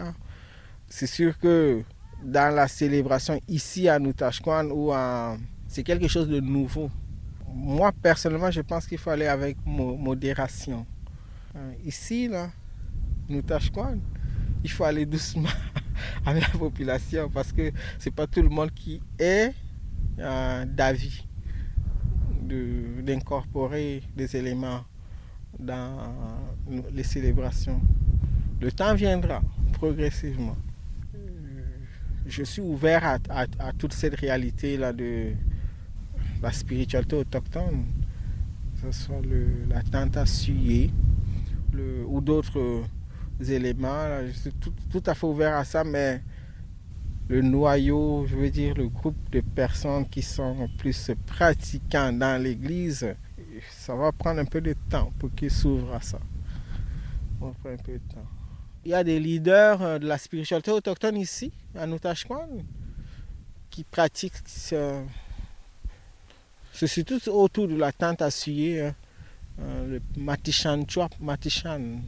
C'est 0.87 1.07
sûr 1.07 1.39
que 1.39 1.83
dans 2.23 2.55
la 2.55 2.69
célébration 2.69 3.41
ici 3.49 3.89
à 3.89 3.99
Noutachkwan, 3.99 4.71
ou 4.71 4.93
c'est 5.67 5.83
quelque 5.83 6.09
chose 6.09 6.29
de 6.29 6.41
nouveau. 6.41 6.91
Moi, 7.55 7.93
personnellement, 7.93 8.51
je 8.51 8.61
pense 8.63 8.87
qu'il 8.87 8.99
faut 8.99 9.11
aller 9.11 9.27
avec 9.27 9.57
modération. 9.67 10.87
Euh, 11.55 11.73
ici, 11.85 12.29
là, 12.29 12.51
Noutachkwan, 13.29 14.01
il 14.65 14.71
faut 14.71 14.85
aller 14.85 15.05
doucement 15.05 15.49
avec 16.27 16.43
la 16.53 16.59
population 16.59 17.29
parce 17.29 17.53
que 17.53 17.71
c'est 17.99 18.11
pas 18.15 18.27
tout 18.27 18.43
le 18.43 18.49
monde 18.49 18.73
qui 18.73 19.01
est 19.19 19.53
euh, 20.19 20.65
d'avis 20.65 21.27
d'incorporer 23.03 24.03
des 24.15 24.37
éléments 24.37 24.85
dans 25.59 25.97
les 26.93 27.03
célébrations. 27.03 27.81
Le 28.61 28.71
temps 28.71 28.95
viendra 28.95 29.41
progressivement. 29.73 30.57
Je 32.27 32.43
suis 32.43 32.61
ouvert 32.61 33.05
à, 33.05 33.19
à, 33.31 33.47
à 33.59 33.73
toute 33.73 33.95
cette 33.95 34.17
réalité-là 34.17 34.93
de 34.93 35.33
la 36.43 36.53
spiritualité 36.53 37.17
autochtone, 37.17 37.85
que 38.75 38.93
ce 38.93 39.05
soit 39.05 39.21
le, 39.23 39.47
la 39.69 40.27
suyer 40.27 40.91
le, 41.73 42.05
ou 42.07 42.21
d'autres 42.21 42.83
éléments. 43.41 44.09
Là, 44.09 44.27
je 44.27 44.33
suis 44.33 44.53
tout, 44.91 45.03
à 45.07 45.15
fait 45.15 45.27
ouvert 45.27 45.57
à 45.57 45.65
ça, 45.65 45.85
mais 45.85 46.23
le 47.29 47.41
noyau, 47.43 48.27
je 48.27 48.37
veux 48.37 48.51
dire 48.51 48.75
le 48.75 48.89
groupe 48.89 49.31
de 49.31 49.41
personnes 49.41 50.09
qui 50.09 50.23
sont 50.23 50.69
plus 50.79 51.13
pratiquants 51.27 52.13
dans 52.13 52.43
l'Église, 52.43 53.15
ça 53.71 53.95
va 53.95 54.11
prendre 54.11 54.41
un 54.41 54.45
peu 54.45 54.61
de 54.61 54.75
temps 54.91 55.13
pour 55.19 55.33
qu'ils 55.35 55.51
s'ouvrent 55.51 55.95
à 55.95 56.01
ça. 56.01 56.19
Il 58.85 58.91
y 58.91 58.95
a 58.95 59.05
des 59.05 59.21
leaders 59.21 60.01
de 60.01 60.07
la 60.07 60.19
spiritualité 60.19 60.73
autochtone 60.73 61.17
ici, 61.17 61.53
à 61.77 61.87
Noutachkwan, 61.87 62.65
qui 63.71 63.85
pratiquent 63.85 64.35
ce, 64.47 65.03
c'est 66.73 67.05
tout 67.05 67.29
autour 67.29 67.69
de 67.69 67.77
la 67.77 67.93
tente 67.93 68.23
à 68.23 68.31
suyer, 68.31 68.81
hein, 68.83 68.95
le 69.87 70.01
Matichan 70.17 70.83
Chouap, 70.89 71.11
Matichan. 71.21 72.01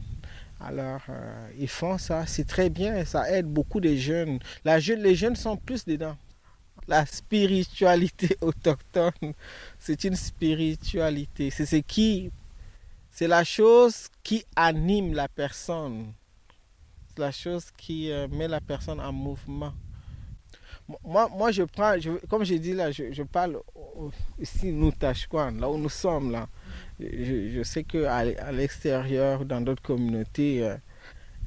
Alors, 0.59 1.01
euh, 1.09 1.49
ils 1.59 1.67
font 1.67 1.97
ça, 1.97 2.25
c'est 2.25 2.45
très 2.45 2.69
bien, 2.69 3.03
ça 3.05 3.29
aide 3.31 3.45
beaucoup 3.45 3.79
les 3.79 3.97
jeunes. 3.97 4.39
La 4.63 4.79
les 4.79 5.15
jeunes 5.15 5.35
sont 5.35 5.57
plus 5.57 5.85
dedans. 5.85 6.17
La 6.87 7.05
spiritualité 7.05 8.37
autochtone, 8.41 9.33
c'est 9.79 10.03
une 10.03 10.15
spiritualité. 10.15 11.49
C'est 11.49 11.65
ce 11.65 11.77
qui, 11.77 12.31
c'est 13.11 13.27
la 13.27 13.43
chose 13.43 14.07
qui 14.23 14.45
anime 14.55 15.13
la 15.13 15.27
personne. 15.27 16.13
C'est 17.09 17.19
la 17.19 17.31
chose 17.31 17.65
qui 17.77 18.11
euh, 18.11 18.27
met 18.27 18.47
la 18.47 18.61
personne 18.61 18.99
en 18.99 19.11
mouvement. 19.11 19.73
Moi, 21.03 21.29
moi 21.29 21.51
je 21.51 21.63
prends, 21.63 21.95
comme 22.29 22.43
j'ai 22.43 22.59
dit 22.59 22.73
là, 22.73 22.91
je, 22.91 23.23
parle 23.23 23.59
ici, 24.39 24.71
nous, 24.71 24.91
Tachkwan, 24.91 25.59
là 25.59 25.69
où 25.69 25.77
nous 25.77 25.89
sommes 25.89 26.31
là. 26.31 26.47
Je, 26.99 27.61
sais 27.63 27.83
qu'à 27.83 28.17
à, 28.17 28.51
l'extérieur, 28.51 29.45
dans 29.45 29.61
d'autres 29.61 29.81
communautés, 29.81 30.63
euh, 30.63 30.75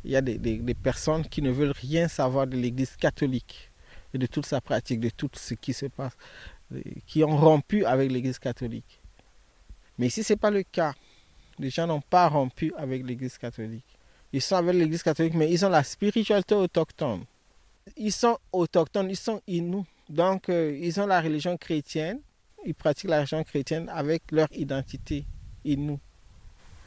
il 0.05 0.11
y 0.11 0.17
a 0.17 0.21
des, 0.21 0.39
des, 0.39 0.59
des, 0.59 0.75
personnes 0.75 1.25
qui 1.25 1.41
ne 1.41 1.51
veulent 1.51 1.75
rien 1.81 2.09
savoir 2.09 2.47
de 2.47 2.57
l'Église 2.57 2.97
catholique 2.97 3.71
et 4.13 4.19
de 4.19 4.27
toute 4.27 4.47
sa 4.47 4.61
pratique, 4.61 5.01
de 5.01 5.11
tout 5.11 5.31
ce 5.35 5.55
qui 5.55 5.73
se 5.73 5.87
passe, 5.87 6.17
qui 7.07 7.23
ont 7.23 7.37
rompu 7.37 7.85
avec 7.85 8.11
l'Église 8.11 8.39
catholique. 8.39 9.01
Mais 9.99 10.07
ici, 10.09 10.25
ce 10.25 10.33
n'est 10.33 10.37
pas 10.39 10.51
le 10.51 10.63
cas. 10.63 10.95
Les 11.59 11.71
gens 11.71 11.87
n'ont 11.87 12.01
pas 12.01 12.29
rompu 12.29 12.73
avec 12.77 13.05
l'Église 13.05 13.39
catholique. 13.39 13.85
Ils 14.33 14.43
sont 14.43 14.57
avec 14.57 14.75
l'Église 14.75 15.03
catholique, 15.03 15.35
mais 15.35 15.51
ils 15.51 15.65
ont 15.65 15.71
la 15.71 15.83
spiritualité 15.83 16.55
autochtone. 16.55 17.25
Ils 17.97 18.13
sont 18.13 18.39
autochtones, 18.53 19.11
ils 19.11 19.17
sont 19.17 19.41
inuits. 19.47 19.85
Donc, 20.09 20.49
euh, 20.49 20.77
ils 20.81 21.01
ont 21.01 21.07
la 21.07 21.21
religion 21.21 21.57
chrétienne. 21.57 22.21
Ils 22.65 22.75
pratiquent 22.75 23.11
la 23.11 23.19
religion 23.19 23.45
chrétienne 23.45 23.89
avec 23.89 24.23
leur 24.33 24.49
identité 24.53 25.25
inou. 25.65 25.99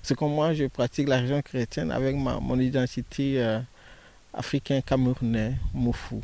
C'est 0.02 0.16
comme 0.16 0.34
moi, 0.34 0.54
je 0.54 0.66
pratique 0.66 1.08
la 1.08 1.18
religion 1.18 1.42
chrétienne 1.42 1.92
avec 1.92 2.16
ma, 2.16 2.40
mon 2.40 2.60
identité 2.60 3.42
euh, 3.42 3.60
africain, 4.34 4.82
camerounais, 4.82 5.54
moufou. 5.74 6.22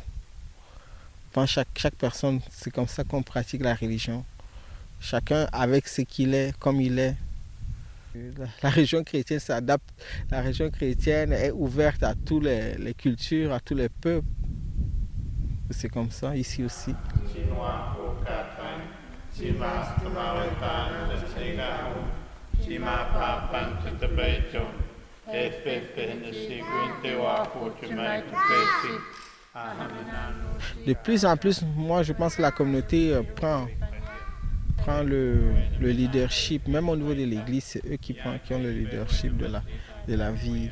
Enfin, 1.30 1.46
chaque, 1.46 1.68
chaque 1.76 1.94
personne, 1.94 2.40
c'est 2.50 2.72
comme 2.72 2.88
ça 2.88 3.04
qu'on 3.04 3.22
pratique 3.22 3.62
la 3.62 3.74
religion. 3.74 4.24
Chacun 5.00 5.46
avec 5.52 5.86
ce 5.86 6.02
qu'il 6.02 6.34
est, 6.34 6.56
comme 6.58 6.80
il 6.80 6.98
est. 6.98 7.14
La, 8.62 8.70
religion 8.70 9.04
chrétienne 9.04 9.38
s'adapte. 9.38 9.88
La 10.30 10.42
religion 10.42 10.70
chrétienne 10.70 11.32
est 11.32 11.52
ouverte 11.52 12.02
à 12.02 12.14
toutes 12.14 12.44
les, 12.44 12.74
les 12.74 12.94
cultures, 12.94 13.52
à 13.52 13.60
tous 13.60 13.76
les 13.76 13.88
peuples. 13.88 14.26
C'est 15.70 15.88
comme 15.88 16.10
ça 16.10 16.34
ici 16.34 16.64
aussi. 16.64 16.94
De 30.86 30.92
plus 30.94 31.24
en 31.24 31.36
plus, 31.36 31.62
moi 31.76 32.02
je 32.02 32.12
pense 32.12 32.36
que 32.36 32.42
la 32.42 32.50
communauté 32.50 33.14
euh, 33.14 33.22
prend, 33.36 33.66
prend 34.78 35.02
le, 35.02 35.52
le, 35.80 35.90
leadership, 35.90 36.66
même 36.68 36.88
au 36.88 36.96
niveau 36.96 37.14
de 37.14 37.24
l'église, 37.24 37.64
c'est 37.64 37.84
eux 37.86 37.96
qui, 37.96 38.14
prend, 38.14 38.38
qui, 38.44 38.54
ont 38.54 38.58
le 38.58 38.70
leadership 38.70 39.36
de 39.36 39.46
la, 39.46 39.62
de 40.06 40.14
la 40.14 40.30
vie, 40.32 40.70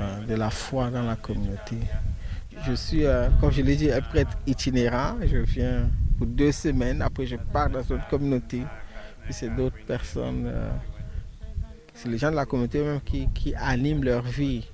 euh, 0.00 0.24
de 0.26 0.34
la 0.34 0.50
foi 0.50 0.90
dans 0.90 1.02
la 1.02 1.16
communauté. 1.16 1.76
Je 2.66 2.72
suis, 2.74 3.04
euh, 3.04 3.28
comme 3.40 3.50
je 3.50 3.62
l'ai 3.62 3.76
dit, 3.76 3.90
un 3.90 4.00
prêtre 4.00 4.36
itinérant. 4.46 5.16
Je 5.24 5.38
viens 5.38 5.88
pour 6.18 6.26
deux 6.26 6.52
semaines, 6.52 7.00
après 7.00 7.26
je 7.26 7.36
pars 7.36 7.70
dans 7.70 7.82
une 7.82 8.02
communauté. 8.10 8.62
Puis 9.24 9.32
c'est 9.32 9.54
d'autres 9.54 9.82
personnes, 9.86 10.44
euh, 10.46 10.70
c'est 11.94 12.08
les 12.08 12.18
gens 12.18 12.30
de 12.30 12.36
la 12.36 12.46
communauté 12.46 12.82
même 12.82 13.00
qui, 13.00 13.28
qui 13.34 13.54
animent 13.54 14.04
leur 14.04 14.22
vie. 14.22 14.66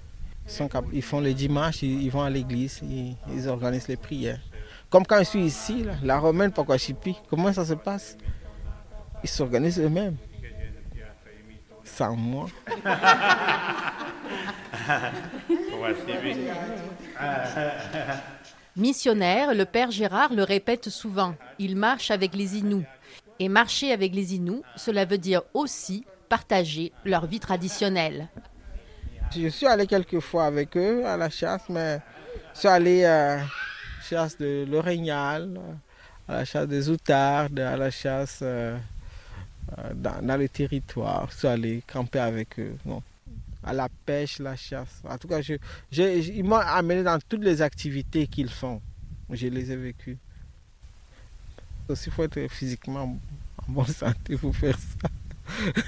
Ils, 0.92 1.02
font 1.02 1.20
le 1.20 1.34
dimanche, 1.34 1.82
ils, 1.82 2.08
vont 2.08 2.22
à 2.22 2.30
l'église, 2.30 2.80
ils, 2.82 3.48
organisent 3.48 3.88
les 3.88 3.96
prières. 3.96 4.40
Comme 4.88 5.04
quand 5.04 5.18
je 5.18 5.24
suis 5.24 5.44
ici, 5.44 5.84
la 6.04 6.18
romaine 6.18 6.52
Pakwashipi, 6.52 7.16
comment 7.28 7.52
ça 7.52 7.64
se 7.64 7.74
passe? 7.74 8.16
Ils 9.24 9.28
s'organisent 9.28 9.80
eux-mêmes. 9.80 10.16
Sans 11.96 12.14
moi. 12.14 12.46
Missionnaire, 18.76 19.54
le 19.54 19.64
père 19.64 19.90
Gérard 19.90 20.34
le 20.34 20.42
répète 20.42 20.90
souvent, 20.90 21.34
il 21.58 21.74
marche 21.74 22.10
avec 22.10 22.34
les 22.34 22.58
Inuits. 22.58 22.84
Et 23.38 23.48
marcher 23.48 23.92
avec 23.92 24.14
les 24.14 24.34
Inuits, 24.34 24.60
cela 24.76 25.06
veut 25.06 25.16
dire 25.16 25.40
aussi 25.54 26.04
partager 26.28 26.92
leur 27.06 27.24
vie 27.24 27.40
traditionnelle. 27.40 28.28
Je 29.34 29.48
suis 29.48 29.66
allé 29.66 29.86
quelques 29.86 30.20
fois 30.20 30.44
avec 30.44 30.76
eux 30.76 31.06
à 31.06 31.16
la 31.16 31.30
chasse, 31.30 31.62
mais 31.70 32.00
je 32.52 32.58
suis 32.58 32.68
allé 32.68 33.06
à 33.06 33.36
la 33.36 33.42
chasse 34.02 34.36
de 34.36 34.66
l'Orignal, 34.68 35.58
à 36.28 36.34
la 36.34 36.44
chasse 36.44 36.68
des 36.68 36.90
Outardes, 36.90 37.58
à 37.58 37.78
la 37.78 37.90
chasse 37.90 38.40
euh, 38.42 38.76
dans, 39.94 40.24
dans 40.24 40.36
le 40.36 40.48
territoire. 40.48 41.28
Je 41.30 41.36
suis 41.36 41.48
allé 41.48 41.82
camper 41.86 42.20
avec 42.20 42.58
eux. 42.58 42.76
Non 42.84 43.02
à 43.66 43.72
la 43.72 43.88
pêche, 43.88 44.38
la 44.38 44.54
chasse. 44.54 45.02
En 45.04 45.18
tout 45.18 45.26
cas, 45.26 45.40
je, 45.42 45.54
ils 45.92 46.44
m'ont 46.44 46.56
amené 46.56 47.02
dans 47.02 47.18
toutes 47.28 47.42
les 47.42 47.60
activités 47.60 48.28
qu'ils 48.28 48.48
font. 48.48 48.80
Je 49.28 49.48
les 49.48 49.72
ai 49.72 49.76
vécues. 49.76 50.18
Il 51.88 51.96
faut 51.96 52.22
être 52.22 52.46
physiquement 52.48 53.18
en 53.58 53.72
bonne 53.72 53.86
santé 53.86 54.36
pour 54.36 54.54
faire 54.54 54.78
ça. 54.78 55.08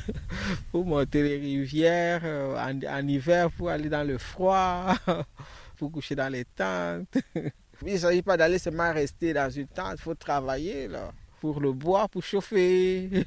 pour 0.73 0.85
monter 0.85 1.23
les 1.23 1.37
rivières 1.37 2.25
en, 2.25 2.81
en, 2.85 3.09
hiver, 3.09 3.51
pour 3.53 3.71
aller 3.71 3.89
dans 3.89 4.07
le 4.07 4.19
froid, 4.19 4.95
pour 5.77 5.91
coucher 5.93 6.15
dans 6.15 6.33
les 6.33 6.45
tentes. 6.45 7.19
Il 7.87 7.93
ne 7.93 7.99
s'agit 7.99 8.23
pas 8.23 8.37
d'aller 8.37 8.59
seulement 8.59 8.93
rester 8.93 9.33
dans 9.33 9.49
une 9.49 9.69
tente, 9.69 9.95
il 9.99 10.03
faut 10.03 10.15
travailler 10.15 10.89
là, 10.89 11.13
pour 11.41 11.61
le 11.61 11.71
bois, 11.73 12.09
pour 12.09 12.25
chauffer, 12.25 13.25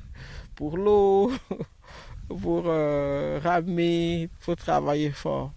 pour 0.62 0.78
l'eau 0.78 1.32
pour 2.28 2.66
euh, 2.68 3.39
ramer, 3.43 4.22
il 4.22 4.30
faut 4.39 4.53
travailler 4.53 5.09
fort. 5.09 5.51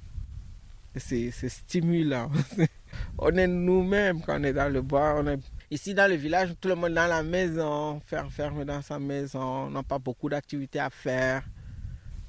C'est 0.96 1.30
stimulant. 1.30 2.30
on 3.18 3.36
est 3.36 3.46
nous-mêmes 3.46 4.22
quand 4.22 4.40
on 4.40 4.44
est 4.44 4.54
dans 4.54 4.72
le 4.72 4.80
bois. 4.80 5.16
On 5.18 5.26
est... 5.26 5.38
Ici, 5.70 5.92
dans 5.92 6.08
le 6.08 6.16
village, 6.16 6.54
tout 6.58 6.68
le 6.68 6.74
monde 6.74 6.94
dans 6.94 7.06
la 7.06 7.22
maison, 7.22 8.00
fermé 8.30 8.64
dans 8.64 8.80
sa 8.80 8.98
maison, 8.98 9.66
on 9.66 9.70
n'a 9.70 9.82
pas 9.82 9.98
beaucoup 9.98 10.30
d'activités 10.30 10.80
à 10.80 10.88
faire. 10.88 11.42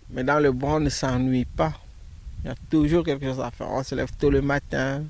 Mais 0.10 0.26
dans 0.26 0.40
le 0.40 0.52
bois, 0.52 0.74
on 0.74 0.80
ne 0.82 0.90
s'ennuie 0.90 1.46
pas. 1.46 1.72
Il 2.44 2.48
y 2.48 2.50
a 2.50 2.56
toujours 2.70 3.06
quelque 3.06 3.26
chose 3.26 3.40
à 3.40 3.52
faire. 3.52 3.72
On 3.72 3.84
se 3.84 3.96
lève 3.96 4.12
tôt 4.20 4.30
le 4.30 4.42
matin, 4.42 5.02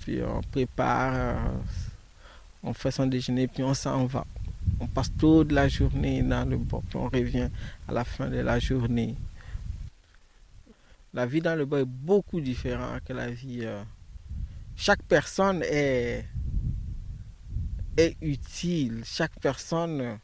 puis 0.00 0.22
on 0.22 0.40
prépare, 0.40 1.12
euh, 1.14 1.34
on 2.62 2.72
fait 2.72 2.90
son 2.90 3.04
déjeuner, 3.06 3.46
puis 3.46 3.62
on 3.62 3.74
s'en 3.74 4.06
va. 4.06 4.24
On 4.80 4.86
passe 4.86 5.10
toute 5.16 5.52
la 5.52 5.68
journée 5.68 6.22
dans 6.22 6.48
le 6.48 6.56
bois, 6.56 6.82
puis 6.88 6.98
on 6.98 7.08
revient 7.08 7.50
à 7.88 7.92
la 7.92 8.04
fin 8.04 8.28
de 8.28 8.38
la 8.38 8.58
journée. 8.58 9.16
La 11.14 11.26
vie 11.26 11.40
dans 11.40 11.56
le 11.56 11.64
bois 11.64 11.80
est 11.80 11.84
beaucoup 11.84 12.40
différente 12.40 13.02
que 13.04 13.12
la 13.12 13.30
vie. 13.30 13.60
euh, 13.62 13.82
chaque 14.76 15.02
personne 15.02 15.62
est, 15.64 16.24
utile, 18.22 19.02
chaque 19.04 19.40
personne 19.40 20.20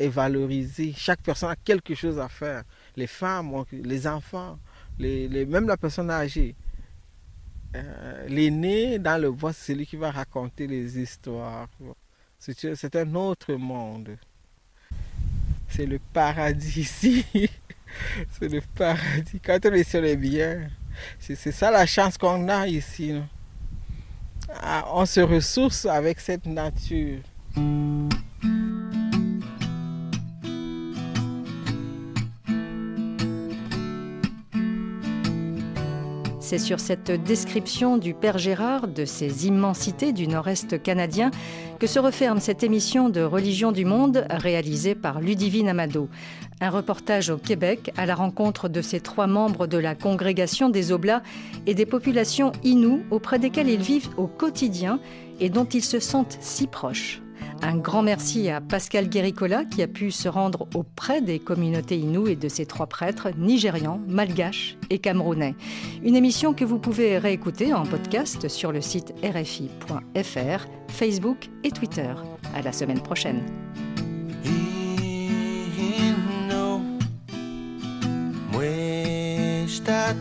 est 0.00 0.08
valorisée, 0.08 0.92
chaque 0.96 1.22
personne 1.22 1.50
a 1.50 1.56
quelque 1.56 1.94
chose 1.94 2.18
à 2.18 2.28
faire. 2.28 2.64
Les 2.96 3.06
femmes, 3.06 3.64
les 3.70 4.08
enfants, 4.08 4.58
même 4.98 5.68
la 5.68 5.76
personne 5.76 6.10
âgée. 6.10 6.56
Euh, 7.76 8.26
L'aîné 8.28 8.98
dans 8.98 9.20
le 9.20 9.30
bois, 9.30 9.52
c'est 9.52 9.72
celui 9.72 9.86
qui 9.86 9.96
va 9.96 10.10
raconter 10.10 10.66
les 10.66 10.98
histoires. 10.98 11.68
C'est 12.52 12.96
un 12.96 13.14
autre 13.14 13.54
monde. 13.54 14.18
C'est 15.68 15.86
le 15.86 15.98
paradis 16.12 16.80
ici. 16.80 17.24
c'est 18.38 18.48
le 18.48 18.60
paradis. 18.74 19.40
Quand 19.42 19.58
on 19.64 19.72
est 19.72 19.88
sur 19.88 20.02
les 20.02 20.16
biens, 20.16 20.68
c'est 21.18 21.36
ça 21.36 21.70
la 21.70 21.86
chance 21.86 22.18
qu'on 22.18 22.48
a 22.48 22.66
ici. 22.66 23.14
Ah, 24.62 24.84
on 24.92 25.06
se 25.06 25.20
ressource 25.20 25.86
avec 25.86 26.20
cette 26.20 26.44
nature. 26.44 27.20
C'est 36.44 36.58
sur 36.58 36.78
cette 36.78 37.10
description 37.10 37.96
du 37.96 38.12
Père 38.12 38.36
Gérard, 38.36 38.86
de 38.86 39.06
ces 39.06 39.46
immensités 39.46 40.12
du 40.12 40.28
nord-est 40.28 40.80
canadien, 40.82 41.30
que 41.78 41.86
se 41.86 41.98
referme 41.98 42.38
cette 42.38 42.62
émission 42.62 43.08
de 43.08 43.22
Religion 43.22 43.72
du 43.72 43.86
Monde 43.86 44.26
réalisée 44.28 44.94
par 44.94 45.22
Ludivine 45.22 45.70
Amado. 45.70 46.10
Un 46.60 46.68
reportage 46.68 47.30
au 47.30 47.38
Québec 47.38 47.92
à 47.96 48.04
la 48.04 48.14
rencontre 48.14 48.68
de 48.68 48.82
ces 48.82 49.00
trois 49.00 49.26
membres 49.26 49.66
de 49.66 49.78
la 49.78 49.94
congrégation 49.94 50.68
des 50.68 50.92
Oblats 50.92 51.22
et 51.66 51.72
des 51.72 51.86
populations 51.86 52.52
inoues 52.62 53.04
auprès 53.10 53.38
desquelles 53.38 53.70
ils 53.70 53.80
vivent 53.80 54.10
au 54.18 54.26
quotidien 54.26 55.00
et 55.40 55.48
dont 55.48 55.64
ils 55.64 55.82
se 55.82 55.98
sentent 55.98 56.36
si 56.40 56.66
proches. 56.66 57.23
Un 57.66 57.76
grand 57.78 58.02
merci 58.02 58.50
à 58.50 58.60
Pascal 58.60 59.08
Guéricola 59.08 59.64
qui 59.64 59.82
a 59.82 59.88
pu 59.88 60.10
se 60.10 60.28
rendre 60.28 60.68
auprès 60.74 61.22
des 61.22 61.38
communautés 61.38 61.96
inoues 61.96 62.28
et 62.28 62.36
de 62.36 62.50
ses 62.50 62.66
trois 62.66 62.86
prêtres 62.86 63.30
nigérians, 63.38 64.02
malgaches 64.06 64.76
et 64.90 64.98
camerounais. 64.98 65.54
Une 66.02 66.14
émission 66.14 66.52
que 66.52 66.66
vous 66.66 66.78
pouvez 66.78 67.16
réécouter 67.16 67.72
en 67.72 67.84
podcast 67.84 68.50
sur 68.50 68.70
le 68.70 68.82
site 68.82 69.14
rfi.fr, 69.22 70.66
Facebook 70.88 71.48
et 71.64 71.70
Twitter. 71.70 72.12
À 72.54 72.60
la 72.60 72.72
semaine 72.72 73.00
prochaine. 73.00 73.40
no 76.50 76.82
muestat 78.52 80.16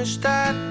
está 0.00 0.67